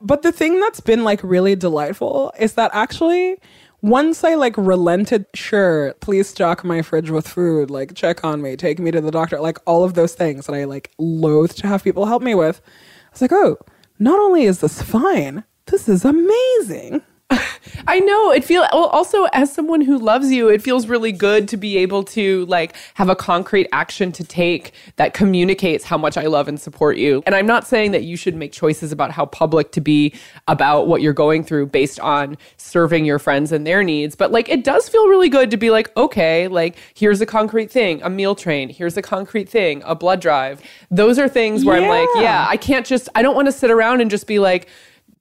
But 0.00 0.22
the 0.22 0.32
thing 0.32 0.60
that's 0.60 0.80
been 0.80 1.04
like 1.04 1.20
really 1.22 1.56
delightful 1.56 2.32
is 2.38 2.54
that 2.54 2.70
actually, 2.74 3.36
once 3.82 4.24
I 4.24 4.34
like 4.34 4.56
relented, 4.56 5.26
sure, 5.34 5.94
please 6.00 6.28
stock 6.28 6.64
my 6.64 6.82
fridge 6.82 7.10
with 7.10 7.28
food, 7.28 7.70
like 7.70 7.94
check 7.94 8.24
on 8.24 8.42
me, 8.42 8.56
take 8.56 8.78
me 8.78 8.90
to 8.90 9.00
the 9.00 9.10
doctor, 9.10 9.40
like 9.40 9.58
all 9.66 9.84
of 9.84 9.94
those 9.94 10.14
things 10.14 10.46
that 10.46 10.54
I 10.54 10.64
like 10.64 10.90
loathe 10.98 11.52
to 11.52 11.66
have 11.66 11.84
people 11.84 12.06
help 12.06 12.22
me 12.22 12.34
with. 12.34 12.60
I 12.64 13.08
was 13.12 13.22
like, 13.22 13.32
oh, 13.32 13.56
not 13.98 14.18
only 14.18 14.44
is 14.44 14.60
this 14.60 14.82
fine, 14.82 15.44
this 15.66 15.88
is 15.88 16.04
amazing. 16.04 17.02
I 17.88 18.00
know 18.00 18.30
it 18.30 18.44
feel 18.44 18.62
also 18.72 19.24
as 19.32 19.52
someone 19.52 19.80
who 19.80 19.98
loves 19.98 20.30
you, 20.30 20.48
it 20.48 20.62
feels 20.62 20.86
really 20.86 21.12
good 21.12 21.48
to 21.48 21.56
be 21.56 21.76
able 21.78 22.04
to 22.04 22.46
like 22.46 22.74
have 22.94 23.08
a 23.08 23.16
concrete 23.16 23.68
action 23.72 24.12
to 24.12 24.24
take 24.24 24.72
that 24.96 25.14
communicates 25.14 25.84
how 25.84 25.98
much 25.98 26.16
I 26.16 26.26
love 26.26 26.46
and 26.48 26.60
support 26.60 26.96
you. 26.96 27.22
And 27.26 27.34
I'm 27.34 27.46
not 27.46 27.66
saying 27.66 27.92
that 27.92 28.04
you 28.04 28.16
should 28.16 28.36
make 28.36 28.52
choices 28.52 28.92
about 28.92 29.10
how 29.10 29.26
public 29.26 29.72
to 29.72 29.80
be 29.80 30.14
about 30.46 30.86
what 30.86 31.02
you're 31.02 31.12
going 31.12 31.42
through 31.42 31.66
based 31.66 31.98
on 32.00 32.36
serving 32.56 33.04
your 33.04 33.18
friends 33.18 33.50
and 33.52 33.66
their 33.66 33.82
needs, 33.82 34.14
but 34.14 34.30
like 34.30 34.48
it 34.48 34.62
does 34.64 34.88
feel 34.88 35.08
really 35.08 35.28
good 35.28 35.50
to 35.50 35.56
be 35.56 35.70
like, 35.70 35.94
okay, 35.96 36.48
like 36.48 36.76
here's 36.94 37.20
a 37.20 37.26
concrete 37.26 37.70
thing, 37.70 38.00
a 38.02 38.10
meal 38.10 38.34
train, 38.34 38.68
here's 38.68 38.96
a 38.96 39.02
concrete 39.02 39.48
thing, 39.48 39.82
a 39.84 39.94
blood 39.94 40.20
drive. 40.20 40.62
Those 40.90 41.18
are 41.18 41.28
things 41.28 41.64
where 41.64 41.76
I'm 41.76 41.88
like, 41.88 42.08
Yeah. 42.16 42.22
yeah, 42.22 42.46
I 42.48 42.56
can't 42.56 42.86
just 42.86 43.08
I 43.14 43.22
don't 43.22 43.34
want 43.34 43.46
to 43.46 43.52
sit 43.52 43.70
around 43.70 44.00
and 44.00 44.10
just 44.10 44.26
be 44.26 44.38
like 44.38 44.68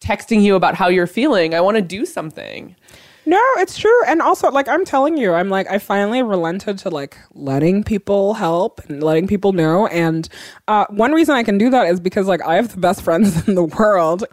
texting 0.06 0.42
you 0.42 0.56
about 0.56 0.76
how 0.76 0.88
you're 0.88 1.08
feeling. 1.08 1.56
I 1.56 1.62
want 1.62 1.76
to 1.78 1.82
do 1.82 2.06
something. 2.06 2.76
No, 3.28 3.42
it's 3.58 3.76
true. 3.76 4.06
And 4.06 4.22
also, 4.22 4.52
like, 4.52 4.68
I'm 4.68 4.86
telling 4.86 5.18
you, 5.18 5.34
I'm 5.34 5.50
like, 5.50 5.68
I 5.68 5.80
finally 5.80 6.22
relented 6.22 6.78
to 6.80 6.90
like 6.90 7.18
letting 7.34 7.84
people 7.84 8.36
help 8.36 8.82
and 8.88 9.02
letting 9.02 9.26
people 9.26 9.52
know. 9.52 9.88
And 9.88 10.30
uh, 10.68 10.86
one 10.92 11.12
reason 11.12 11.34
I 11.34 11.42
can 11.42 11.58
do 11.58 11.72
that 11.72 11.88
is 11.88 12.00
because, 12.00 12.28
like, 12.28 12.44
I 12.44 12.56
have 12.56 12.70
the 12.70 12.80
best 12.80 13.02
friends 13.08 13.48
in 13.48 13.56
the 13.56 13.64
world. 13.64 14.26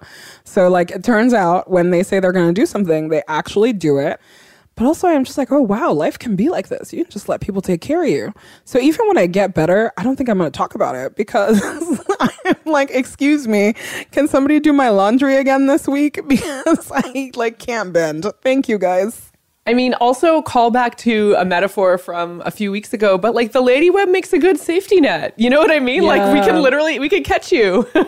So, 0.44 0.68
like, 0.68 0.90
it 0.90 1.02
turns 1.02 1.32
out 1.32 1.70
when 1.70 1.90
they 1.90 2.02
say 2.02 2.20
they're 2.20 2.32
going 2.32 2.54
to 2.54 2.60
do 2.60 2.66
something, 2.66 3.08
they 3.08 3.22
actually 3.28 3.72
do 3.72 3.98
it. 3.98 4.20
But 4.74 4.86
also, 4.86 5.08
I'm 5.08 5.24
just 5.24 5.36
like, 5.36 5.52
oh, 5.52 5.60
wow, 5.60 5.92
life 5.92 6.18
can 6.18 6.34
be 6.34 6.48
like 6.48 6.68
this. 6.68 6.92
You 6.92 7.04
can 7.04 7.12
just 7.12 7.28
let 7.28 7.40
people 7.40 7.60
take 7.60 7.80
care 7.80 8.02
of 8.02 8.08
you. 8.08 8.32
So, 8.64 8.78
even 8.78 9.06
when 9.06 9.18
I 9.18 9.26
get 9.26 9.54
better, 9.54 9.92
I 9.96 10.02
don't 10.02 10.16
think 10.16 10.28
I'm 10.28 10.38
going 10.38 10.50
to 10.50 10.56
talk 10.56 10.74
about 10.74 10.94
it 10.94 11.14
because 11.14 11.60
I'm 12.20 12.56
like, 12.64 12.90
excuse 12.90 13.46
me, 13.46 13.74
can 14.10 14.28
somebody 14.28 14.60
do 14.60 14.72
my 14.72 14.88
laundry 14.88 15.36
again 15.36 15.66
this 15.66 15.86
week? 15.86 16.18
Because 16.32 16.90
I 16.92 17.30
like 17.34 17.58
can't 17.58 17.92
bend. 17.92 18.26
Thank 18.42 18.68
you 18.68 18.78
guys. 18.78 19.32
I 19.64 19.74
mean, 19.74 19.94
also 19.94 20.42
call 20.42 20.72
back 20.72 20.96
to 20.98 21.34
a 21.38 21.44
metaphor 21.44 21.96
from 21.96 22.42
a 22.44 22.50
few 22.50 22.72
weeks 22.72 22.92
ago, 22.92 23.16
but 23.16 23.32
like 23.32 23.52
the 23.52 23.60
lady 23.60 23.90
web 23.90 24.08
makes 24.08 24.32
a 24.32 24.38
good 24.38 24.58
safety 24.58 25.00
net. 25.00 25.34
You 25.36 25.50
know 25.50 25.60
what 25.60 25.70
I 25.70 25.78
mean? 25.78 26.02
Like 26.02 26.32
we 26.32 26.40
can 26.40 26.62
literally 26.62 26.98
we 26.98 27.08
can 27.08 27.22
catch 27.22 27.52
you. 27.52 27.88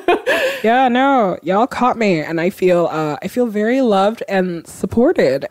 Yeah, 0.64 0.88
no, 0.88 1.38
y'all 1.42 1.66
caught 1.66 1.98
me, 1.98 2.20
and 2.20 2.40
I 2.40 2.48
feel 2.48 2.86
uh, 2.90 3.18
I 3.20 3.28
feel 3.28 3.44
very 3.46 3.82
loved 3.82 4.22
and 4.28 4.66
supported. 4.66 5.46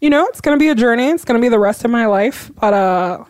You 0.00 0.10
know, 0.10 0.26
it's 0.26 0.40
gonna 0.40 0.56
be 0.58 0.68
a 0.68 0.74
journey. 0.74 1.08
It's 1.08 1.24
gonna 1.24 1.40
be 1.40 1.48
the 1.48 1.58
rest 1.58 1.84
of 1.84 1.90
my 1.90 2.06
life, 2.06 2.50
but 2.60 2.74
uh, 2.74 3.24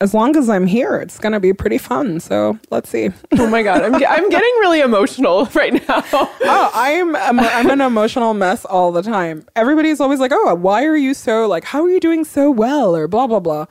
as 0.00 0.12
long 0.12 0.36
as 0.36 0.48
I'm 0.50 0.66
here, 0.66 0.96
it's 0.96 1.18
gonna 1.18 1.40
be 1.40 1.52
pretty 1.52 1.78
fun. 1.78 2.20
So 2.20 2.58
let's 2.70 2.90
see. 2.90 3.10
oh 3.38 3.48
my 3.48 3.62
god, 3.62 3.82
I'm 3.82 3.98
ge- 3.98 4.04
I'm 4.08 4.28
getting 4.28 4.50
really 4.60 4.80
emotional 4.80 5.46
right 5.54 5.72
now. 5.72 6.04
oh, 6.12 6.70
I'm 6.74 7.16
I'm, 7.16 7.40
I'm 7.40 7.70
an 7.70 7.80
emotional 7.80 8.34
mess 8.34 8.64
all 8.64 8.92
the 8.92 9.02
time. 9.02 9.46
Everybody's 9.56 10.00
always 10.00 10.20
like, 10.20 10.32
"Oh, 10.34 10.54
why 10.54 10.84
are 10.84 10.96
you 10.96 11.14
so 11.14 11.46
like? 11.46 11.64
How 11.64 11.82
are 11.84 11.90
you 11.90 12.00
doing 12.00 12.24
so 12.24 12.50
well?" 12.50 12.94
or 12.94 13.08
blah 13.08 13.26
blah 13.26 13.40
blah. 13.40 13.66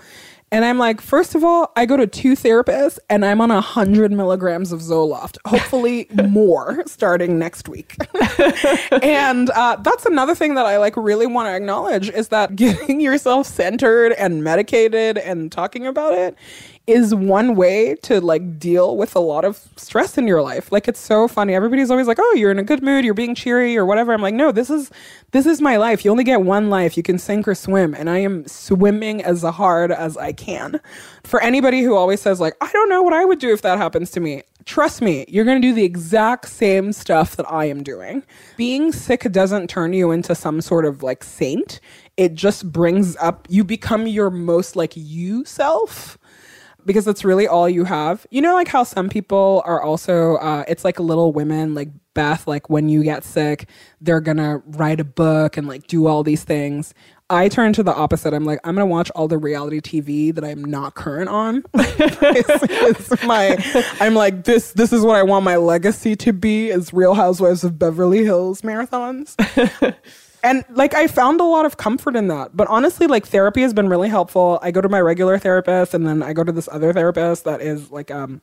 And 0.53 0.65
I'm 0.65 0.77
like, 0.77 0.99
first 0.99 1.33
of 1.33 1.45
all, 1.45 1.71
I 1.77 1.85
go 1.85 1.95
to 1.95 2.05
two 2.05 2.33
therapists, 2.33 2.99
and 3.09 3.25
I'm 3.25 3.39
on 3.39 3.51
a 3.51 3.61
hundred 3.61 4.11
milligrams 4.11 4.73
of 4.73 4.81
Zoloft. 4.81 5.37
Hopefully, 5.45 6.07
more 6.27 6.83
starting 6.87 7.39
next 7.39 7.69
week. 7.69 7.95
and 9.01 9.49
uh, 9.51 9.77
that's 9.77 10.05
another 10.05 10.35
thing 10.35 10.55
that 10.55 10.65
I 10.65 10.77
like 10.77 10.97
really 10.97 11.25
want 11.25 11.47
to 11.47 11.55
acknowledge 11.55 12.09
is 12.09 12.27
that 12.29 12.55
getting 12.57 12.99
yourself 12.99 13.47
centered 13.47 14.11
and 14.13 14.43
medicated 14.43 15.17
and 15.17 15.51
talking 15.51 15.87
about 15.87 16.15
it 16.15 16.35
is 16.87 17.13
one 17.13 17.55
way 17.55 17.95
to 18.03 18.19
like 18.19 18.57
deal 18.59 18.97
with 18.97 19.15
a 19.15 19.19
lot 19.19 19.45
of 19.45 19.57
stress 19.77 20.17
in 20.17 20.27
your 20.27 20.41
life. 20.41 20.71
Like 20.71 20.87
it's 20.87 20.99
so 20.99 21.27
funny. 21.27 21.53
Everybody's 21.53 21.91
always 21.91 22.07
like, 22.07 22.17
"Oh, 22.19 22.33
you're 22.33 22.51
in 22.51 22.59
a 22.59 22.63
good 22.63 22.81
mood, 22.81 23.05
you're 23.05 23.13
being 23.13 23.35
cheery 23.35 23.77
or 23.77 23.85
whatever." 23.85 24.13
I'm 24.13 24.21
like, 24.21 24.33
"No, 24.33 24.51
this 24.51 24.69
is 24.69 24.89
this 25.31 25.45
is 25.45 25.61
my 25.61 25.77
life. 25.77 26.03
You 26.03 26.11
only 26.11 26.23
get 26.23 26.41
one 26.41 26.69
life. 26.69 26.97
You 26.97 27.03
can 27.03 27.19
sink 27.19 27.47
or 27.47 27.55
swim, 27.55 27.93
and 27.93 28.09
I 28.09 28.17
am 28.19 28.47
swimming 28.47 29.23
as 29.23 29.43
hard 29.43 29.91
as 29.91 30.17
I 30.17 30.33
can." 30.33 30.81
For 31.23 31.41
anybody 31.41 31.81
who 31.83 31.95
always 31.95 32.21
says 32.21 32.39
like, 32.39 32.55
"I 32.61 32.69
don't 32.71 32.89
know 32.89 33.03
what 33.03 33.13
I 33.13 33.25
would 33.25 33.39
do 33.39 33.53
if 33.53 33.61
that 33.61 33.77
happens 33.77 34.11
to 34.11 34.19
me." 34.19 34.43
Trust 34.65 35.01
me, 35.01 35.25
you're 35.27 35.45
going 35.45 35.59
to 35.59 35.67
do 35.67 35.73
the 35.73 35.83
exact 35.83 36.47
same 36.47 36.93
stuff 36.93 37.35
that 37.35 37.51
I 37.51 37.65
am 37.65 37.81
doing. 37.81 38.21
Being 38.57 38.91
sick 38.91 39.23
doesn't 39.31 39.71
turn 39.71 39.93
you 39.93 40.11
into 40.11 40.35
some 40.35 40.61
sort 40.61 40.85
of 40.85 41.01
like 41.01 41.23
saint. 41.23 41.79
It 42.15 42.35
just 42.35 42.71
brings 42.71 43.15
up 43.17 43.47
you 43.49 43.63
become 43.63 44.05
your 44.05 44.29
most 44.29 44.75
like 44.75 44.93
you 44.95 45.45
self 45.45 46.19
because 46.85 47.07
it's 47.07 47.23
really 47.23 47.47
all 47.47 47.69
you 47.69 47.83
have. 47.85 48.25
You 48.29 48.41
know, 48.41 48.53
like 48.53 48.67
how 48.67 48.83
some 48.83 49.09
people 49.09 49.61
are 49.65 49.81
also, 49.81 50.35
uh, 50.35 50.63
it's 50.67 50.83
like 50.83 50.99
little 50.99 51.31
women, 51.31 51.73
like 51.73 51.89
Beth, 52.13 52.47
like 52.47 52.69
when 52.69 52.89
you 52.89 53.03
get 53.03 53.23
sick, 53.23 53.69
they're 54.01 54.21
gonna 54.21 54.61
write 54.65 54.99
a 54.99 55.05
book 55.05 55.57
and 55.57 55.67
like 55.67 55.87
do 55.87 56.07
all 56.07 56.23
these 56.23 56.43
things. 56.43 56.93
I 57.29 57.47
turn 57.47 57.71
to 57.73 57.83
the 57.83 57.93
opposite. 57.93 58.33
I'm 58.33 58.43
like, 58.43 58.59
I'm 58.65 58.75
gonna 58.75 58.85
watch 58.85 59.09
all 59.11 59.29
the 59.29 59.37
reality 59.37 59.79
TV 59.79 60.35
that 60.35 60.43
I'm 60.43 60.65
not 60.65 60.95
current 60.95 61.29
on. 61.29 61.63
it's, 61.73 63.09
it's 63.09 63.23
my, 63.23 63.57
I'm 64.01 64.15
like, 64.15 64.43
this, 64.43 64.73
this 64.73 64.91
is 64.91 65.03
what 65.03 65.15
I 65.15 65.23
want 65.23 65.45
my 65.45 65.55
legacy 65.55 66.17
to 66.17 66.33
be 66.33 66.69
is 66.69 66.91
Real 66.91 67.13
Housewives 67.13 67.63
of 67.63 67.79
Beverly 67.79 68.25
Hills 68.25 68.61
marathons. 68.61 69.35
And 70.43 70.65
like 70.69 70.93
I 70.93 71.07
found 71.07 71.39
a 71.39 71.43
lot 71.43 71.65
of 71.65 71.77
comfort 71.77 72.15
in 72.15 72.27
that. 72.29 72.55
But 72.55 72.67
honestly, 72.67 73.07
like 73.07 73.27
therapy 73.27 73.61
has 73.61 73.73
been 73.73 73.89
really 73.89 74.09
helpful. 74.09 74.59
I 74.61 74.71
go 74.71 74.81
to 74.81 74.89
my 74.89 74.99
regular 74.99 75.37
therapist 75.37 75.93
and 75.93 76.05
then 76.05 76.23
I 76.23 76.33
go 76.33 76.43
to 76.43 76.51
this 76.51 76.67
other 76.71 76.93
therapist 76.93 77.43
that 77.45 77.61
is 77.61 77.91
like 77.91 78.11
um 78.11 78.41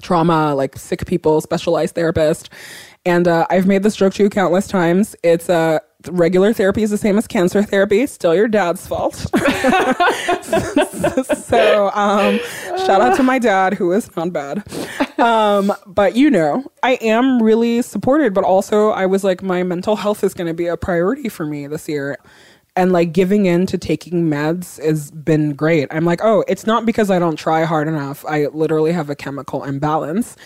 trauma, 0.00 0.54
like 0.54 0.76
sick 0.76 1.06
people 1.06 1.40
specialized 1.40 1.94
therapist. 1.94 2.50
And 3.04 3.26
uh, 3.26 3.46
I've 3.50 3.66
made 3.66 3.82
this 3.82 3.96
joke 3.96 4.14
to 4.14 4.22
you 4.22 4.30
countless 4.30 4.66
times. 4.66 5.16
It's 5.22 5.48
uh, 5.48 5.80
regular 6.08 6.52
therapy 6.52 6.82
is 6.82 6.90
the 6.90 6.98
same 6.98 7.18
as 7.18 7.26
cancer 7.26 7.62
therapy. 7.62 8.06
Still 8.06 8.34
your 8.34 8.48
dad's 8.48 8.86
fault. 8.86 9.14
so 11.36 11.90
um, 11.94 12.38
shout 12.86 13.00
out 13.00 13.16
to 13.16 13.22
my 13.22 13.38
dad, 13.38 13.74
who 13.74 13.92
is 13.92 14.14
not 14.16 14.32
bad. 14.32 14.64
Um, 15.18 15.72
but 15.86 16.16
you 16.16 16.30
know, 16.30 16.64
I 16.82 16.92
am 16.94 17.42
really 17.42 17.82
supported. 17.82 18.34
But 18.34 18.44
also, 18.44 18.90
I 18.90 19.06
was 19.06 19.24
like, 19.24 19.42
my 19.42 19.62
mental 19.62 19.96
health 19.96 20.24
is 20.24 20.34
going 20.34 20.48
to 20.48 20.54
be 20.54 20.66
a 20.66 20.76
priority 20.76 21.28
for 21.28 21.46
me 21.46 21.66
this 21.66 21.88
year. 21.88 22.18
And 22.76 22.92
like 22.92 23.12
giving 23.12 23.46
in 23.46 23.66
to 23.66 23.76
taking 23.76 24.30
meds 24.30 24.82
has 24.82 25.10
been 25.10 25.54
great. 25.54 25.88
I'm 25.90 26.04
like, 26.04 26.20
oh, 26.22 26.44
it's 26.46 26.66
not 26.66 26.86
because 26.86 27.10
I 27.10 27.18
don't 27.18 27.36
try 27.36 27.64
hard 27.64 27.88
enough. 27.88 28.24
I 28.26 28.46
literally 28.46 28.92
have 28.92 29.10
a 29.10 29.16
chemical 29.16 29.64
imbalance. 29.64 30.36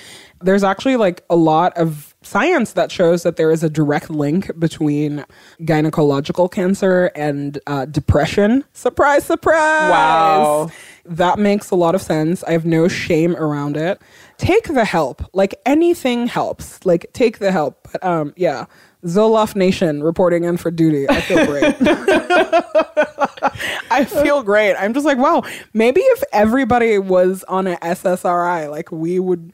There's 0.41 0.65
actually 0.65 0.97
like 0.97 1.23
a 1.29 1.37
lot 1.37 1.77
of 1.77 2.14
science 2.25 2.73
that 2.73 2.91
shows 2.91 3.23
that 3.23 3.37
there 3.37 3.51
is 3.51 3.63
a 3.63 3.71
direct 3.71 4.11
link 4.11 4.51
between 4.59 5.25
gynecological 5.61 6.51
cancer 6.51 7.11
and 7.15 7.59
uh, 7.67 7.85
depression. 7.87 8.65
Surprise, 8.73 9.25
surprise. 9.25 9.91
Wow. 9.91 10.71
That 11.05 11.39
makes 11.39 11.71
a 11.71 11.77
lot 11.77 11.95
of 11.95 12.03
sense. 12.03 12.43
I 12.45 12.53
have 12.53 12.65
no 12.65 12.89
shame 12.89 13.37
around 13.37 13.77
it. 13.77 14.01
Take 14.39 14.65
the 14.65 14.85
help. 14.85 15.23
Like 15.33 15.55
anything 15.67 16.27
helps. 16.27 16.85
Like 16.85 17.07
take 17.13 17.39
the 17.39 17.53
help. 17.53 17.89
But 17.93 18.05
um, 18.05 18.33
yeah. 18.37 18.67
Zoloft 19.05 19.55
Nation 19.55 20.03
reporting 20.03 20.45
in 20.45 20.57
for 20.57 20.71
duty. 20.71 21.09
I 21.09 21.21
feel 21.21 21.47
great. 21.47 21.77
I 23.91 24.05
feel 24.05 24.43
great. 24.43 24.75
I'm 24.75 24.95
just 24.95 25.07
like, 25.07 25.19
wow, 25.19 25.43
maybe 25.73 26.01
if 26.01 26.23
everybody 26.33 26.99
was 26.99 27.45
on 27.45 27.67
an 27.67 27.77
SSRI, 27.77 28.71
like 28.71 28.91
we 28.91 29.19
would 29.19 29.53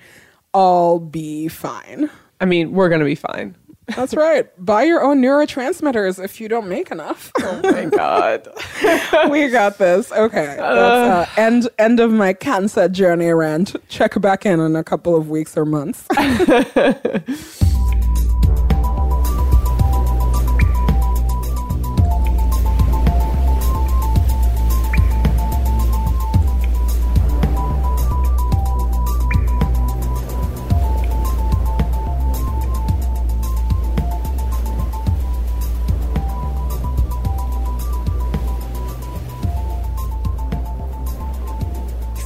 all 0.52 0.98
be 0.98 1.48
fine. 1.48 2.10
I 2.40 2.44
mean, 2.46 2.72
we're 2.72 2.88
going 2.88 3.00
to 3.00 3.04
be 3.04 3.14
fine. 3.14 3.56
That's 3.96 4.14
right. 4.14 4.48
Buy 4.64 4.84
your 4.84 5.02
own 5.02 5.20
neurotransmitters 5.20 6.22
if 6.22 6.40
you 6.40 6.48
don't 6.48 6.68
make 6.68 6.90
enough. 6.90 7.32
Oh 7.42 7.60
my 7.62 7.86
God. 7.86 8.48
we 9.30 9.48
got 9.48 9.78
this. 9.78 10.12
Okay. 10.12 10.56
That's, 10.56 10.60
uh, 10.60 11.26
end 11.36 11.68
end 11.78 11.98
of 11.98 12.12
my 12.12 12.32
cancer 12.32 12.88
journey 12.88 13.30
rant. 13.30 13.74
Check 13.88 14.20
back 14.20 14.46
in 14.46 14.60
in 14.60 14.76
a 14.76 14.84
couple 14.84 15.16
of 15.16 15.30
weeks 15.30 15.56
or 15.56 15.64
months. 15.64 16.06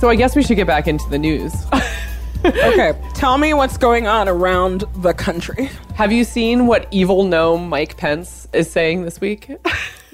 so 0.04 0.10
I 0.10 0.16
guess 0.16 0.36
we 0.36 0.42
should 0.42 0.56
get 0.56 0.66
back 0.66 0.86
into 0.86 1.08
the 1.08 1.18
news. 1.18 1.54
okay. 2.44 2.92
Tell 3.14 3.38
me 3.38 3.54
what's 3.54 3.78
going 3.78 4.06
on 4.06 4.28
around 4.28 4.84
the 4.96 5.14
country. 5.14 5.70
Have 5.94 6.12
you 6.12 6.24
seen 6.24 6.66
what 6.66 6.86
evil 6.90 7.24
gnome 7.24 7.70
Mike 7.70 7.96
Pence 7.96 8.46
is 8.52 8.70
saying 8.70 9.04
this 9.06 9.18
week? 9.18 9.50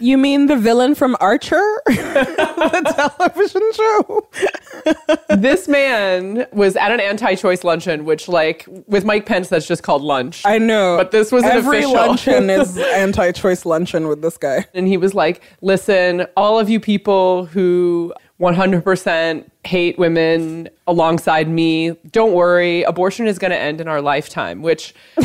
You 0.03 0.17
mean 0.17 0.47
the 0.47 0.57
villain 0.57 0.95
from 0.95 1.15
Archer? 1.21 1.61
the 1.87 3.15
television 3.19 3.61
show? 3.75 5.37
this 5.37 5.69
man 5.69 6.47
was 6.53 6.75
at 6.77 6.91
an 6.91 7.01
anti-choice 7.01 7.65
luncheon, 7.65 8.07
which, 8.07 8.27
like, 8.27 8.65
with 8.87 9.05
Mike 9.05 9.27
Pence, 9.27 9.51
that's 9.51 9.67
just 9.69 9.83
called 9.83 10.01
lunch. 10.01 10.41
I 10.47 10.57
know. 10.57 10.97
But 10.97 11.11
this 11.11 11.31
was 11.31 11.45
an 11.45 11.51
Every 11.51 11.81
official. 11.81 11.93
luncheon 11.93 12.49
is 12.49 12.79
anti 12.79 13.31
choice 13.33 13.67
luncheon 13.67 14.09
with 14.09 14.23
this 14.23 14.39
guy. 14.39 14.65
and 14.73 14.89
he 14.89 14.97
was 14.97 15.13
like, 15.13 15.43
"Listen, 15.61 16.27
all 16.35 16.59
of 16.59 16.71
you 16.71 16.81
people 16.81 17.45
who 17.45 18.15
100% 18.41 19.45
hate 19.65 19.99
women 19.99 20.69
alongside 20.87 21.49
me, 21.49 21.91
don't 22.11 22.33
worry, 22.33 22.83
abortion 22.83 23.27
is 23.27 23.39
going 23.39 23.51
to 23.51 23.59
end 23.59 23.81
in 23.81 23.89
our 23.89 24.01
lifetime." 24.01 24.63
Which, 24.63 24.95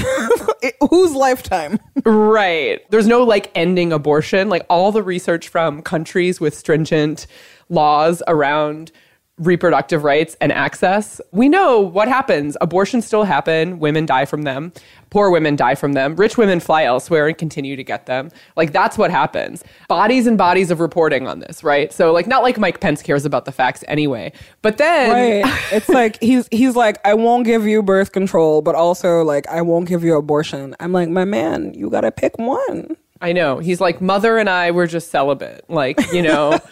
It- 0.61 0.76
whose 0.89 1.13
lifetime? 1.13 1.80
right, 2.05 2.82
there's 2.91 3.07
no 3.07 3.24
like 3.24 3.51
ending 3.55 3.93
abortion. 3.93 4.49
Like 4.49 4.66
all 4.70 4.91
the 4.91 5.03
research 5.03 5.47
from 5.47 5.82
countries 5.82 6.39
with 6.41 6.55
stringent 6.55 7.28
laws 7.70 8.22
around 8.28 8.91
reproductive 9.38 10.03
rights 10.03 10.36
and 10.39 10.51
access, 10.51 11.19
we 11.31 11.49
know 11.49 11.81
what 11.81 12.07
happens. 12.07 12.55
Abortions 12.61 13.05
still 13.05 13.23
happen. 13.25 13.79
Women 13.79 14.05
die 14.05 14.25
from 14.25 14.43
them. 14.43 14.71
Poor 15.09 15.29
women 15.29 15.55
die 15.55 15.75
from 15.75 15.93
them. 15.93 16.15
Rich 16.15 16.38
women 16.38 16.59
fly 16.59 16.83
elsewhere 16.83 17.27
and 17.27 17.38
continue 17.38 17.75
to 17.75 17.83
get 17.83 18.05
them. 18.05 18.31
Like 18.55 18.71
that's 18.71 18.97
what 18.97 19.11
happens. 19.11 19.63
Bodies 19.88 20.25
and 20.27 20.38
bodies 20.38 20.71
of 20.71 20.79
reporting 20.79 21.27
on 21.27 21.39
this, 21.39 21.63
right? 21.63 21.91
So 21.91 22.11
like 22.13 22.27
not 22.27 22.43
like 22.43 22.57
Mike 22.57 22.79
Pence 22.79 23.01
cares 23.01 23.25
about 23.25 23.45
the 23.45 23.51
facts 23.51 23.83
anyway. 23.88 24.31
But 24.61 24.77
then 24.77 25.43
Right. 25.43 25.59
it's 25.71 25.89
like 26.01 26.21
he's 26.21 26.47
he's 26.51 26.75
like, 26.75 26.99
I 27.05 27.13
won't 27.13 27.45
give 27.45 27.65
you 27.67 27.83
birth 27.83 28.11
control, 28.13 28.61
but 28.61 28.75
also 28.75 29.21
like 29.23 29.47
I 29.47 29.61
won't 29.61 29.88
give 29.88 30.03
you 30.03 30.15
abortion. 30.15 30.75
I'm 30.79 30.91
like, 30.93 31.09
my 31.09 31.25
man, 31.25 31.73
you 31.73 31.89
gotta 31.89 32.11
pick 32.11 32.38
one. 32.38 32.95
I 33.21 33.31
know. 33.31 33.59
He's 33.59 33.79
like, 33.79 34.01
Mother 34.01 34.38
and 34.38 34.49
I 34.49 34.71
were 34.71 34.88
just 34.88 35.09
celibate. 35.09 35.63
Like, 35.69 35.99
you 36.11 36.21
know. 36.21 36.59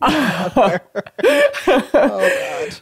Oh, 0.00 0.78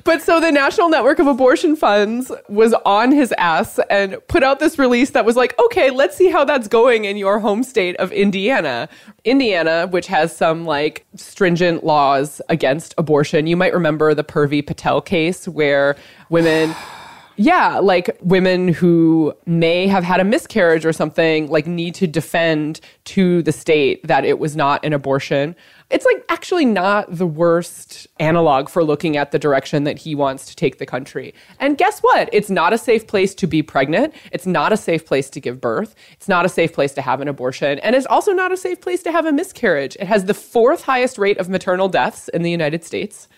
but 0.05 0.23
so 0.23 0.41
the 0.41 0.51
National 0.53 0.89
Network 0.89 1.19
of 1.19 1.27
Abortion 1.27 1.77
Funds 1.77 2.31
was 2.49 2.75
on 2.85 3.12
his 3.12 3.33
ass 3.39 3.79
and 3.91 4.17
put 4.29 4.43
out 4.43 4.59
this 4.59 4.79
release 4.79 5.11
that 5.11 5.25
was 5.25 5.37
like, 5.37 5.59
okay, 5.59 5.91
let's 5.91 6.17
see 6.17 6.31
how 6.31 6.45
that's 6.45 6.69
going 6.69 7.05
in 7.07 7.17
your 7.17 7.39
home 7.39 7.62
state 7.62 7.97
of 7.97 8.12
Indiana. 8.12 8.89
Indiana, 9.25 9.87
which 9.89 10.07
has 10.09 10.37
some 10.37 10.64
like 10.64 11.07
stringent 11.14 11.85
laws 11.85 12.41
against 12.49 12.95
abortion. 12.99 13.47
You 13.47 13.57
might 13.57 13.73
remember 13.73 14.14
the 14.14 14.25
Purvi 14.25 14.67
Patel 14.67 15.01
case 15.01 15.49
where 15.49 15.97
women 16.29 16.75
yeah, 17.37 17.79
like 17.79 18.17
women 18.23 18.69
who 18.69 19.35
may 19.45 19.87
have 19.87 20.03
had 20.03 20.21
a 20.21 20.25
miscarriage 20.25 20.87
or 20.87 20.93
something, 20.93 21.49
like 21.49 21.67
need 21.67 21.95
to 21.97 22.07
defend 22.07 22.81
to 23.05 23.43
the 23.43 23.53
state 23.53 24.07
that 24.07 24.25
it 24.25 24.39
was 24.39 24.57
not 24.57 24.85
an 24.85 24.93
abortion. 24.93 25.55
It's 25.89 26.05
like 26.05 26.24
actually 26.28 26.64
not 26.64 27.07
the 27.14 27.26
worst 27.26 28.09
analog 28.18 28.68
for 28.68 28.82
looking 28.82 29.16
at 29.16 29.30
the 29.30 29.39
direction 29.39 29.84
that 29.84 29.99
he 29.99 30.16
wants 30.16 30.47
to 30.47 30.57
take 30.57 30.78
the 30.78 30.87
country. 30.87 31.32
And 31.61 31.78
guess 31.78 32.01
what? 32.01 32.28
It's 32.32 32.51
not 32.51 32.72
a 32.72 32.78
safe 32.78 33.07
place 33.07 33.34
to 33.37 33.47
be 33.47 33.62
pregnant. 33.62 34.12
It's 34.32 34.47
not 34.47 34.72
a 34.72 34.76
safe 34.76 35.07
place 35.07 35.30
to 35.30 35.41
give 35.41 35.61
birth. 35.61 35.95
It's 36.12 36.28
not 36.28 36.45
a 36.45 36.49
safe 36.49 36.72
place 36.72 36.93
to 36.95 37.03
have 37.03 37.20
an 37.20 37.28
abortion. 37.28 37.78
And 37.80 37.95
it's 37.95 38.07
also 38.07 38.32
not 38.32 38.51
a 38.51 38.57
safe 38.57 38.80
place 38.80 39.03
to 39.05 39.12
have 39.12 39.26
a 39.26 39.32
miscarriage. 39.32 39.97
It 40.01 40.07
has 40.07 40.24
the 40.24 40.34
fourth 40.34 40.82
highest 40.82 41.18
rate 41.18 41.39
of 41.39 41.49
maternal 41.49 41.89
deaths 41.89 42.28
in 42.28 42.43
the 42.43 42.51
United 42.51 42.84
States. 42.84 43.28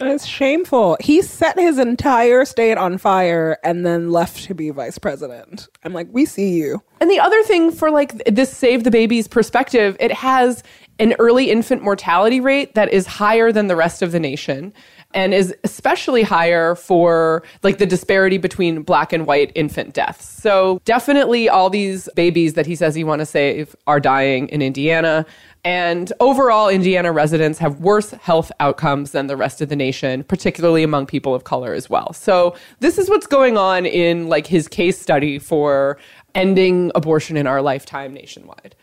It's 0.00 0.26
shameful. 0.26 0.96
He 1.00 1.22
set 1.22 1.58
his 1.58 1.78
entire 1.78 2.44
state 2.44 2.76
on 2.76 2.98
fire 2.98 3.58
and 3.62 3.86
then 3.86 4.10
left 4.10 4.44
to 4.44 4.54
be 4.54 4.70
vice 4.70 4.98
president. 4.98 5.68
I'm 5.84 5.92
like, 5.92 6.08
we 6.10 6.24
see 6.24 6.54
you. 6.54 6.82
And 7.00 7.08
the 7.10 7.20
other 7.20 7.40
thing 7.44 7.70
for 7.70 7.90
like 7.90 8.12
this 8.24 8.54
save 8.54 8.82
the 8.82 8.90
babies 8.90 9.28
perspective, 9.28 9.96
it 10.00 10.10
has 10.10 10.64
an 10.98 11.14
early 11.18 11.50
infant 11.50 11.82
mortality 11.82 12.40
rate 12.40 12.74
that 12.74 12.92
is 12.92 13.06
higher 13.06 13.50
than 13.50 13.66
the 13.66 13.76
rest 13.76 14.02
of 14.02 14.12
the 14.12 14.20
nation 14.20 14.72
and 15.14 15.32
is 15.32 15.54
especially 15.64 16.22
higher 16.22 16.74
for 16.74 17.42
like 17.62 17.78
the 17.78 17.86
disparity 17.86 18.36
between 18.36 18.82
black 18.82 19.12
and 19.12 19.26
white 19.26 19.52
infant 19.54 19.94
deaths. 19.94 20.26
So 20.26 20.80
definitely 20.84 21.48
all 21.48 21.70
these 21.70 22.08
babies 22.16 22.54
that 22.54 22.66
he 22.66 22.74
says 22.74 22.94
he 22.94 23.04
want 23.04 23.20
to 23.20 23.26
save 23.26 23.74
are 23.86 24.00
dying 24.00 24.48
in 24.48 24.60
Indiana. 24.60 25.24
And 25.64 26.12
overall, 26.20 26.68
Indiana 26.68 27.10
residents 27.10 27.58
have 27.58 27.80
worse 27.80 28.10
health 28.10 28.52
outcomes 28.60 29.12
than 29.12 29.28
the 29.28 29.36
rest 29.36 29.62
of 29.62 29.70
the 29.70 29.76
nation, 29.76 30.24
particularly 30.24 30.82
among 30.82 31.06
people 31.06 31.34
of 31.34 31.44
color 31.44 31.72
as 31.72 31.88
well. 31.88 32.12
So 32.12 32.54
this 32.80 32.98
is 32.98 33.08
what's 33.08 33.26
going 33.26 33.56
on 33.56 33.86
in 33.86 34.28
like 34.28 34.46
his 34.46 34.68
case 34.68 35.00
study 35.00 35.38
for 35.38 35.96
ending 36.34 36.90
abortion 36.94 37.36
in 37.36 37.46
our 37.46 37.62
lifetime 37.62 38.12
nationwide. 38.12 38.74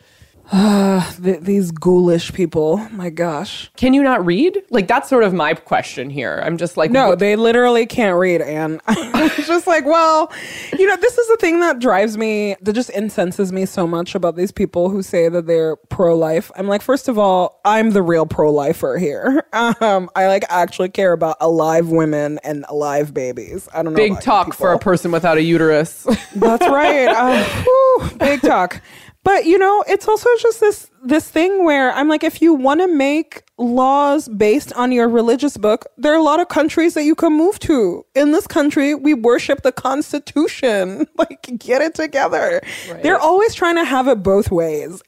Th- 0.51 1.39
these 1.39 1.71
ghoulish 1.71 2.33
people. 2.33 2.77
My 2.91 3.09
gosh. 3.09 3.71
Can 3.77 3.93
you 3.93 4.03
not 4.03 4.25
read? 4.25 4.57
Like 4.69 4.87
that's 4.87 5.07
sort 5.09 5.23
of 5.23 5.33
my 5.33 5.53
question 5.53 6.09
here. 6.09 6.41
I'm 6.43 6.57
just 6.57 6.75
like 6.77 6.91
No, 6.91 7.09
what- 7.09 7.19
they 7.19 7.35
literally 7.35 7.85
can't 7.85 8.17
read. 8.17 8.41
And 8.41 8.81
I'm 8.87 9.29
just 9.29 9.65
like, 9.67 9.85
well, 9.85 10.31
you 10.77 10.87
know, 10.87 10.95
this 10.97 11.17
is 11.17 11.27
the 11.29 11.37
thing 11.37 11.61
that 11.61 11.79
drives 11.79 12.17
me, 12.17 12.55
that 12.61 12.73
just 12.73 12.89
incenses 12.91 13.51
me 13.51 13.65
so 13.65 13.87
much 13.87 14.13
about 14.13 14.35
these 14.35 14.51
people 14.51 14.89
who 14.89 15.01
say 15.01 15.29
that 15.29 15.47
they're 15.47 15.75
pro 15.77 16.15
life. 16.17 16.51
I'm 16.57 16.67
like, 16.67 16.81
first 16.81 17.07
of 17.07 17.17
all, 17.17 17.61
I'm 17.63 17.91
the 17.91 18.01
real 18.01 18.25
pro 18.25 18.51
lifer 18.51 18.97
here. 18.97 19.43
Um, 19.81 20.09
I 20.15 20.27
like 20.27 20.43
actually 20.49 20.89
care 20.89 21.11
about 21.13 21.37
alive 21.39 21.89
women 21.89 22.39
and 22.43 22.65
alive 22.69 23.13
babies. 23.13 23.67
I 23.73 23.83
don't 23.83 23.93
know. 23.93 23.97
big 23.97 24.19
talk 24.21 24.53
for 24.53 24.73
a 24.73 24.79
person 24.79 25.11
without 25.11 25.37
a 25.37 25.41
uterus. 25.43 26.03
That's 26.35 26.67
right. 26.67 27.07
Um, 27.07 27.43
whew, 27.63 28.17
big 28.17 28.41
talk. 28.41 28.81
But 29.23 29.45
you 29.45 29.57
know, 29.57 29.83
it's 29.87 30.07
also 30.07 30.29
just 30.41 30.59
this 30.59 30.89
this 31.03 31.29
thing 31.29 31.63
where 31.65 31.91
I'm 31.93 32.07
like, 32.07 32.23
if 32.23 32.41
you 32.41 32.53
want 32.53 32.81
to 32.81 32.87
make 32.87 33.43
laws 33.57 34.27
based 34.27 34.73
on 34.73 34.91
your 34.91 35.07
religious 35.07 35.57
book, 35.57 35.85
there 35.97 36.11
are 36.11 36.17
a 36.17 36.23
lot 36.23 36.39
of 36.39 36.47
countries 36.47 36.93
that 36.95 37.03
you 37.03 37.15
can 37.15 37.33
move 37.33 37.59
to. 37.59 38.05
In 38.15 38.31
this 38.31 38.47
country, 38.47 38.95
we 38.95 39.13
worship 39.13 39.61
the 39.63 39.71
Constitution. 39.71 41.07
Like, 41.21 41.59
get 41.59 41.83
it 41.83 41.93
together. 41.93 42.63
They're 43.03 43.19
always 43.19 43.53
trying 43.53 43.75
to 43.75 43.83
have 43.83 44.07
it 44.07 44.23
both 44.23 44.49
ways 44.49 45.03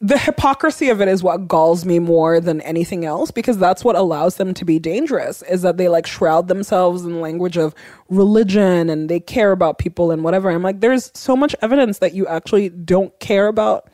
the 0.00 0.18
hypocrisy 0.18 0.90
of 0.90 1.00
it 1.00 1.08
is 1.08 1.22
what 1.22 1.48
galls 1.48 1.84
me 1.84 1.98
more 1.98 2.40
than 2.40 2.60
anything 2.60 3.04
else 3.04 3.30
because 3.30 3.58
that's 3.58 3.84
what 3.84 3.96
allows 3.96 4.36
them 4.36 4.54
to 4.54 4.64
be 4.64 4.78
dangerous 4.78 5.42
is 5.42 5.62
that 5.62 5.76
they 5.76 5.88
like 5.88 6.06
shroud 6.06 6.46
themselves 6.46 7.04
in 7.04 7.12
the 7.12 7.18
language 7.18 7.56
of 7.56 7.74
religion 8.08 8.88
and 8.88 9.08
they 9.08 9.18
care 9.18 9.50
about 9.50 9.78
people 9.78 10.10
and 10.10 10.22
whatever. 10.22 10.50
I'm 10.50 10.62
like 10.62 10.80
there's 10.80 11.10
so 11.14 11.34
much 11.34 11.54
evidence 11.62 11.98
that 11.98 12.14
you 12.14 12.26
actually 12.28 12.68
don't 12.68 13.18
care 13.18 13.48
about 13.48 13.92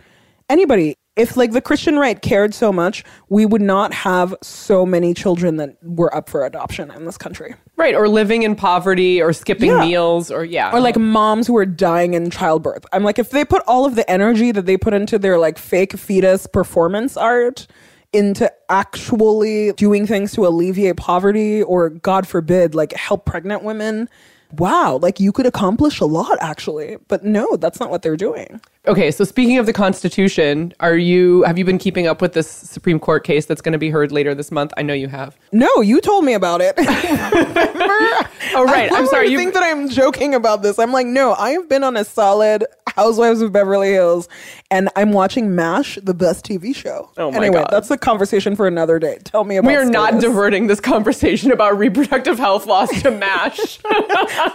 anybody 0.51 0.97
If 1.17 1.37
like 1.37 1.53
the 1.53 1.61
Christian 1.61 1.97
right 1.97 2.21
cared 2.21 2.55
so 2.55 2.73
much, 2.73 3.05
we 3.29 3.47
would 3.47 3.63
not 3.63 3.95
have 3.95 4.35
so 4.43 4.85
many 4.85 5.15
children 5.15 5.59
that 5.59 5.77
were 5.83 6.13
up 6.15 6.29
for 6.29 6.45
adoption 6.45 6.91
in 6.91 7.05
this 7.05 7.17
country. 7.17 7.55
Right, 7.77 7.95
or 7.95 8.09
living 8.09 8.43
in 8.43 8.57
poverty 8.57 9.23
or 9.23 9.33
skipping 9.33 9.71
Yeah. 9.71 9.81
meals 9.85 10.33
or 10.33 10.45
yeah. 10.45 10.73
Or 10.75 10.81
like 10.81 10.97
moms 10.99 11.47
who 11.47 11.57
are 11.57 11.67
dying 11.67 12.15
in 12.15 12.31
childbirth. 12.31 12.85
I'm 12.93 13.05
like, 13.05 13.21
if 13.21 13.31
they 13.31 13.45
put 13.45 13.63
all 13.69 13.85
of 13.87 13.95
the 13.95 14.09
energy 14.11 14.51
that 14.51 14.67
they 14.67 14.77
put 14.77 14.93
into 14.93 15.17
their 15.19 15.39
like 15.39 15.57
fake 15.57 15.93
fetus 15.93 16.49
performance 16.49 17.17
art 17.17 17.69
into 18.13 18.53
actually 18.69 19.73
doing 19.73 20.07
things 20.07 20.33
to 20.33 20.47
alleviate 20.47 20.97
poverty 20.97 21.63
or 21.63 21.91
God 21.91 22.27
forbid, 22.27 22.75
like 22.75 22.93
help 22.93 23.25
pregnant 23.25 23.63
women, 23.63 24.09
wow, 24.53 24.99
like 25.01 25.21
you 25.21 25.31
could 25.33 25.47
accomplish 25.47 26.01
a 26.01 26.07
lot 26.07 26.39
actually. 26.41 26.97
But 27.09 27.25
no, 27.25 27.57
that's 27.57 27.79
not 27.79 27.91
what 27.91 28.03
they're 28.03 28.17
doing. 28.17 28.61
Okay, 28.87 29.11
so 29.11 29.25
speaking 29.25 29.57
of 29.57 29.65
the 29.65 29.73
Constitution, 29.73 30.75
are 30.81 30.97
you 30.97 31.43
have 31.45 31.57
you 31.57 31.65
been 31.65 31.79
keeping 31.79 32.07
up 32.07 32.21
with 32.21 32.35
this 32.35 32.47
Supreme 32.51 32.99
Court 33.01 33.25
case 33.25 33.47
that's 33.47 33.63
going 33.63 33.73
to 33.73 33.79
be 33.79 33.89
heard 33.89 34.13
later 34.13 34.35
this 34.35 34.51
month? 34.53 34.75
I 34.77 34.83
know 34.83 34.93
you 34.93 35.09
have. 35.09 35.39
No, 35.53 35.81
you 35.81 36.03
told 36.03 36.25
me 36.25 36.35
about 36.35 36.61
it. 36.63 36.75
Oh 38.57 38.65
right, 38.65 38.93
I 38.93 38.99
I'm 38.99 39.07
sorry. 39.09 39.27
You 39.27 39.33
You 39.33 39.39
think 39.39 39.55
that 39.55 39.65
I'm 39.65 39.89
joking 39.89 40.33
about 40.35 40.63
this? 40.63 40.79
I'm 40.79 40.93
like, 40.93 41.07
no, 41.09 41.35
I 41.35 41.51
have 41.53 41.69
been 41.69 41.83
on 41.83 41.97
a 41.97 42.05
solid 42.05 42.65
Housewives 42.95 43.41
of 43.41 43.51
Beverly 43.53 43.91
Hills, 43.91 44.29
and 44.71 44.89
I'm 44.95 45.11
watching 45.13 45.57
MASH, 45.57 45.99
the 46.01 46.15
best 46.15 46.45
TV 46.45 46.73
show. 46.77 47.11
Oh 47.17 47.33
my 47.33 47.39
anyway, 47.39 47.63
God. 47.63 47.69
that's 47.73 47.91
a 47.91 47.99
conversation 47.99 48.55
for 48.55 48.69
another 48.69 49.01
day. 49.01 49.19
Tell 49.25 49.43
me 49.43 49.57
about. 49.57 49.67
we 49.69 49.75
are 49.75 49.85
not 49.85 50.21
diverting 50.21 50.69
this 50.69 50.79
conversation 50.81 51.51
about 51.51 51.77
reproductive 51.77 52.39
health 52.39 52.67
laws 52.67 52.91
to 53.03 53.11
MASH. 53.11 53.81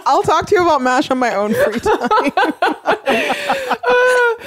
I'll 0.06 0.22
talk 0.22 0.46
to 0.46 0.54
you 0.54 0.62
about 0.62 0.80
MASH 0.80 1.10
on 1.10 1.18
my 1.18 1.34
own 1.34 1.52
free 1.52 1.80
time. 1.80 2.32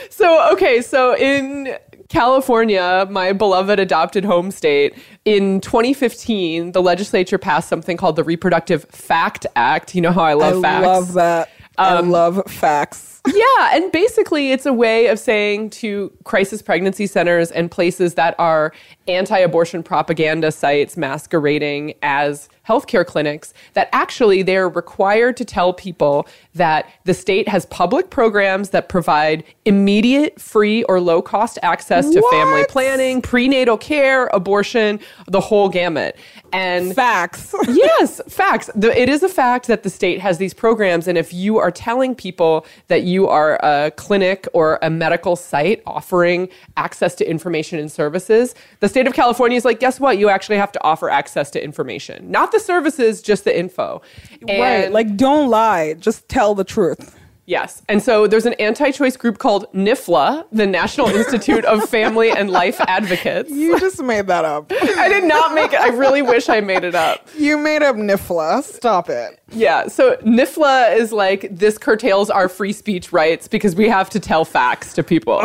So 0.10 0.52
okay, 0.54 0.82
so 0.82 1.16
in 1.16 1.76
California, 2.10 3.08
my 3.10 3.34
beloved 3.34 3.80
adopted 3.80 4.24
home 4.26 4.52
state, 4.52 4.94
in 5.26 5.62
2015, 5.62 6.72
the 6.74 6.82
legislature 6.82 7.38
passed 7.38 7.70
something 7.70 7.98
called 7.98 8.16
the 8.16 8.24
Reproductive 8.24 8.84
Fact 8.92 9.46
Act. 9.56 9.96
You 9.96 10.02
know 10.02 10.12
how 10.12 10.24
I 10.24 10.32
I 10.32 10.34
love 10.34 10.62
facts. 10.62 10.86
I 10.86 10.88
love 10.88 11.14
that. 11.14 11.50
I 11.78 11.96
Um, 11.98 12.12
love 12.12 12.44
facts. 12.48 13.13
Yeah, 13.28 13.76
and 13.76 13.92
basically 13.92 14.52
it's 14.52 14.66
a 14.66 14.74
way 14.74 15.08
of 15.08 15.18
saying 15.18 15.70
to 15.70 16.12
crisis 16.26 16.62
pregnancy 16.62 17.08
centers 17.08 17.52
and 17.52 17.72
places 17.72 18.16
that 18.16 18.36
are 18.38 18.74
anti-abortion 19.08 19.84
propaganda 19.84 20.52
sites 20.52 20.98
masquerading 20.98 21.94
as 22.02 22.50
healthcare 22.68 23.06
clinics 23.06 23.54
that 23.74 23.90
actually 23.92 24.42
they're 24.42 24.70
required 24.70 25.36
to 25.36 25.44
tell 25.44 25.74
people 25.74 26.26
that 26.56 26.90
the 27.04 27.14
state 27.14 27.48
has 27.48 27.66
public 27.66 28.10
programs 28.10 28.70
that 28.70 28.88
provide 28.88 29.44
immediate 29.66 30.40
free 30.40 30.84
or 30.84 31.02
low 31.02 31.22
cost 31.22 31.60
access 31.62 32.10
to 32.10 32.22
family 32.32 32.66
planning, 32.70 33.22
prenatal 33.22 33.78
care, 33.78 34.28
abortion, 34.28 34.98
the 35.28 35.42
whole 35.42 35.68
gamut. 35.68 36.16
And 36.54 36.96
Facts. 36.96 37.54
yes, 37.68 38.22
facts. 38.30 38.70
The, 38.76 38.98
it 38.98 39.10
is 39.10 39.24
a 39.24 39.30
fact 39.30 39.68
that 39.68 39.84
the 39.84 39.90
state 39.90 40.20
has 40.20 40.38
these 40.38 40.54
programs, 40.54 41.08
and 41.08 41.18
if 41.18 41.34
you 41.34 41.58
are 41.58 41.72
telling 41.72 42.16
people 42.16 42.66
that 42.88 43.04
you 43.04 43.13
are 43.28 43.60
a 43.64 43.92
clinic 43.92 44.48
or 44.54 44.80
a 44.82 44.90
medical 44.90 45.36
site 45.36 45.82
offering 45.86 46.50
access 46.78 47.16
to 47.16 47.30
information 47.30 47.80
and 47.80 47.92
services, 47.92 48.56
the 48.80 48.90
state 48.90 49.08
of 49.08 49.14
California 49.14 49.58
is 49.58 49.66
like, 49.66 49.80
guess 49.80 50.00
what? 50.00 50.18
You 50.18 50.30
actually 50.30 50.58
have 50.58 50.72
to 50.74 50.84
offer 50.84 51.10
access 51.10 51.50
to 51.52 51.64
information, 51.64 52.30
not 52.30 52.52
the 52.52 52.60
services, 52.60 53.22
just 53.22 53.44
the 53.44 53.58
info. 53.58 54.02
right. 54.48 54.92
Like, 54.92 55.16
don't 55.16 55.50
lie. 55.50 55.94
Just 55.94 56.28
tell 56.30 56.56
the 56.56 56.64
truth. 56.64 57.20
Yes. 57.46 57.82
And 57.90 58.02
so 58.02 58.26
there's 58.26 58.46
an 58.46 58.54
anti 58.54 58.92
choice 58.92 59.18
group 59.18 59.38
called 59.38 59.66
NIFLA, 59.74 60.46
the 60.52 60.66
National 60.66 61.08
Institute 61.16 61.66
of 61.66 61.90
Family 61.90 62.32
and 62.32 62.50
Life 62.50 62.80
Advocates. 62.88 63.52
You 63.52 63.78
just 63.80 64.02
made 64.02 64.28
that 64.28 64.46
up. 64.46 64.72
I 64.72 65.10
did 65.10 65.26
not 65.26 65.54
make 65.54 65.74
it. 65.74 65.80
I 65.80 65.90
really 65.90 66.22
wish 66.22 66.48
I 66.48 66.62
made 66.62 66.84
it 66.86 66.96
up. 66.96 67.28
You 67.38 67.58
made 67.58 67.84
up 67.84 67.98
NIFLA. 67.98 68.64
Stop 68.64 69.10
it. 69.10 69.40
Yeah. 69.52 69.88
So 69.88 70.16
NIFLA 70.18 70.96
is 70.98 71.12
like, 71.12 71.48
this 71.52 71.78
curtails 71.78 72.30
our 72.30 72.48
free 72.48 72.72
speech 72.74 73.12
rights 73.12 73.48
because 73.50 73.76
we 73.76 73.90
have 73.90 74.10
to 74.12 74.20
tell 74.20 74.46
facts 74.46 74.94
to 74.94 75.04
people. 75.04 75.40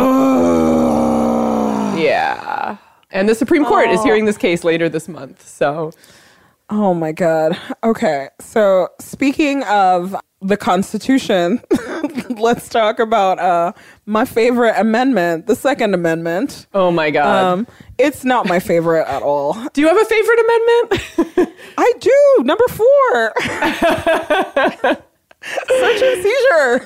yeah. 1.99 2.76
And 3.11 3.28
the 3.28 3.34
Supreme 3.34 3.64
Court 3.64 3.90
is 3.90 4.01
oh. 4.01 4.05
hearing 4.05 4.24
this 4.26 4.36
case 4.36 4.62
later 4.62 4.88
this 4.88 5.09
month. 5.09 5.46
So, 5.49 5.92
Oh 6.70 6.92
my 6.92 7.12
God. 7.12 7.59
Okay. 7.82 8.28
So, 8.40 8.88
speaking 9.01 9.62
of 9.64 10.14
the 10.42 10.57
Constitution, 10.57 11.61
let's 12.41 12.68
talk 12.68 12.99
about 12.99 13.39
uh, 13.39 13.72
my 14.07 14.24
favorite 14.24 14.74
amendment, 14.78 15.47
the 15.47 15.55
Second 15.57 15.95
Amendment. 15.95 16.66
oh 16.74 16.91
my 16.91 17.11
God. 17.11 17.45
Um, 17.45 17.66
it's 17.99 18.24
not 18.24 18.47
my 18.47 18.61
favorite 18.61 19.07
at 19.09 19.22
all. 19.22 19.55
Do 19.72 19.80
you 19.80 19.89
have 19.89 20.01
a 20.01 20.05
favorite 20.05 20.41
amendment? 20.41 21.53
I 21.78 21.93
do. 22.01 22.45
Number 22.45 22.64
four. 22.68 23.32
Search 25.41 26.03
a 26.03 26.22
seizure. 26.22 26.82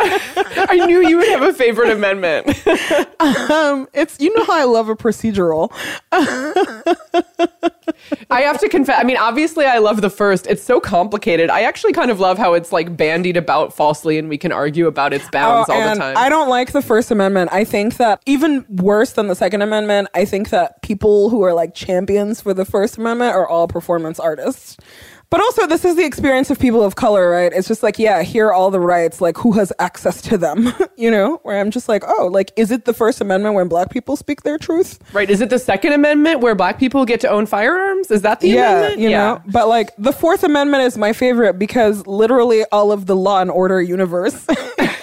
I 0.68 0.84
knew 0.86 1.07
you 1.07 1.16
would 1.16 1.28
have 1.28 1.42
a 1.42 1.53
favorite 1.55 1.90
amendment. 1.90 2.48
Um, 3.50 3.88
it's 3.94 4.18
you 4.20 4.36
know 4.36 4.44
how 4.44 4.53
I 4.55 4.64
love 4.64 4.88
a 4.88 4.94
procedural. 4.96 5.70
I 8.30 8.42
have 8.42 8.59
to 8.61 8.68
confess. 8.68 8.98
I 8.98 9.05
mean, 9.05 9.16
obviously, 9.16 9.64
I 9.64 9.78
love 9.78 10.00
the 10.00 10.11
first. 10.11 10.46
It's 10.46 10.62
so 10.62 10.80
complicated. 10.80 11.50
I 11.50 11.62
actually 11.62 11.92
kind 11.92 12.11
of 12.11 12.20
love 12.20 12.38
how 12.38 12.55
it's 12.55 12.72
like 12.72 12.96
bandied 12.96 13.36
about 13.36 13.74
falsely, 13.74 14.18
and 14.18 14.28
we 14.28 14.38
can 14.38 14.53
argue 14.53 14.86
about 14.86 15.12
its 15.12 15.28
bounds 15.30 15.68
all 15.68 15.80
the 15.80 15.92
Oh, 15.92 15.94
time. 15.94 16.16
I 16.16 16.28
don't 16.28 16.48
like 16.48 16.72
the 16.72 16.82
First 16.82 17.11
Amendment. 17.11 17.50
I 17.53 17.64
think 17.64 17.96
that 17.98 18.20
even 18.26 18.64
worse 18.68 19.12
than 19.12 19.28
the 19.28 19.34
Second 19.34 19.62
Amendment, 19.62 20.09
I 20.14 20.24
think 20.24 20.50
that 20.50 20.82
people 20.82 21.30
who 21.30 21.42
are 21.42 21.55
like 21.55 21.74
champions 21.74 22.40
for 22.40 22.53
the 22.55 22.64
First 22.64 22.98
Amendment 22.98 23.34
are 23.34 23.48
all 23.48 23.68
performance 23.68 24.18
artists. 24.20 24.76
But 25.33 25.41
also, 25.41 25.66
this 25.66 25.87
is 25.87 25.97
the 25.97 26.05
experience 26.05 26.51
of 26.51 26.59
people 26.59 26.83
of 26.85 26.97
color, 26.97 27.30
right? 27.30 27.51
It's 27.55 27.66
just 27.66 27.83
like, 27.83 27.99
yeah, 27.99 28.20
here 28.22 28.49
are 28.49 28.53
all 28.53 28.70
the 28.70 28.78
rights. 28.78 29.22
Like, 29.22 29.39
who 29.39 29.53
has 29.53 29.72
access 29.78 30.20
to 30.20 30.37
them? 30.37 30.74
you 30.99 31.11
know, 31.11 31.41
where 31.43 31.59
I'm 31.59 31.70
just 31.70 31.89
like, 31.89 32.05
oh, 32.07 32.26
like, 32.26 32.53
is 32.55 32.70
it 32.70 32.85
the 32.85 32.93
First 32.93 33.18
Amendment 33.18 33.55
when 33.55 33.66
black 33.66 33.89
people 33.89 34.14
speak 34.16 34.43
their 34.43 34.59
truth? 34.59 34.99
right? 35.14 35.30
Is 35.30 35.41
it 35.41 35.49
the 35.49 35.59
Second 35.59 35.95
Amendment 35.95 36.41
where 36.41 36.55
black 36.55 36.78
people 36.78 37.07
get 37.07 37.18
to 37.22 37.30
own 37.30 37.47
firearms? 37.47 38.11
Is 38.11 38.20
that 38.20 38.41
the 38.41 38.51
yeah, 38.51 38.76
amendment? 38.76 39.01
you 39.01 39.09
know. 39.09 39.41
But 39.47 39.68
like, 39.68 39.97
the 39.97 40.12
Fourth 40.12 40.45
Amendment 40.45 40.83
is 40.83 40.99
my 40.99 41.14
favorite 41.14 41.59
because 41.59 42.07
literally 42.07 42.64
all 42.70 42.93
of 42.93 43.07
the 43.07 43.16
law 43.16 43.41
and 43.41 43.51
order 43.51 43.80
universe 43.80 44.47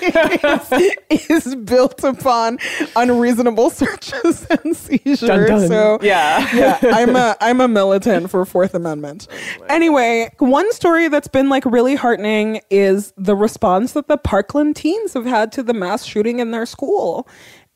is, 0.02 1.46
is 1.46 1.56
built 1.56 2.04
upon 2.04 2.60
unreasonable 2.96 3.70
searches 3.72 4.46
and 4.46 4.76
seizures. 4.76 5.20
Dun, 5.22 5.48
dun. 5.48 5.68
So 5.68 6.00
Yeah. 6.02 6.48
yeah, 6.56 6.80
I'm 6.84 7.16
a 7.16 7.36
I'm 7.42 7.62
a 7.62 7.68
militant 7.68 8.30
for 8.30 8.46
Fourth 8.46 8.74
Amendment. 8.74 9.28
Anyway, 9.68 10.19
one 10.40 10.72
story 10.74 11.08
that's 11.08 11.28
been 11.28 11.50
like 11.50 11.66
really 11.66 11.96
heartening 11.96 12.62
is 12.70 13.14
the 13.18 13.36
response 13.36 13.94
that 13.94 14.08
the 14.08 14.18
Parkland 14.18 14.76
teens 14.76 15.14
have 15.14 15.26
had 15.26 15.52
to 15.54 15.64
the 15.64 15.74
mass 15.74 16.06
shooting 16.06 16.40
in 16.40 16.52
their 16.52 16.66
school. 16.66 17.28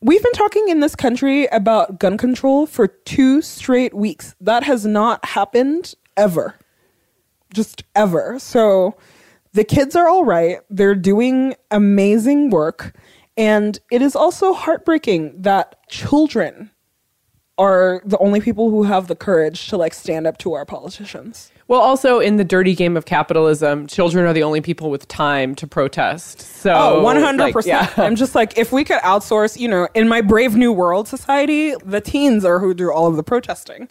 We've 0.02 0.22
been 0.22 0.34
talking 0.34 0.68
in 0.68 0.82
this 0.82 0.96
country 0.96 1.46
about 1.48 2.00
gun 2.00 2.18
control 2.18 2.66
for 2.66 2.88
two 2.88 3.42
straight 3.42 3.94
weeks. 3.94 4.36
That 4.42 4.64
has 4.64 4.86
not 4.86 5.24
happened 5.24 5.96
ever. 6.18 6.56
Just 7.54 7.84
ever. 7.96 8.38
So 8.40 8.98
the 9.54 9.64
kids 9.64 9.96
are 9.96 10.10
all 10.10 10.26
right. 10.26 10.58
They're 10.70 10.96
doing 10.96 11.56
amazing 11.72 12.50
work. 12.50 12.98
And 13.38 13.80
it 13.92 14.02
is 14.02 14.16
also 14.16 14.54
heartbreaking 14.54 15.42
that 15.42 15.88
children 15.88 16.72
are 17.58 18.02
the 18.04 18.18
only 18.18 18.42
people 18.42 18.70
who 18.70 18.84
have 18.84 19.08
the 19.08 19.16
courage 19.16 19.68
to 19.68 19.78
like 19.78 19.94
stand 19.94 20.28
up 20.28 20.38
to 20.40 20.52
our 20.52 20.66
politicians. 20.66 21.52
Well, 21.74 21.82
also 21.82 22.20
in 22.20 22.36
the 22.36 22.44
dirty 22.44 22.76
game 22.76 22.96
of 22.96 23.06
capitalism, 23.06 23.88
children 23.88 24.28
are 24.28 24.34
the 24.34 24.44
only 24.44 24.62
people 24.62 24.92
with 24.92 25.08
time 25.08 25.56
to 25.56 25.66
protest. 25.66 26.40
So, 26.40 26.72
Oh, 26.72 27.02
100%. 27.04 27.40
like, 27.40 27.66
yeah. 27.66 27.90
I'm 27.98 28.16
just 28.16 28.36
like, 28.36 28.60
if 28.60 28.72
we 28.72 28.84
could 28.84 29.00
outsource, 29.00 29.60
you 29.60 29.68
know, 29.68 29.88
in 29.96 30.08
my 30.08 30.22
Brave 30.22 30.56
New 30.56 30.72
World 30.72 31.08
society, 31.08 31.74
the 31.84 32.00
teens 32.00 32.46
are 32.46 32.60
who 32.60 32.76
do 32.76 32.92
all 32.92 33.08
of 33.08 33.16
the 33.16 33.24
protesting. 33.24 33.90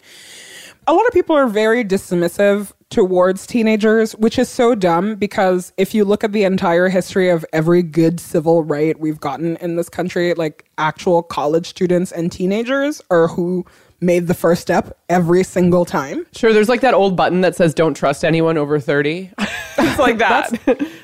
A 0.87 0.93
lot 0.93 1.05
of 1.07 1.11
people 1.11 1.35
are 1.35 1.45
very 1.45 1.83
dismissive 1.83 2.71
towards 2.89 3.45
teenagers, 3.45 4.13
which 4.13 4.39
is 4.39 4.47
so 4.47 4.75
dumb 4.75 5.15
because 5.15 5.73
if 5.75 5.93
you 5.93 6.05
look 6.05 6.23
at 6.23 6.31
the 6.31 6.45
entire 6.45 6.87
history 6.87 7.27
of 7.27 7.45
every 7.51 7.83
good 7.83 8.21
civil 8.21 8.63
right 8.63 8.97
we've 8.97 9.19
gotten 9.19 9.57
in 9.57 9.75
this 9.75 9.89
country, 9.89 10.33
like 10.35 10.63
actual 10.77 11.21
college 11.21 11.67
students 11.67 12.13
and 12.13 12.31
teenagers 12.31 13.01
are 13.09 13.27
who 13.27 13.65
made 14.03 14.27
the 14.27 14.33
first 14.33 14.61
step 14.61 14.97
every 15.09 15.43
single 15.43 15.85
time. 15.85 16.25
Sure, 16.33 16.53
there's 16.53 16.69
like 16.69 16.81
that 16.81 16.93
old 16.93 17.15
button 17.15 17.41
that 17.41 17.55
says 17.55 17.73
"Don't 17.73 17.93
trust 17.93 18.23
anyone 18.23 18.57
over 18.57 18.79
30. 18.79 19.31
it's 19.77 19.99
like 19.99 20.17
that. 20.17 20.51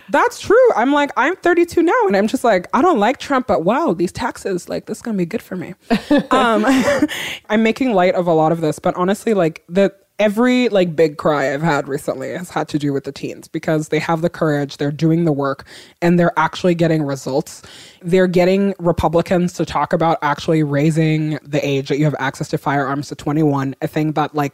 That's 0.09 0.39
true. 0.39 0.73
I'm 0.75 0.91
like, 0.91 1.11
I'm 1.17 1.35
32 1.35 1.83
now, 1.83 2.07
and 2.07 2.15
I'm 2.15 2.27
just 2.27 2.43
like, 2.43 2.67
I 2.73 2.81
don't 2.81 2.99
like 2.99 3.17
Trump, 3.17 3.47
but 3.47 3.63
wow, 3.63 3.93
these 3.93 4.11
taxes, 4.11 4.67
like, 4.67 4.85
this 4.85 4.97
is 4.97 5.01
gonna 5.01 5.17
be 5.17 5.25
good 5.25 5.41
for 5.41 5.55
me. 5.55 5.75
um, 6.31 6.65
I'm 7.49 7.63
making 7.63 7.93
light 7.93 8.15
of 8.15 8.27
a 8.27 8.33
lot 8.33 8.51
of 8.51 8.61
this, 8.61 8.79
but 8.79 8.95
honestly, 8.95 9.33
like, 9.33 9.63
the 9.69 9.93
every 10.20 10.70
like 10.70 10.95
big 10.95 11.17
cry 11.17 11.53
I've 11.53 11.61
had 11.61 11.88
recently 11.88 12.32
has 12.32 12.49
had 12.49 12.67
to 12.70 12.80
do 12.80 12.93
with 12.93 13.05
the 13.05 13.11
teens 13.11 13.47
because 13.47 13.89
they 13.89 13.99
have 13.99 14.22
the 14.22 14.30
courage, 14.30 14.78
they're 14.78 14.91
doing 14.91 15.26
the 15.26 15.32
work, 15.32 15.65
and 16.01 16.20
they're 16.20 16.38
actually 16.38 16.76
getting 16.76 17.03
results. 17.03 17.61
They're 18.01 18.28
getting 18.28 18.76
Republicans 18.80 19.53
to 19.53 19.65
talk 19.65 19.93
about 19.93 20.20
actually 20.22 20.63
raising 20.63 21.39
the 21.43 21.65
age 21.65 21.88
that 21.89 21.97
you 21.97 22.05
have 22.05 22.15
access 22.20 22.49
to 22.49 22.57
firearms 22.57 23.07
to 23.09 23.15
21, 23.15 23.76
a 23.82 23.88
thing 23.88 24.11
that 24.13 24.36
like 24.36 24.53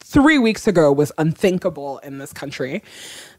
three 0.00 0.38
weeks 0.38 0.66
ago 0.66 0.92
was 0.92 1.10
unthinkable 1.18 1.98
in 1.98 2.18
this 2.18 2.32
country. 2.32 2.82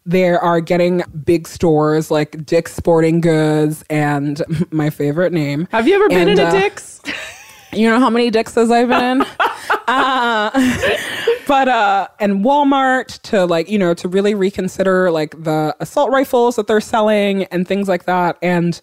They 0.05 0.29
are 0.29 0.59
getting 0.59 1.03
big 1.23 1.47
stores 1.47 2.11
like 2.11 2.45
Dick's 2.45 2.73
Sporting 2.73 3.21
Goods 3.21 3.83
and 3.89 4.41
my 4.71 4.89
favorite 4.89 5.33
name. 5.33 5.67
Have 5.71 5.87
you 5.87 5.95
ever 5.95 6.09
been 6.09 6.29
And, 6.29 6.39
in 6.39 6.39
a 6.39 6.49
uh, 6.49 6.51
Dick's? 6.51 7.01
You 7.75 7.89
know 7.89 7.99
how 7.99 8.09
many 8.09 8.29
Dixes 8.29 8.69
I've 8.69 8.89
been 8.89 9.21
in? 9.21 9.21
uh, 9.87 10.51
but 11.47 11.67
uh 11.67 12.07
and 12.19 12.43
Walmart 12.43 13.21
to 13.23 13.45
like, 13.45 13.69
you 13.69 13.79
know, 13.79 13.93
to 13.95 14.07
really 14.07 14.35
reconsider 14.35 15.11
like 15.11 15.43
the 15.43 15.75
assault 15.79 16.11
rifles 16.11 16.55
that 16.55 16.67
they're 16.67 16.81
selling 16.81 17.45
and 17.45 17.67
things 17.67 17.87
like 17.87 18.05
that. 18.05 18.37
And 18.41 18.79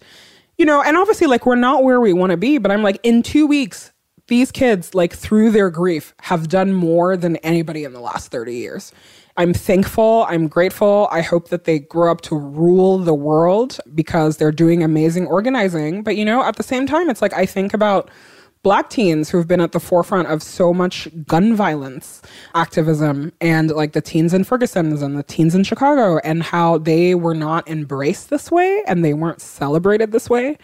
you 0.57 0.65
know, 0.65 0.81
and 0.81 0.97
obviously 0.97 1.27
like 1.27 1.45
we're 1.45 1.55
not 1.55 1.83
where 1.83 1.99
we 2.01 2.13
want 2.13 2.31
to 2.31 2.37
be, 2.37 2.57
but 2.57 2.71
I'm 2.71 2.83
like 2.83 2.99
in 3.03 3.23
2 3.23 3.47
weeks 3.47 3.91
these 4.27 4.51
kids 4.51 4.93
like 4.93 5.13
through 5.13 5.51
their 5.51 5.69
grief 5.69 6.13
have 6.21 6.47
done 6.47 6.73
more 6.73 7.17
than 7.17 7.35
anybody 7.37 7.83
in 7.83 7.93
the 7.93 7.99
last 7.99 8.31
30 8.31 8.55
years. 8.55 8.91
I'm 9.37 9.53
thankful, 9.53 10.25
I'm 10.29 10.47
grateful. 10.47 11.07
I 11.11 11.21
hope 11.21 11.49
that 11.49 11.63
they 11.63 11.79
grow 11.79 12.11
up 12.11 12.21
to 12.21 12.35
rule 12.37 12.97
the 12.97 13.13
world 13.13 13.79
because 13.95 14.37
they're 14.37 14.51
doing 14.51 14.83
amazing 14.83 15.25
organizing, 15.27 16.03
but 16.03 16.15
you 16.15 16.25
know, 16.25 16.43
at 16.43 16.57
the 16.57 16.63
same 16.63 16.85
time 16.85 17.09
it's 17.09 17.21
like 17.21 17.33
I 17.33 17.45
think 17.45 17.73
about 17.73 18.09
black 18.63 18.89
teens 18.89 19.29
who've 19.29 19.47
been 19.47 19.61
at 19.61 19.71
the 19.71 19.79
forefront 19.79 20.27
of 20.27 20.43
so 20.43 20.73
much 20.73 21.07
gun 21.25 21.55
violence 21.55 22.21
activism 22.53 23.31
and 23.41 23.71
like 23.71 23.93
the 23.93 24.01
teens 24.01 24.33
in 24.33 24.43
Ferguson's 24.43 25.01
and 25.01 25.17
the 25.17 25.23
teens 25.23 25.55
in 25.55 25.63
Chicago 25.63 26.19
and 26.23 26.43
how 26.43 26.77
they 26.77 27.15
were 27.15 27.33
not 27.33 27.67
embraced 27.67 28.29
this 28.29 28.51
way 28.51 28.83
and 28.87 29.03
they 29.03 29.13
weren't 29.13 29.41
celebrated 29.41 30.11
this 30.11 30.29
way 30.29 30.57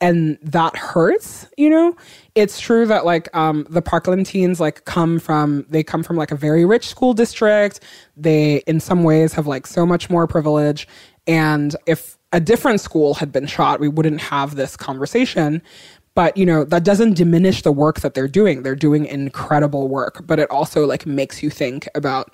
and 0.00 0.38
that 0.42 0.76
hurts 0.76 1.46
you 1.56 1.70
know? 1.70 1.96
It's 2.34 2.60
true 2.60 2.86
that 2.86 3.04
like 3.04 3.34
um 3.34 3.66
the 3.70 3.82
parkland 3.82 4.26
teens 4.26 4.60
like 4.60 4.84
come 4.84 5.18
from 5.18 5.64
they 5.70 5.82
come 5.82 6.02
from 6.02 6.16
like 6.16 6.30
a 6.30 6.36
very 6.36 6.64
rich 6.64 6.88
school 6.88 7.14
district. 7.14 7.80
They 8.16 8.56
in 8.66 8.78
some 8.80 9.02
ways 9.04 9.32
have 9.32 9.46
like 9.46 9.66
so 9.66 9.86
much 9.86 10.10
more 10.10 10.26
privilege. 10.26 10.86
And 11.26 11.74
if 11.86 12.16
a 12.32 12.40
different 12.40 12.80
school 12.80 13.14
had 13.14 13.32
been 13.32 13.46
shot 13.46 13.80
we 13.80 13.88
wouldn't 13.88 14.20
have 14.20 14.54
this 14.54 14.76
conversation 14.76 15.62
but 16.18 16.36
you 16.36 16.44
know 16.50 16.64
that 16.64 16.82
doesn't 16.90 17.14
diminish 17.22 17.62
the 17.62 17.70
work 17.84 18.00
that 18.00 18.12
they're 18.14 18.34
doing 18.40 18.56
they're 18.64 18.82
doing 18.88 19.02
incredible 19.06 19.84
work 19.98 20.14
but 20.26 20.38
it 20.42 20.50
also 20.50 20.84
like 20.92 21.06
makes 21.06 21.42
you 21.44 21.50
think 21.62 21.88
about 21.94 22.26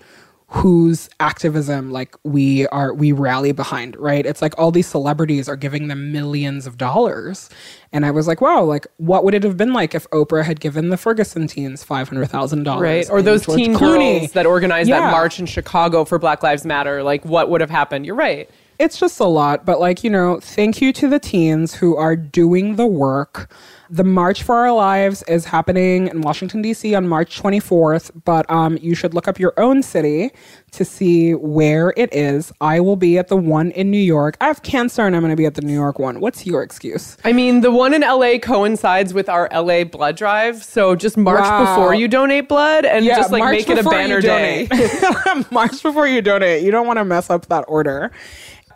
whose 0.49 1.09
activism 1.21 1.91
like 1.91 2.15
we 2.23 2.67
are 2.69 2.95
we 2.95 3.11
rally 3.13 3.51
behind 3.53 3.97
right 3.97 4.25
it's 4.25 4.41
like 4.41 4.55
all 4.59 4.71
these 4.71 4.87
celebrities 4.87 5.49
are 5.49 5.57
giving 5.67 5.89
them 5.89 6.13
millions 6.13 6.67
of 6.67 6.77
dollars 6.79 7.51
and 7.93 8.07
i 8.07 8.11
was 8.11 8.27
like 8.29 8.41
wow 8.41 8.63
like 8.63 8.87
what 8.99 9.25
would 9.25 9.35
it 9.35 9.43
have 9.43 9.57
been 9.57 9.73
like 9.73 9.95
if 9.95 10.09
oprah 10.11 10.45
had 10.45 10.61
given 10.61 10.91
the 10.91 10.97
ferguson 10.97 11.47
teens 11.47 11.85
$500000 11.85 12.81
Right. 12.81 13.09
Or 13.11 13.21
those 13.23 13.45
George 13.47 13.59
teen 13.59 13.75
Clooney- 13.75 14.21
girls 14.21 14.33
that 14.33 14.47
organized 14.47 14.89
Yeah. 14.89 15.01
that 15.01 15.11
march 15.13 15.41
in 15.41 15.47
Chicago 15.47 16.05
for 16.05 16.19
Black 16.19 16.43
Lives 16.43 16.65
Matter. 16.65 17.03
Like, 17.03 17.25
what 17.25 17.51
would 17.51 17.61
have 17.61 17.71
happened? 17.71 18.07
You're 18.07 18.15
right. 18.29 18.49
it's 18.79 18.99
just 18.99 19.19
a 19.21 19.25
lot 19.41 19.65
but 19.65 19.79
like 19.81 20.03
you 20.05 20.11
know 20.11 20.39
thank 20.41 20.81
you 20.83 20.93
to 20.93 21.09
the 21.09 21.19
teens 21.31 21.75
who 21.81 21.97
are 21.97 22.17
doing 22.17 22.75
the 22.77 22.87
work 22.87 23.49
the 23.91 24.05
march 24.05 24.43
for 24.43 24.55
our 24.57 24.73
lives 24.73 25.23
is 25.25 25.45
happening 25.45 26.09
in 26.09 26.21
washington 26.23 26.63
d.c 26.63 26.95
on 26.95 27.07
march 27.07 27.41
24th 27.41 28.11
but 28.25 28.49
um, 28.51 28.79
you 28.81 28.95
should 28.95 29.13
look 29.15 29.29
up 29.29 29.39
your 29.39 29.53
own 29.59 29.83
city 29.83 30.31
to 30.73 30.85
see 30.85 31.35
where 31.35 31.93
it 31.97 32.13
is 32.15 32.51
i 32.61 32.81
will 32.81 32.97
be 32.97 33.19
at 33.19 33.29
the 33.29 33.37
one 33.37 33.71
in 33.73 33.91
new 33.91 33.99
york 33.99 34.37
i 34.41 34.47
have 34.47 34.63
cancer 34.63 35.03
and 35.07 35.15
i'm 35.15 35.21
going 35.23 35.31
to 35.31 35.37
be 35.37 35.45
at 35.47 35.55
the 35.55 35.63
new 35.63 35.75
york 35.75 35.99
one 35.99 36.19
what's 36.21 36.47
your 36.47 36.63
excuse 36.63 37.17
I 37.25 37.33
mean, 37.33 37.61
the 37.61 37.71
one 37.71 37.95
in 37.95 38.03
LA 38.03 38.39
coincides 38.39 39.15
with 39.15 39.29
our 39.29 39.49
LA 39.53 39.85
blood 39.85 40.17
drive. 40.17 40.63
So 40.63 40.95
just 40.95 41.17
march 41.17 41.41
Wow. 41.41 41.65
before 41.77 41.95
you 41.95 42.07
donate 42.09 42.49
blood 42.49 42.85
and 42.85 43.05
just 43.05 43.31
like 43.33 43.43
make 43.51 43.69
it 43.69 43.79
a 43.79 43.83
banner 43.89 44.21
day. 44.21 44.67
donate. 44.67 45.51
March 45.53 45.83
before 45.83 46.07
you 46.07 46.21
donate. 46.23 46.63
You 46.63 46.71
don't 46.71 46.87
want 46.87 46.99
to 46.99 47.05
mess 47.05 47.31
up 47.31 47.47
that 47.47 47.65
order. 47.69 48.11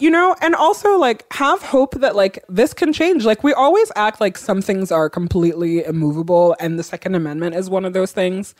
You 0.00 0.10
know, 0.10 0.36
and 0.40 0.54
also 0.54 0.96
like 0.96 1.26
have 1.32 1.60
hope 1.62 1.94
that 1.96 2.14
like 2.14 2.44
this 2.48 2.72
can 2.72 2.92
change. 2.92 3.24
Like 3.24 3.42
we 3.42 3.52
always 3.52 3.90
act 3.96 4.20
like 4.20 4.38
some 4.38 4.62
things 4.62 4.92
are 4.92 5.10
completely 5.10 5.84
immovable 5.84 6.54
and 6.60 6.78
the 6.78 6.84
Second 6.84 7.16
Amendment 7.16 7.56
is 7.56 7.68
one 7.68 7.84
of 7.84 7.92
those 7.92 8.12
things. 8.12 8.54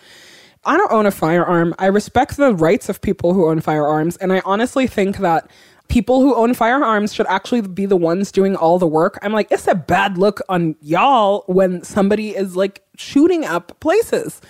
I 0.64 0.76
don't 0.76 0.90
own 0.90 1.06
a 1.06 1.12
firearm. 1.12 1.74
I 1.78 1.86
respect 1.86 2.36
the 2.36 2.54
rights 2.54 2.88
of 2.88 3.00
people 3.00 3.34
who 3.34 3.48
own 3.48 3.60
firearms 3.60 4.16
and 4.16 4.32
I 4.32 4.42
honestly 4.44 4.88
think 4.88 5.18
that 5.18 5.48
people 5.88 6.20
who 6.20 6.34
own 6.34 6.54
firearms 6.54 7.14
should 7.14 7.26
actually 7.26 7.62
be 7.62 7.86
the 7.86 7.96
ones 7.96 8.30
doing 8.30 8.54
all 8.54 8.78
the 8.78 8.86
work. 8.86 9.18
I'm 9.22 9.32
like, 9.32 9.50
it's 9.50 9.66
a 9.66 9.74
bad 9.74 10.18
look 10.18 10.40
on 10.48 10.76
y'all 10.80 11.44
when 11.46 11.82
somebody 11.82 12.36
is 12.36 12.56
like 12.56 12.82
shooting 12.96 13.44
up 13.44 13.78
places. 13.80 14.40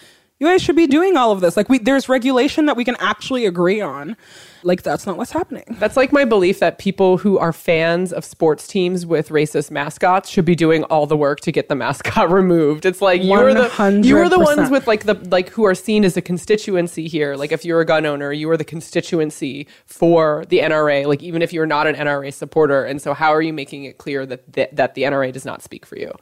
You 0.41 0.47
guys 0.47 0.62
should 0.62 0.76
be 0.76 0.86
doing 0.86 1.16
all 1.16 1.32
of 1.32 1.41
this. 1.41 1.57
Like 1.57 1.68
we 1.68 1.78
there's 1.78 2.09
regulation 2.09 2.66
that 2.66 2.76
we 2.76 2.84
can 2.84 2.95
actually 3.01 3.45
agree 3.45 3.80
on. 3.80 4.16
Like 4.62 4.82
that's 4.82 5.05
not 5.05 5.16
what's 5.16 5.32
happening. 5.32 5.64
That's 5.80 5.97
like 5.97 6.12
my 6.12 6.24
belief 6.24 6.61
that 6.61 6.78
people 6.78 7.18
who 7.18 7.39
are 7.39 7.53
fans 7.53 8.12
of 8.12 8.24
sports 8.24 8.68
teams 8.68 9.05
with 9.05 9.30
racist 9.30 9.72
mascots 9.72 10.28
should 10.28 10.45
be 10.45 10.55
doing 10.55 10.84
all 10.84 11.07
the 11.07 11.16
work 11.16 11.41
to 11.41 11.51
get 11.51 11.68
the 11.68 11.74
mascot 11.74 12.30
removed. 12.30 12.86
It's 12.86 13.03
like 13.03 13.22
you're 13.22 13.53
the 13.53 14.01
you 14.05 14.16
are 14.18 14.28
the 14.28 14.39
ones 14.39 14.70
with 14.70 14.86
like 14.86 15.05
the 15.05 15.14
like 15.14 15.49
who 15.49 15.64
are 15.64 15.74
seen 15.74 16.05
as 16.05 16.16
a 16.16 16.22
constituency 16.22 17.09
here. 17.09 17.34
Like 17.34 17.51
if 17.51 17.64
you're 17.64 17.80
a 17.80 17.84
gun 17.84 18.07
owner, 18.07 18.32
you 18.32 18.49
are 18.51 18.57
the 18.57 18.64
constituency 18.64 19.66
for 19.86 20.45
the 20.49 20.61
NRA. 20.61 21.07
Like 21.07 21.22
even 21.22 21.43
if 21.43 21.53
you're 21.53 21.66
not 21.66 21.89
an 21.89 21.97
NRA 21.97 22.32
supporter, 22.32 22.84
and 22.84 23.03
so 23.03 23.12
how 23.12 23.34
are 23.34 23.43
you 23.43 23.53
making 23.53 23.84
it 23.84 23.99
clear 23.99 24.24
that 24.26 24.53
th- 24.53 24.70
that 24.72 24.95
the 24.95 25.03
NRA 25.03 25.32
does 25.32 25.45
not 25.45 25.62
speak 25.62 25.84
for 25.84 25.99
you? 25.99 26.12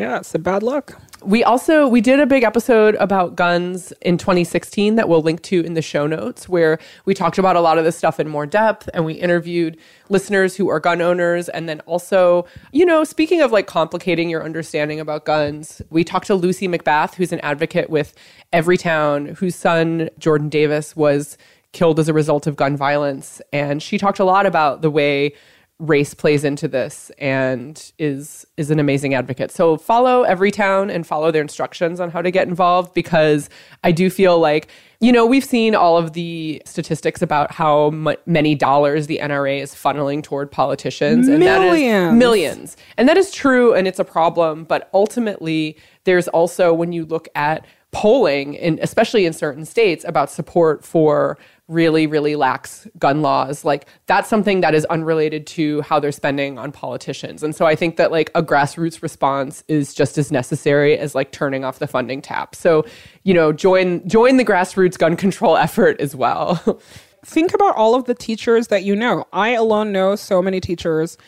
Yeah, 0.00 0.16
it's 0.16 0.34
a 0.34 0.38
bad 0.38 0.62
luck. 0.62 0.98
We 1.22 1.44
also 1.44 1.86
we 1.86 2.00
did 2.00 2.20
a 2.20 2.24
big 2.24 2.42
episode 2.42 2.94
about 2.94 3.36
guns 3.36 3.92
in 4.00 4.16
2016 4.16 4.94
that 4.94 5.10
we'll 5.10 5.20
link 5.20 5.42
to 5.42 5.60
in 5.60 5.74
the 5.74 5.82
show 5.82 6.06
notes 6.06 6.48
where 6.48 6.78
we 7.04 7.12
talked 7.12 7.36
about 7.36 7.54
a 7.54 7.60
lot 7.60 7.76
of 7.76 7.84
this 7.84 7.98
stuff 7.98 8.18
in 8.18 8.26
more 8.26 8.46
depth 8.46 8.88
and 8.94 9.04
we 9.04 9.12
interviewed 9.12 9.76
listeners 10.08 10.56
who 10.56 10.70
are 10.70 10.80
gun 10.80 11.02
owners 11.02 11.50
and 11.50 11.68
then 11.68 11.80
also, 11.80 12.46
you 12.72 12.86
know, 12.86 13.04
speaking 13.04 13.42
of 13.42 13.52
like 13.52 13.66
complicating 13.66 14.30
your 14.30 14.42
understanding 14.42 15.00
about 15.00 15.26
guns, 15.26 15.82
we 15.90 16.02
talked 16.02 16.28
to 16.28 16.34
Lucy 16.34 16.66
McBath 16.66 17.16
who's 17.16 17.30
an 17.30 17.40
advocate 17.40 17.90
with 17.90 18.14
Everytown 18.54 19.36
whose 19.36 19.54
son 19.54 20.08
Jordan 20.18 20.48
Davis 20.48 20.96
was 20.96 21.36
killed 21.72 22.00
as 22.00 22.08
a 22.08 22.14
result 22.14 22.46
of 22.46 22.56
gun 22.56 22.74
violence 22.74 23.42
and 23.52 23.82
she 23.82 23.98
talked 23.98 24.18
a 24.18 24.24
lot 24.24 24.46
about 24.46 24.80
the 24.80 24.90
way 24.90 25.34
race 25.80 26.12
plays 26.12 26.44
into 26.44 26.68
this 26.68 27.10
and 27.18 27.92
is 27.98 28.46
is 28.56 28.70
an 28.70 28.78
amazing 28.78 29.14
advocate. 29.14 29.50
So 29.50 29.76
follow 29.76 30.24
Everytown 30.24 30.94
and 30.94 31.06
follow 31.06 31.30
their 31.30 31.42
instructions 31.42 31.98
on 31.98 32.10
how 32.10 32.20
to 32.22 32.30
get 32.30 32.46
involved 32.46 32.92
because 32.92 33.48
I 33.82 33.90
do 33.90 34.10
feel 34.10 34.38
like 34.38 34.68
you 35.00 35.10
know 35.10 35.24
we've 35.24 35.44
seen 35.44 35.74
all 35.74 35.96
of 35.96 36.12
the 36.12 36.60
statistics 36.66 37.22
about 37.22 37.50
how 37.50 37.90
mu- 37.90 38.14
many 38.26 38.54
dollars 38.54 39.06
the 39.06 39.18
NRA 39.22 39.62
is 39.62 39.74
funneling 39.74 40.22
toward 40.22 40.52
politicians 40.52 41.26
and 41.26 41.42
that 41.42 41.62
is 41.62 41.72
Millions. 41.72 42.18
millions. 42.18 42.76
And 42.98 43.08
that 43.08 43.16
is 43.16 43.30
true 43.32 43.74
and 43.74 43.88
it's 43.88 43.98
a 43.98 44.04
problem, 44.04 44.64
but 44.64 44.90
ultimately 44.92 45.78
there's 46.04 46.28
also 46.28 46.74
when 46.74 46.92
you 46.92 47.06
look 47.06 47.26
at 47.34 47.64
polling 47.92 48.54
in 48.54 48.78
especially 48.82 49.24
in 49.26 49.32
certain 49.32 49.64
states 49.64 50.04
about 50.06 50.30
support 50.30 50.84
for 50.84 51.36
really 51.70 52.06
really 52.06 52.36
lax 52.36 52.86
gun 52.98 53.22
laws 53.22 53.64
like 53.64 53.86
that's 54.06 54.28
something 54.28 54.60
that 54.60 54.74
is 54.74 54.84
unrelated 54.86 55.46
to 55.46 55.80
how 55.82 56.00
they're 56.00 56.12
spending 56.12 56.58
on 56.58 56.72
politicians 56.72 57.42
and 57.42 57.54
so 57.54 57.64
i 57.64 57.76
think 57.76 57.96
that 57.96 58.10
like 58.10 58.30
a 58.34 58.42
grassroots 58.42 59.02
response 59.02 59.62
is 59.68 59.94
just 59.94 60.18
as 60.18 60.32
necessary 60.32 60.98
as 60.98 61.14
like 61.14 61.30
turning 61.30 61.64
off 61.64 61.78
the 61.78 61.86
funding 61.86 62.20
tap 62.20 62.54
so 62.54 62.84
you 63.22 63.32
know 63.32 63.52
join 63.52 64.06
join 64.08 64.36
the 64.36 64.44
grassroots 64.44 64.98
gun 64.98 65.16
control 65.16 65.56
effort 65.56 66.00
as 66.00 66.14
well 66.16 66.80
Think 67.24 67.52
about 67.52 67.76
all 67.76 67.94
of 67.94 68.04
the 68.04 68.14
teachers 68.14 68.68
that 68.68 68.82
you 68.82 68.96
know. 68.96 69.26
I 69.32 69.50
alone 69.50 69.92
know 69.92 70.16
so 70.16 70.40
many 70.40 70.60
teachers. 70.60 71.18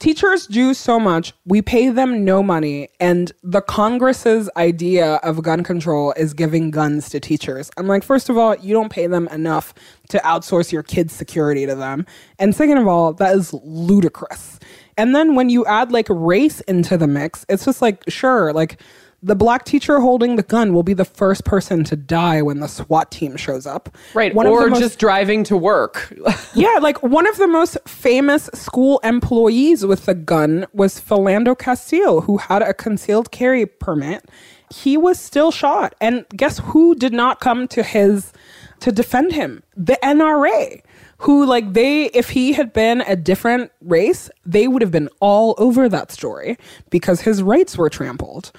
Teachers 0.00 0.46
do 0.46 0.72
so 0.72 0.98
much. 0.98 1.34
We 1.44 1.60
pay 1.60 1.90
them 1.90 2.24
no 2.24 2.42
money. 2.42 2.88
And 3.00 3.30
the 3.42 3.60
Congress's 3.60 4.48
idea 4.56 5.16
of 5.16 5.42
gun 5.42 5.62
control 5.62 6.14
is 6.16 6.32
giving 6.32 6.70
guns 6.70 7.10
to 7.10 7.20
teachers. 7.20 7.70
I'm 7.76 7.86
like, 7.86 8.02
first 8.02 8.30
of 8.30 8.38
all, 8.38 8.56
you 8.56 8.72
don't 8.72 8.90
pay 8.90 9.06
them 9.06 9.28
enough 9.28 9.74
to 10.08 10.16
outsource 10.20 10.72
your 10.72 10.82
kids' 10.82 11.12
security 11.12 11.66
to 11.66 11.74
them. 11.74 12.06
And 12.38 12.56
second 12.56 12.78
of 12.78 12.88
all, 12.88 13.12
that 13.12 13.36
is 13.36 13.52
ludicrous. 13.52 14.58
And 14.96 15.14
then 15.14 15.34
when 15.34 15.50
you 15.50 15.66
add 15.66 15.92
like 15.92 16.06
race 16.08 16.60
into 16.62 16.96
the 16.96 17.06
mix, 17.06 17.44
it's 17.50 17.66
just 17.66 17.82
like, 17.82 18.02
sure, 18.08 18.54
like 18.54 18.80
the 19.22 19.36
black 19.36 19.64
teacher 19.64 20.00
holding 20.00 20.36
the 20.36 20.42
gun 20.42 20.72
will 20.72 20.82
be 20.82 20.94
the 20.94 21.04
first 21.04 21.44
person 21.44 21.84
to 21.84 21.96
die 21.96 22.40
when 22.42 22.60
the 22.60 22.68
SWAT 22.68 23.10
team 23.10 23.36
shows 23.36 23.66
up. 23.66 23.88
right 24.14 24.34
One 24.34 24.46
or 24.46 24.68
most- 24.68 24.80
just 24.80 24.98
driving 24.98 25.44
to 25.44 25.56
work 25.56 26.12
yeah, 26.54 26.78
like 26.80 27.02
one 27.02 27.26
of 27.26 27.36
the 27.36 27.46
most 27.46 27.76
famous 27.86 28.44
school 28.54 28.98
employees 29.04 29.84
with 29.84 30.08
a 30.08 30.14
gun 30.14 30.66
was 30.72 31.00
Philando 31.00 31.58
Castile, 31.58 32.22
who 32.22 32.38
had 32.38 32.62
a 32.62 32.74
concealed 32.74 33.30
carry 33.30 33.66
permit. 33.66 34.24
He 34.72 34.96
was 34.96 35.18
still 35.18 35.50
shot. 35.50 35.94
And 36.00 36.24
guess 36.36 36.58
who 36.58 36.94
did 36.94 37.12
not 37.12 37.40
come 37.40 37.66
to 37.68 37.82
his 37.82 38.32
to 38.80 38.92
defend 38.92 39.32
him. 39.32 39.62
The 39.76 39.98
NRA, 40.02 40.80
who 41.18 41.44
like 41.44 41.72
they 41.74 42.06
if 42.06 42.30
he 42.30 42.52
had 42.54 42.72
been 42.72 43.02
a 43.02 43.16
different 43.16 43.72
race, 43.82 44.30
they 44.46 44.68
would 44.68 44.80
have 44.82 44.90
been 44.90 45.08
all 45.20 45.54
over 45.58 45.88
that 45.88 46.10
story 46.10 46.56
because 46.88 47.22
his 47.22 47.42
rights 47.42 47.76
were 47.76 47.90
trampled 47.90 48.52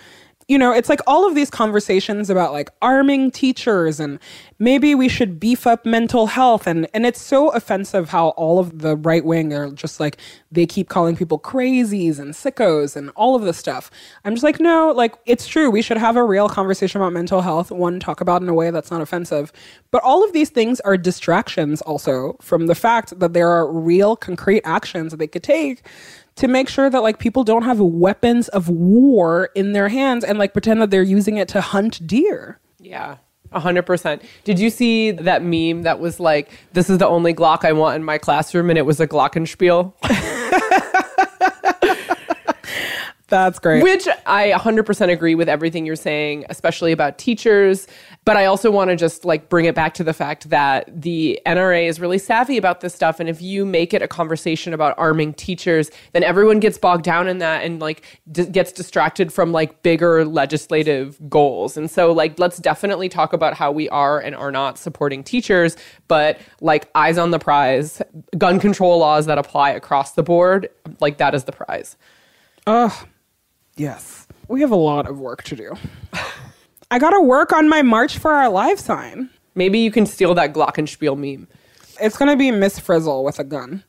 you 0.52 0.58
know, 0.58 0.74
it's 0.74 0.90
like 0.90 1.00
all 1.08 1.26
of 1.26 1.34
these 1.34 1.50
conversations 1.50 2.30
about 2.30 2.52
like 2.52 2.70
arming 2.82 3.32
teachers 3.32 4.02
and 4.02 4.20
maybe 4.60 4.94
we 4.94 5.08
should 5.08 5.40
beef 5.40 5.66
up 5.66 5.86
mental 5.86 6.28
health 6.28 6.68
and 6.68 6.90
and 6.94 7.06
it's 7.06 7.22
so 7.22 7.52
offensive 7.52 8.10
how 8.10 8.30
all 8.32 8.60
of 8.60 8.80
the 8.80 8.98
right 8.98 9.24
wing 9.24 9.54
are 9.54 9.72
just 9.72 10.02
like 10.02 10.18
they 10.52 10.66
keep 10.66 10.90
calling 10.90 11.16
people 11.16 11.40
crazies 11.40 12.20
and 12.20 12.34
sickos 12.34 12.98
and 12.98 13.12
all 13.12 13.34
of 13.34 13.44
this 13.44 13.58
stuff. 13.58 13.90
I'm 14.26 14.34
just 14.34 14.44
like, 14.44 14.60
no, 14.60 14.92
like 14.92 15.16
it's 15.26 15.48
true. 15.48 15.70
We 15.70 15.82
should 15.82 15.98
have 15.98 16.18
a 16.18 16.24
real 16.26 16.50
conversation 16.50 17.00
about 17.00 17.14
mental 17.14 17.40
health, 17.40 17.72
one 17.72 18.02
talk 18.02 18.20
about 18.20 18.42
in 18.42 18.50
a 18.50 18.54
way 18.54 18.72
that's 18.72 18.92
not 18.92 19.00
offensive. 19.00 19.54
But 19.90 20.04
all 20.04 20.22
of 20.22 20.34
these 20.34 20.50
things 20.50 20.82
are 20.82 20.98
distractions 20.98 21.82
also 21.84 22.36
from 22.42 22.68
the 22.68 22.76
fact 22.76 23.18
that 23.22 23.32
there 23.32 23.50
are 23.50 23.72
real 23.72 24.18
concrete 24.18 24.64
actions 24.66 25.12
that 25.12 25.18
they 25.18 25.28
could 25.28 25.44
take 25.44 25.86
to 26.36 26.48
make 26.48 26.70
sure 26.70 26.90
that 26.90 27.02
like 27.02 27.20
people 27.20 27.44
don't 27.44 27.64
have 27.64 27.80
weapons 27.80 28.48
of 28.50 28.70
war 28.70 29.50
in 29.56 29.74
their 29.74 29.90
hands 29.90 30.24
and 30.24 30.40
like 30.40 30.54
pretend 30.54 30.82
that 30.82 30.90
they're 30.90 31.04
using 31.04 31.38
it 31.38 31.48
to 31.50 31.62
hunt 31.62 32.06
deer. 32.08 32.60
Yeah. 32.80 33.18
A 33.54 33.60
hundred 33.60 33.86
percent. 33.86 34.22
Did 34.46 34.60
you 34.60 34.70
see 34.70 35.12
that 35.12 35.44
meme 35.44 35.84
that 35.84 36.00
was 36.00 36.22
like, 36.22 36.50
"This 36.72 36.90
is 36.90 37.00
the 37.00 37.08
only 37.08 37.34
Glock 37.34 37.66
I 37.66 37.74
want 37.74 37.98
in 37.98 38.04
my 38.04 38.18
classroom," 38.18 38.70
and 38.70 38.78
it 38.80 38.86
was 38.86 39.02
a 39.02 39.08
Glockenspiel? 39.08 39.94
That's 43.32 43.60
great. 43.60 43.82
Which 43.82 44.10
I 44.26 44.52
100% 44.52 45.10
agree 45.10 45.36
with 45.36 45.48
everything 45.48 45.86
you're 45.86 45.96
saying, 45.96 46.46
especially 46.50 46.92
about 46.92 47.18
teachers. 47.18 47.88
But 48.26 48.36
I 48.36 48.46
also 48.46 48.70
want 48.70 48.90
to 48.90 48.98
just 48.98 49.24
like 49.24 49.48
bring 49.48 49.64
it 49.64 49.74
back 49.74 49.94
to 49.96 50.04
the 50.04 50.12
fact 50.12 50.50
that 50.50 51.02
the 51.02 51.40
NRA 51.46 51.88
is 51.88 52.02
really 52.02 52.18
savvy 52.18 52.58
about 52.58 52.82
this 52.82 52.94
stuff. 52.94 53.22
And 53.22 53.30
if 53.30 53.42
you 53.42 53.66
make 53.66 53.94
it 53.94 54.02
a 54.02 54.08
conversation 54.08 54.74
about 54.74 54.96
arming 54.98 55.34
teachers, 55.34 55.92
then 56.12 56.24
everyone 56.24 56.60
gets 56.60 56.78
bogged 56.78 57.06
down 57.06 57.30
in 57.30 57.38
that 57.38 57.64
and 57.64 57.80
like 57.80 58.22
d- 58.30 58.48
gets 58.48 58.74
distracted 58.74 59.32
from 59.32 59.54
like 59.54 59.82
bigger 59.82 60.26
legislative 60.26 61.18
goals. 61.30 61.78
And 61.78 61.90
so, 61.90 62.12
like, 62.12 62.38
let's 62.38 62.58
definitely 62.58 63.08
talk 63.08 63.32
about 63.32 63.54
how 63.54 63.72
we 63.72 63.88
are 63.90 64.20
and 64.20 64.36
are 64.36 64.52
not 64.52 64.78
supporting 64.78 65.24
teachers, 65.24 65.78
but 66.10 66.38
like 66.60 66.90
eyes 66.96 67.18
on 67.18 67.32
the 67.32 67.40
prize, 67.40 68.02
gun 68.38 68.60
control 68.60 69.00
laws 69.00 69.26
that 69.28 69.38
apply 69.38 69.70
across 69.70 70.12
the 70.12 70.24
board, 70.24 70.68
like, 71.00 71.18
that 71.20 71.34
is 71.34 71.46
the 71.46 71.54
prize. 71.54 71.96
Ugh. 72.68 72.92
Yes. 73.82 74.28
We 74.48 74.62
have 74.62 74.70
a 74.70 74.76
lot 74.76 75.10
of 75.10 75.18
work 75.18 75.42
to 75.44 75.56
do. 75.56 75.74
I 76.92 77.00
got 77.00 77.12
to 77.12 77.22
work 77.22 77.52
on 77.52 77.68
my 77.68 77.82
March 77.82 78.20
for 78.20 78.32
Our 78.32 78.48
Lives 78.48 78.84
sign. 78.84 79.32
Maybe 79.56 79.80
you 79.80 79.90
can 79.90 80.06
steal 80.06 80.36
that 80.36 80.54
Glockenspiel 80.54 81.18
meme. 81.18 81.48
It's 82.00 82.16
going 82.16 82.30
to 82.30 82.38
be 82.38 82.52
Miss 82.52 82.78
Frizzle 82.78 83.24
with 83.24 83.40
a 83.40 83.44
gun. 83.44 83.84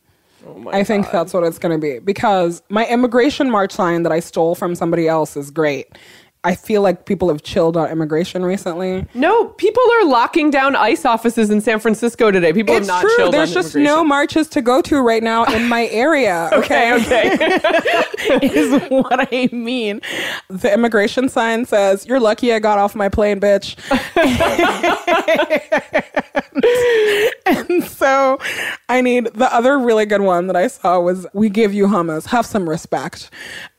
Oh 0.47 0.55
my 0.55 0.73
I 0.73 0.83
think 0.83 1.11
that's 1.11 1.35
what 1.35 1.45
it's 1.45 1.59
going 1.59 1.79
to 1.79 1.79
be 1.79 1.99
because 1.99 2.63
my 2.71 2.87
immigration 2.89 3.51
march 3.51 3.71
sign 3.71 4.03
that 4.05 4.13
I 4.13 4.21
stole 4.21 4.55
from 4.55 4.75
somebody 4.75 5.09
else 5.09 5.37
is 5.37 5.51
great. 5.51 5.99
I 6.45 6.57
feel 6.57 6.83
like 6.83 7.07
people 7.07 7.29
have 7.29 7.43
chilled 7.45 7.77
on 7.77 7.89
immigration 7.89 8.45
recently. 8.45 9.07
No, 9.15 9.47
people 9.51 9.83
are 10.01 10.07
locking 10.07 10.51
down 10.51 10.75
ICE 10.75 11.05
offices 11.05 11.51
in 11.51 11.61
San 11.61 11.79
Francisco 11.79 12.33
today. 12.33 12.53
People 12.53 12.75
It's 12.75 12.89
have 12.89 12.97
not 12.97 13.01
true. 13.03 13.17
chilled 13.17 13.35
There's 13.35 13.55
just 13.55 13.77
no 13.77 14.03
marches 14.03 14.49
to 14.49 14.61
go 14.61 14.83
to 14.83 15.01
right 15.01 15.23
now 15.23 15.45
in 15.45 15.69
my 15.69 15.87
area. 15.89 16.51
Okay, 16.63 16.93
okay. 16.95 17.33
is 18.43 18.83
what 18.91 19.29
I 19.33 19.49
mean. 19.53 20.01
The 20.49 20.73
immigration 20.73 21.29
sign 21.29 21.65
says, 21.65 22.07
You're 22.07 22.21
lucky 22.21 22.53
I 22.53 22.59
got 22.59 22.79
off 22.79 22.95
my 22.95 23.09
plane, 23.09 23.41
bitch. 23.41 23.77
and 27.47 27.85
so 27.85 28.39
I 28.89 29.01
need 29.01 29.27
the 29.35 29.53
other 29.53 29.79
really 29.79 30.07
good 30.07 30.21
one 30.21 30.47
that 30.49 30.57
I 30.57 30.67
saw 30.69 31.01
was 31.01 31.27
We 31.35 31.49
give 31.51 31.73
you 31.75 31.87
hummus. 31.87 32.27
Have 32.27 32.47
some 32.47 32.69
respect. 32.69 33.31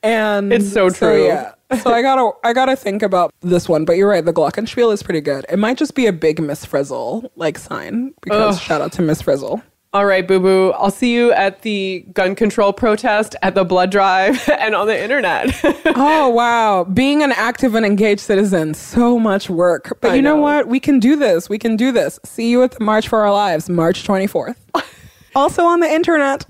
And 0.02 0.52
It's 0.54 0.72
so 0.72 0.90
true. 0.90 1.26
yeah. 1.26 1.54
So 1.82 1.92
I 1.94 2.02
gotta 2.02 2.32
I 2.44 2.54
gotta 2.54 2.76
think 2.76 3.02
about 3.02 3.34
this 3.42 3.68
one, 3.68 3.86
but 3.86 3.98
you're 3.98 4.10
right, 4.10 4.24
the 4.24 4.34
Glockenspiel 4.34 4.94
is 4.94 5.04
pretty 5.04 5.22
good. 5.22 5.46
It 5.50 5.58
might 5.58 5.78
just 5.78 5.96
be 5.96 6.06
a 6.06 6.14
big 6.14 6.40
Miss 6.42 6.66
Frizzle 6.66 7.32
like 7.36 7.58
sign 7.58 8.14
because 8.22 8.58
Ugh. 8.58 8.62
shout 8.62 8.82
out 8.82 8.92
to 8.94 9.02
Miss 9.02 9.22
Frizzle. 9.22 9.62
All 9.94 10.08
right, 10.08 10.28
boo 10.28 10.40
boo. 10.40 10.72
I'll 10.72 10.90
see 10.90 11.14
you 11.14 11.32
at 11.34 11.62
the 11.62 12.04
gun 12.14 12.34
control 12.34 12.74
protest, 12.74 13.36
at 13.44 13.54
the 13.54 13.64
blood 13.64 13.92
drive, 13.92 14.50
and 14.60 14.74
on 14.74 14.88
the 14.88 15.00
internet. 15.00 15.54
oh 15.96 16.30
wow 16.30 16.84
being 16.84 17.22
an 17.22 17.32
active 17.34 17.76
and 17.76 17.86
engaged 17.86 18.22
citizen 18.22 18.74
so 18.74 19.20
much 19.20 19.50
work 19.50 19.98
but 20.02 20.12
I 20.12 20.16
you 20.16 20.22
know. 20.22 20.36
know. 20.36 20.42
what 20.42 20.68
we 20.68 20.80
can 20.80 21.00
do 21.00 21.16
this 21.16 21.50
we 21.50 21.60
can 21.60 21.76
do 21.76 21.92
this 21.92 22.20
see 22.26 22.50
you 22.50 22.64
at 22.64 22.72
the 22.72 22.84
march 22.84 23.08
for 23.08 23.20
our 23.22 23.32
lives 23.32 23.70
march 23.70 24.04
24th 24.08 24.56
also 25.36 25.64
on 25.66 25.82
the 25.82 25.88
internet 25.92 26.46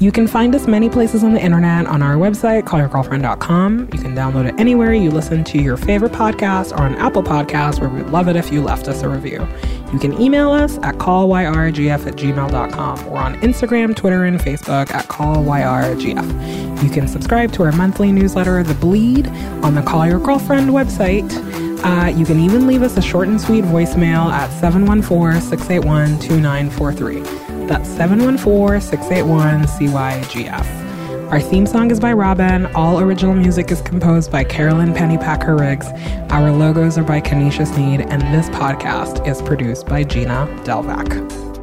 You 0.00 0.10
can 0.10 0.26
find 0.26 0.54
us 0.56 0.66
many 0.66 0.90
places 0.90 1.22
on 1.22 1.34
the 1.34 1.40
internet 1.40 1.86
on 1.86 2.02
our 2.02 2.16
website, 2.16 2.64
callyourgirlfriend.com. 2.64 3.78
You 3.92 3.98
can 3.98 4.14
download 4.14 4.48
it 4.48 4.58
anywhere 4.58 4.92
you 4.92 5.10
listen 5.10 5.44
to 5.44 5.62
your 5.62 5.76
favorite 5.76 6.10
podcast 6.10 6.72
or 6.72 6.82
on 6.82 6.96
Apple 6.96 7.22
Podcasts, 7.22 7.80
where 7.80 7.88
we'd 7.88 8.06
love 8.06 8.26
it 8.26 8.34
if 8.34 8.52
you 8.52 8.60
left 8.60 8.88
us 8.88 9.02
a 9.02 9.08
review. 9.08 9.46
You 9.92 10.00
can 10.00 10.20
email 10.20 10.50
us 10.50 10.78
at 10.78 10.96
callyrgf 10.96 12.06
at 12.06 12.14
gmail.com 12.14 13.06
or 13.06 13.18
on 13.18 13.36
Instagram, 13.36 13.94
Twitter, 13.94 14.24
and 14.24 14.40
Facebook 14.40 14.90
at 14.90 15.06
callyrgf. 15.06 16.82
You 16.82 16.90
can 16.90 17.06
subscribe 17.06 17.52
to 17.52 17.62
our 17.62 17.72
monthly 17.72 18.10
newsletter, 18.10 18.64
The 18.64 18.74
Bleed, 18.74 19.28
on 19.62 19.76
the 19.76 19.82
Call 19.82 20.08
Your 20.08 20.18
Girlfriend 20.18 20.70
website. 20.70 21.30
Uh, 21.84 22.08
you 22.08 22.26
can 22.26 22.40
even 22.40 22.66
leave 22.66 22.82
us 22.82 22.96
a 22.96 23.02
short 23.02 23.28
and 23.28 23.40
sweet 23.40 23.62
voicemail 23.62 24.32
at 24.32 24.50
714 24.58 25.40
681 25.40 26.18
2943. 26.18 27.53
That's 27.66 27.88
714 27.88 28.80
681 28.80 29.62
CYGF. 29.62 31.30
Our 31.30 31.40
theme 31.40 31.66
song 31.66 31.90
is 31.90 31.98
by 31.98 32.12
Robyn. 32.12 32.66
All 32.74 33.00
original 33.00 33.34
music 33.34 33.70
is 33.70 33.80
composed 33.80 34.30
by 34.30 34.44
Carolyn 34.44 34.92
Pennypacker 34.92 35.58
Riggs. 35.58 35.86
Our 36.30 36.52
logos 36.52 36.98
are 36.98 37.02
by 37.02 37.20
Kanisha 37.20 37.66
Sneed, 37.66 38.02
and 38.02 38.22
this 38.34 38.50
podcast 38.50 39.26
is 39.26 39.40
produced 39.40 39.86
by 39.86 40.04
Gina 40.04 40.46
Delvac. 40.64 41.53